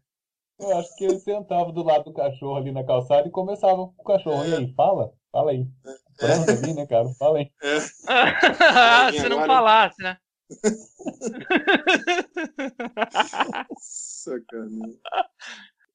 Eu 0.60 0.78
acho 0.78 0.96
que 0.96 1.06
ele 1.06 1.18
sentava 1.18 1.72
do 1.72 1.82
lado 1.82 2.04
do 2.04 2.14
cachorro 2.14 2.58
ali 2.58 2.72
na 2.72 2.84
calçada 2.84 3.28
e 3.28 3.32
começava 3.32 3.88
com 3.88 3.96
o 3.98 4.04
cachorro. 4.04 4.46
E 4.46 4.54
aí, 4.54 4.72
fala? 4.76 5.12
Fala 5.32 5.50
aí. 5.50 5.66
Frango 6.20 6.52
ali, 6.52 6.76
né, 6.76 6.86
cara? 6.86 7.10
Fala 7.18 7.40
aí. 7.40 7.52
Se 9.20 9.28
não 9.28 9.40
agora- 9.40 9.48
falasse, 9.48 10.04
né? 10.04 10.16
Sacanagem. 13.80 15.00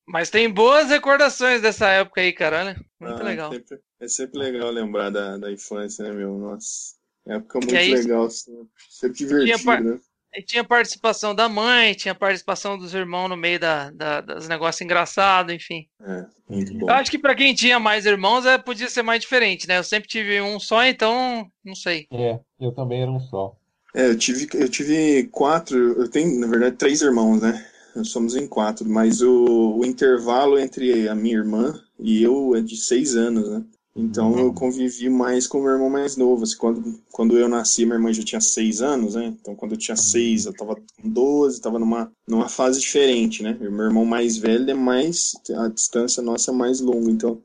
Mas 0.07 0.31
tem 0.31 0.51
boas 0.51 0.89
recordações 0.91 1.63
dessa 1.63 1.89
época 1.89 2.21
aí, 2.21 2.33
cara. 2.33 2.61
Olha, 2.61 2.75
muito 3.01 3.21
Ah, 3.21 3.25
legal. 3.25 3.53
sempre- 3.53 3.81
é 4.01 4.09
sempre 4.09 4.39
legal 4.39 4.71
lembrar 4.71 5.11
da, 5.11 5.39
da 5.39 5.51
infância, 5.53 6.05
né, 6.05 6.13
meu? 6.13 6.37
Nossa. 6.39 6.95
Época 7.27 7.61
muito 7.61 7.77
aí, 7.77 7.91
legal, 7.95 8.29
sempre, 8.29 8.69
sempre 8.91 9.17
divertido, 9.19 9.65
par- 9.65 9.81
né? 9.81 9.99
E 10.35 10.43
tinha 10.43 10.65
participação 10.65 11.35
da 11.35 11.47
mãe, 11.49 11.93
tinha 11.95 12.15
participação 12.15 12.77
dos 12.79 12.95
irmãos 12.95 13.29
no 13.29 13.37
meio 13.37 13.61
da, 13.61 13.91
da- 13.91 14.21
dos 14.23 14.49
negócios 14.49 14.81
engraçados, 14.81 15.55
enfim. 15.55 15.87
É, 16.01 16.27
muito 16.49 16.75
bom. 16.75 16.89
Eu 16.89 16.95
acho 16.95 17.11
que 17.11 17.19
pra 17.19 17.35
quem 17.35 17.55
tinha 17.55 17.79
mais 17.79 18.07
irmãos, 18.07 18.45
é, 18.47 18.57
podia 18.59 18.89
ser 18.89 19.03
mais 19.03 19.21
diferente, 19.21 19.69
né? 19.69 19.79
Eu 19.79 19.85
sempre 19.85 20.09
tive 20.09 20.41
um 20.41 20.59
só, 20.59 20.83
então 20.85 21.47
não 21.65 21.75
sei. 21.77 22.09
É, 22.11 22.41
eu 22.59 22.73
também 22.73 23.03
era 23.03 23.11
um 23.11 23.21
só. 23.21 23.55
É, 23.95 24.09
eu 24.09 24.17
tive, 24.17 24.49
eu 24.55 24.69
tive 24.69 25.25
quatro, 25.31 25.77
eu 25.77 26.09
tenho, 26.09 26.41
na 26.41 26.47
verdade, 26.47 26.77
três 26.77 27.03
irmãos, 27.03 27.41
né? 27.41 27.65
Nós 27.95 28.09
somos 28.09 28.35
em 28.35 28.47
quatro, 28.47 28.89
mas 28.89 29.21
o, 29.21 29.77
o 29.79 29.85
intervalo 29.85 30.59
entre 30.59 31.09
a 31.09 31.15
minha 31.15 31.37
irmã 31.37 31.79
e 31.99 32.23
eu 32.23 32.57
é 32.57 32.61
de 32.61 32.77
seis 32.77 33.17
anos, 33.17 33.49
né? 33.51 33.63
Então 33.95 34.39
eu 34.39 34.55
convivi 34.55 35.11
mais 35.11 35.47
com 35.47 35.59
o 35.59 35.63
meu 35.63 35.73
irmão 35.73 35.91
mais 35.91 36.17
novo. 36.17 36.45
Assim, 36.45 36.57
quando, 36.57 36.99
quando 37.13 37.39
eu 37.39 37.47
nasci, 37.47 37.85
minha 37.85 37.97
irmã 37.97 38.11
já 38.11 38.23
tinha 38.23 38.41
seis 38.41 38.81
anos, 38.81 39.15
né? 39.15 39.27
Então 39.39 39.55
quando 39.55 39.73
eu 39.73 39.79
tinha 39.79 39.97
seis, 39.97 40.47
eu 40.47 40.55
tava 40.55 40.77
com 40.77 41.09
12, 41.11 41.61
tava 41.61 41.79
numa, 41.79 42.11
numa 42.27 42.49
fase 42.49 42.81
diferente, 42.81 43.43
né? 43.43 43.57
E 43.61 43.69
o 43.69 43.73
meu 43.73 43.85
irmão 43.85 44.07
mais 44.07 44.39
velho 44.39 44.71
é 44.71 44.75
mais, 44.75 45.33
a 45.55 45.69
distância 45.69 46.23
nossa 46.23 46.51
é 46.51 46.55
mais 46.55 46.81
longa, 46.81 47.11
então 47.11 47.43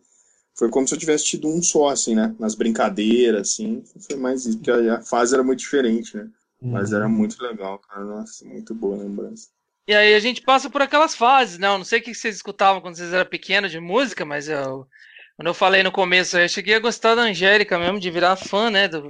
foi 0.58 0.70
como 0.70 0.88
se 0.88 0.96
eu 0.96 1.00
tivesse 1.00 1.26
tido 1.26 1.48
um 1.48 1.62
só, 1.62 1.90
assim, 1.90 2.16
né? 2.16 2.36
Nas 2.40 2.56
brincadeiras, 2.56 3.50
assim, 3.50 3.84
foi 4.00 4.16
mais 4.16 4.46
isso, 4.46 4.58
porque 4.58 4.72
a, 4.72 4.96
a 4.96 5.02
fase 5.02 5.34
era 5.34 5.44
muito 5.44 5.60
diferente, 5.60 6.18
né? 6.18 6.28
Mas 6.60 6.92
era 6.92 7.08
muito 7.08 7.42
legal, 7.42 7.78
cara. 7.80 8.04
Nossa, 8.04 8.44
muito 8.44 8.74
boa 8.74 8.98
lembrança. 8.98 9.50
E 9.88 9.94
aí 9.94 10.16
a 10.16 10.20
gente 10.20 10.42
passa 10.42 10.70
por 10.70 10.82
aquelas 10.82 11.16
fases, 11.16 11.60
né? 11.60 11.68
Eu 11.68 11.78
não 11.78 11.86
sei 11.86 12.00
o 12.00 12.02
que 12.02 12.14
vocês 12.14 12.36
escutavam 12.36 12.82
quando 12.82 12.96
vocês 12.96 13.14
eram 13.14 13.30
pequenos 13.30 13.72
de 13.72 13.80
música, 13.80 14.26
mas 14.26 14.50
eu, 14.50 14.88
quando 15.36 15.48
eu 15.48 15.54
falei 15.54 15.84
no 15.84 15.92
começo, 15.92 16.38
eu 16.38 16.50
cheguei 16.50 16.76
a 16.76 16.80
gostar 16.80 17.16
da 17.16 17.22
Angélica 17.22 17.78
mesmo, 17.78 18.00
de 18.00 18.10
virar 18.10 18.36
fã, 18.36 18.70
né? 18.70 18.88
Do, 18.88 19.10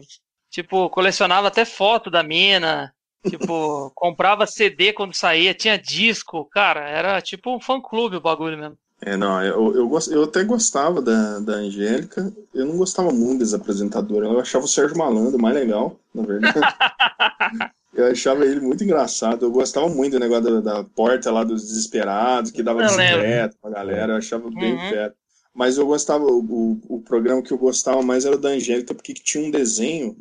tipo, 0.51 0.89
colecionava 0.89 1.47
até 1.47 1.63
foto 1.63 2.11
da 2.11 2.21
mina, 2.21 2.93
tipo, 3.27 3.89
comprava 3.95 4.45
CD 4.45 4.93
quando 4.93 5.15
saía, 5.15 5.53
tinha 5.53 5.79
disco, 5.79 6.45
cara, 6.45 6.87
era 6.87 7.21
tipo 7.21 7.55
um 7.55 7.59
fã-clube 7.59 8.17
o 8.17 8.21
bagulho 8.21 8.57
mesmo. 8.57 8.77
É, 9.01 9.15
não, 9.15 9.43
eu, 9.43 9.75
eu, 9.75 9.87
gost- 9.87 10.11
eu 10.11 10.23
até 10.23 10.43
gostava 10.43 11.01
da, 11.01 11.39
da 11.39 11.53
Angélica, 11.53 12.33
eu 12.53 12.65
não 12.65 12.77
gostava 12.77 13.11
muito 13.11 13.39
das 13.41 13.53
apresentadoras, 13.53 14.29
eu 14.29 14.39
achava 14.39 14.65
o 14.65 14.67
Sérgio 14.67 14.97
Malandro 14.97 15.39
mais 15.39 15.53
legal, 15.55 15.99
na 16.13 16.23
verdade. 16.23 16.75
eu 17.93 18.07
achava 18.07 18.43
ele 18.45 18.59
muito 18.59 18.83
engraçado, 18.83 19.45
eu 19.45 19.51
gostava 19.51 19.87
muito 19.87 20.13
do 20.13 20.19
negócio 20.19 20.61
da, 20.61 20.81
da 20.81 20.83
porta 20.83 21.31
lá 21.31 21.43
dos 21.43 21.61
desesperados, 21.63 22.49
que 22.51 22.63
dava 22.63 22.81
bicicleta 22.81 23.55
pra 23.61 23.69
galera, 23.71 24.13
eu 24.13 24.17
achava 24.17 24.49
bem 24.49 24.73
Uhum. 24.73 24.79
fera. 24.79 25.15
Mas 25.53 25.77
eu 25.77 25.85
gostava, 25.87 26.25
o, 26.25 26.79
o, 26.87 27.01
programa 27.01 27.41
que 27.41 27.51
eu 27.51 27.57
gostava 27.57 28.01
mais 28.03 28.25
era 28.25 28.35
o 28.35 28.39
da 28.39 28.49
Angélica, 28.49 28.93
porque 28.93 29.13
que 29.13 29.23
tinha 29.23 29.43
um 29.43 29.49
desenho, 29.51 30.15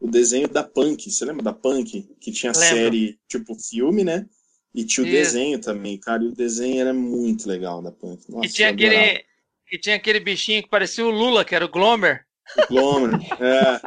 o 0.00 0.06
desenho 0.10 0.46
da 0.48 0.62
Punk, 0.62 1.10
você 1.10 1.24
lembra 1.24 1.42
da 1.42 1.52
Punk? 1.52 2.02
Que 2.20 2.30
tinha 2.32 2.52
Lembro. 2.52 2.66
série, 2.68 3.18
tipo 3.28 3.54
filme, 3.54 4.04
né? 4.04 4.26
E 4.74 4.84
tinha 4.84 5.04
o 5.04 5.08
Isso. 5.08 5.16
desenho 5.16 5.60
também, 5.60 5.96
cara, 5.98 6.22
e 6.24 6.26
o 6.28 6.34
desenho 6.34 6.80
era 6.80 6.92
muito 6.92 7.48
legal 7.48 7.80
da 7.80 7.92
Punk. 7.92 8.22
Nossa, 8.28 8.46
E 8.46 8.48
tinha 8.50 8.70
aquele. 8.70 9.24
E 9.72 9.78
tinha 9.78 9.96
aquele 9.96 10.20
bichinho 10.20 10.62
que 10.62 10.68
parecia 10.68 11.04
o 11.06 11.10
Lula, 11.10 11.44
que 11.44 11.54
era 11.54 11.64
o 11.64 11.68
Glomer. 11.68 12.24
Glomer, 12.68 13.18
é. 13.40 13.80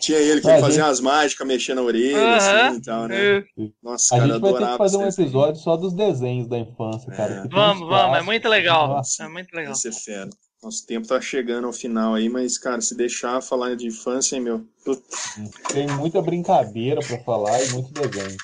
Tinha 0.00 0.18
ele 0.18 0.40
que 0.40 0.50
Ah, 0.50 0.58
fazia 0.58 0.70
gente. 0.78 0.82
umas 0.82 1.00
mágicas, 1.00 1.46
mexendo 1.46 1.76
na 1.76 1.82
orelha, 1.82 2.36
assim 2.36 2.76
e 2.78 2.82
tal, 2.82 3.08
né? 3.08 3.38
É. 3.38 3.44
Nossa, 3.82 4.14
A 4.14 4.18
cara, 4.18 4.30
gente 4.32 4.40
vai 4.40 4.50
ter 4.50 4.56
adorava 4.56 4.72
que 4.72 4.78
fazer 4.78 4.96
um 4.98 5.08
episódio 5.08 5.60
só 5.62 5.76
dos 5.76 5.94
desenhos 5.94 6.48
da 6.48 6.58
infância, 6.58 7.10
cara. 7.12 7.34
É. 7.34 7.40
uns 7.42 7.48
Vamos, 7.50 7.88
vamos, 7.88 8.18
é 8.18 8.22
muito 8.22 8.48
legal. 8.48 8.88
Nossa. 8.88 9.24
É 9.24 9.28
muito 9.28 9.52
legal. 9.54 9.72
Vai 9.72 9.80
ser 9.80 9.92
fera. 9.92 10.28
Nosso 10.62 10.86
tempo 10.86 11.06
tá 11.06 11.20
chegando 11.20 11.66
ao 11.66 11.72
final 11.72 12.14
aí, 12.14 12.28
mas, 12.28 12.58
cara, 12.58 12.80
se 12.80 12.94
deixar 12.96 13.40
falar 13.42 13.76
de 13.76 13.86
infância, 13.86 14.34
hein, 14.36 14.42
meu? 14.42 14.66
Tem 15.72 15.86
muita 15.88 16.20
brincadeira 16.22 17.00
pra 17.06 17.18
falar 17.22 17.62
e 17.62 17.68
muito 17.70 17.92
desenho. 17.92 18.36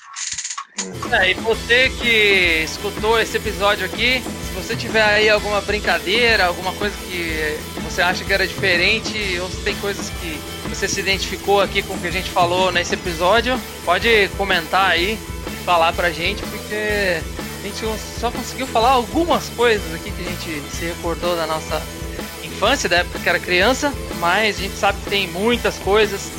É, 1.12 1.31
e 1.31 1.35
você 1.35 1.91
que 1.91 2.62
escutou 2.64 3.18
esse 3.18 3.37
episódio 3.37 3.85
aqui, 3.85 4.22
se 4.22 4.53
você 4.55 4.76
tiver 4.76 5.03
aí 5.03 5.28
alguma 5.28 5.61
brincadeira, 5.61 6.47
alguma 6.47 6.72
coisa 6.72 6.95
que 7.09 7.59
você 7.85 8.01
acha 8.01 8.24
que 8.24 8.33
era 8.33 8.47
diferente, 8.47 9.39
ou 9.41 9.51
se 9.51 9.57
tem 9.59 9.74
coisas 9.76 10.09
que 10.20 10.39
você 10.68 10.87
se 10.87 11.01
identificou 11.01 11.61
aqui 11.61 11.83
com 11.83 11.95
o 11.95 11.99
que 11.99 12.07
a 12.07 12.12
gente 12.12 12.31
falou 12.31 12.70
nesse 12.70 12.95
episódio, 12.95 13.61
pode 13.85 14.28
comentar 14.37 14.91
aí 14.91 15.18
falar 15.64 15.93
pra 15.93 16.11
gente, 16.11 16.43
porque 16.43 17.20
a 17.61 17.62
gente 17.62 17.85
só 18.20 18.31
conseguiu 18.31 18.66
falar 18.66 18.91
algumas 18.91 19.49
coisas 19.51 19.93
aqui 19.95 20.11
que 20.12 20.22
a 20.22 20.31
gente 20.31 20.70
se 20.70 20.85
recordou 20.85 21.35
da 21.35 21.47
nossa 21.47 21.83
infância, 22.45 22.89
da 22.89 22.99
época 22.99 23.18
que 23.18 23.28
era 23.28 23.39
criança, 23.39 23.93
mas 24.18 24.59
a 24.59 24.62
gente 24.62 24.76
sabe 24.76 25.01
que 25.03 25.11
tem 25.11 25.26
muitas 25.28 25.76
coisas 25.78 26.31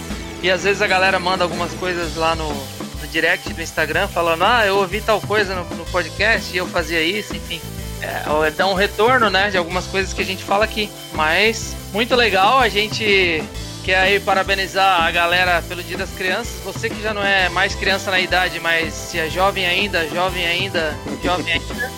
e 0.41 0.49
às 0.49 0.63
vezes 0.63 0.81
a 0.81 0.87
galera 0.87 1.19
manda 1.19 1.43
algumas 1.43 1.73
coisas 1.73 2.15
lá 2.15 2.35
no 2.35 2.80
direct 3.11 3.53
do 3.53 3.61
Instagram 3.61 4.07
falando, 4.07 4.43
ah, 4.43 4.65
eu 4.65 4.77
ouvi 4.77 5.01
tal 5.01 5.19
coisa 5.21 5.53
no, 5.53 5.63
no 5.75 5.85
podcast 5.85 6.53
e 6.53 6.57
eu 6.57 6.67
fazia 6.67 7.01
isso, 7.01 7.35
enfim. 7.35 7.61
É, 8.01 8.29
ou 8.29 8.49
dá 8.49 8.67
um 8.67 8.73
retorno, 8.73 9.29
né, 9.29 9.51
de 9.51 9.57
algumas 9.57 9.85
coisas 9.85 10.11
que 10.11 10.21
a 10.21 10.25
gente 10.25 10.43
fala 10.43 10.65
aqui. 10.65 10.89
Mas 11.13 11.75
muito 11.93 12.15
legal, 12.15 12.59
a 12.59 12.69
gente 12.69 13.43
quer 13.83 13.99
aí 13.99 14.19
parabenizar 14.19 15.03
a 15.03 15.11
galera 15.11 15.61
pelo 15.61 15.83
Dia 15.83 15.97
das 15.97 16.09
Crianças. 16.11 16.53
Você 16.63 16.89
que 16.89 17.01
já 17.01 17.13
não 17.13 17.23
é 17.23 17.49
mais 17.49 17.75
criança 17.75 18.09
na 18.09 18.19
idade, 18.19 18.59
mas 18.59 18.93
se 18.93 19.19
é 19.19 19.29
jovem 19.29 19.65
ainda, 19.65 20.07
jovem 20.07 20.45
ainda, 20.45 20.95
jovem 21.23 21.53
ainda. 21.53 21.91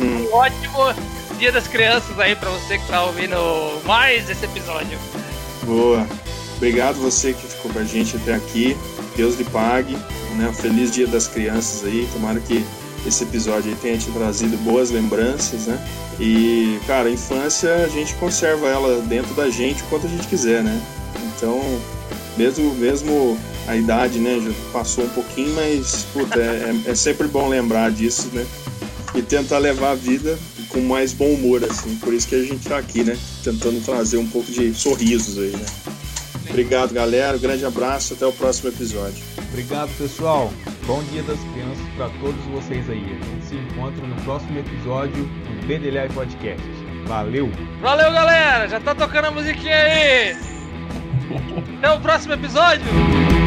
um 0.00 0.32
ótimo 0.32 0.94
Dia 1.38 1.52
das 1.52 1.68
Crianças 1.68 2.18
aí 2.18 2.34
pra 2.34 2.48
você 2.48 2.78
que 2.78 2.86
tá 2.86 3.04
ouvindo 3.04 3.36
mais 3.84 4.30
esse 4.30 4.44
episódio. 4.44 4.98
Boa. 5.64 6.06
Obrigado 6.56 6.94
você 6.96 7.34
que 7.34 7.46
ficou 7.46 7.70
com 7.70 7.78
a 7.78 7.84
gente 7.84 8.16
até 8.16 8.34
aqui. 8.34 8.74
Deus 9.16 9.36
lhe 9.36 9.44
pague. 9.44 9.96
Né? 10.36 10.48
Um 10.48 10.52
feliz 10.52 10.90
Dia 10.90 11.06
das 11.06 11.26
Crianças 11.26 11.84
aí. 11.84 12.06
Tomara 12.12 12.38
que 12.40 12.64
esse 13.06 13.24
episódio 13.24 13.70
aí 13.70 13.76
tenha 13.80 13.96
te 13.96 14.10
trazido 14.10 14.56
boas 14.58 14.90
lembranças, 14.90 15.66
né? 15.66 15.78
E, 16.18 16.78
cara, 16.86 17.08
a 17.08 17.12
infância 17.12 17.74
a 17.84 17.88
gente 17.88 18.14
conserva 18.14 18.68
ela 18.68 19.00
dentro 19.02 19.32
da 19.34 19.48
gente 19.50 19.82
o 19.82 19.86
quanto 19.86 20.06
a 20.06 20.10
gente 20.10 20.26
quiser, 20.26 20.62
né? 20.62 20.80
Então, 21.36 21.60
mesmo, 22.36 22.74
mesmo 22.74 23.38
a 23.66 23.76
idade, 23.76 24.18
né, 24.18 24.40
já 24.44 24.50
passou 24.72 25.04
um 25.04 25.08
pouquinho, 25.08 25.54
mas, 25.54 26.06
puta, 26.12 26.38
é, 26.40 26.74
é- 26.86 26.90
é 26.90 26.94
sempre 26.94 27.26
bom 27.28 27.48
lembrar 27.48 27.90
disso, 27.90 28.28
né? 28.32 28.46
E 29.14 29.22
tentar 29.22 29.58
levar 29.58 29.92
a 29.92 29.94
vida 29.94 30.38
com 30.68 30.80
mais 30.80 31.12
bom 31.12 31.28
humor, 31.32 31.62
assim. 31.64 31.94
Por 31.96 32.12
isso 32.12 32.26
que 32.28 32.34
a 32.34 32.42
gente 32.42 32.68
tá 32.68 32.76
aqui, 32.78 33.02
né? 33.04 33.16
Tentando 33.44 33.80
trazer 33.84 34.16
um 34.18 34.26
pouco 34.26 34.50
de 34.50 34.74
sorrisos 34.74 35.38
aí, 35.38 35.50
né? 35.50 35.66
Obrigado, 36.48 36.92
galera. 36.92 37.36
Um 37.36 37.40
grande 37.40 37.64
abraço. 37.64 38.14
Até 38.14 38.26
o 38.26 38.32
próximo 38.32 38.70
episódio. 38.70 39.22
Obrigado, 39.48 39.90
pessoal. 39.96 40.52
Bom 40.86 41.02
dia 41.04 41.22
das 41.22 41.38
crianças 41.52 41.86
para 41.96 42.08
todos 42.20 42.44
vocês 42.46 42.88
aí. 42.88 43.04
A 43.04 43.24
gente 43.24 43.44
se 43.44 43.54
encontra 43.56 44.06
no 44.06 44.16
próximo 44.22 44.58
episódio 44.58 45.24
do 45.24 45.66
BDLI 45.66 46.08
Podcast. 46.14 46.66
Valeu! 47.06 47.50
Valeu, 47.80 48.12
galera! 48.12 48.68
Já 48.68 48.80
tá 48.80 48.94
tocando 48.94 49.26
a 49.26 49.30
musiquinha 49.30 49.76
aí! 49.76 50.36
Até 51.78 51.90
o 51.90 52.00
próximo 52.00 52.34
episódio! 52.34 53.45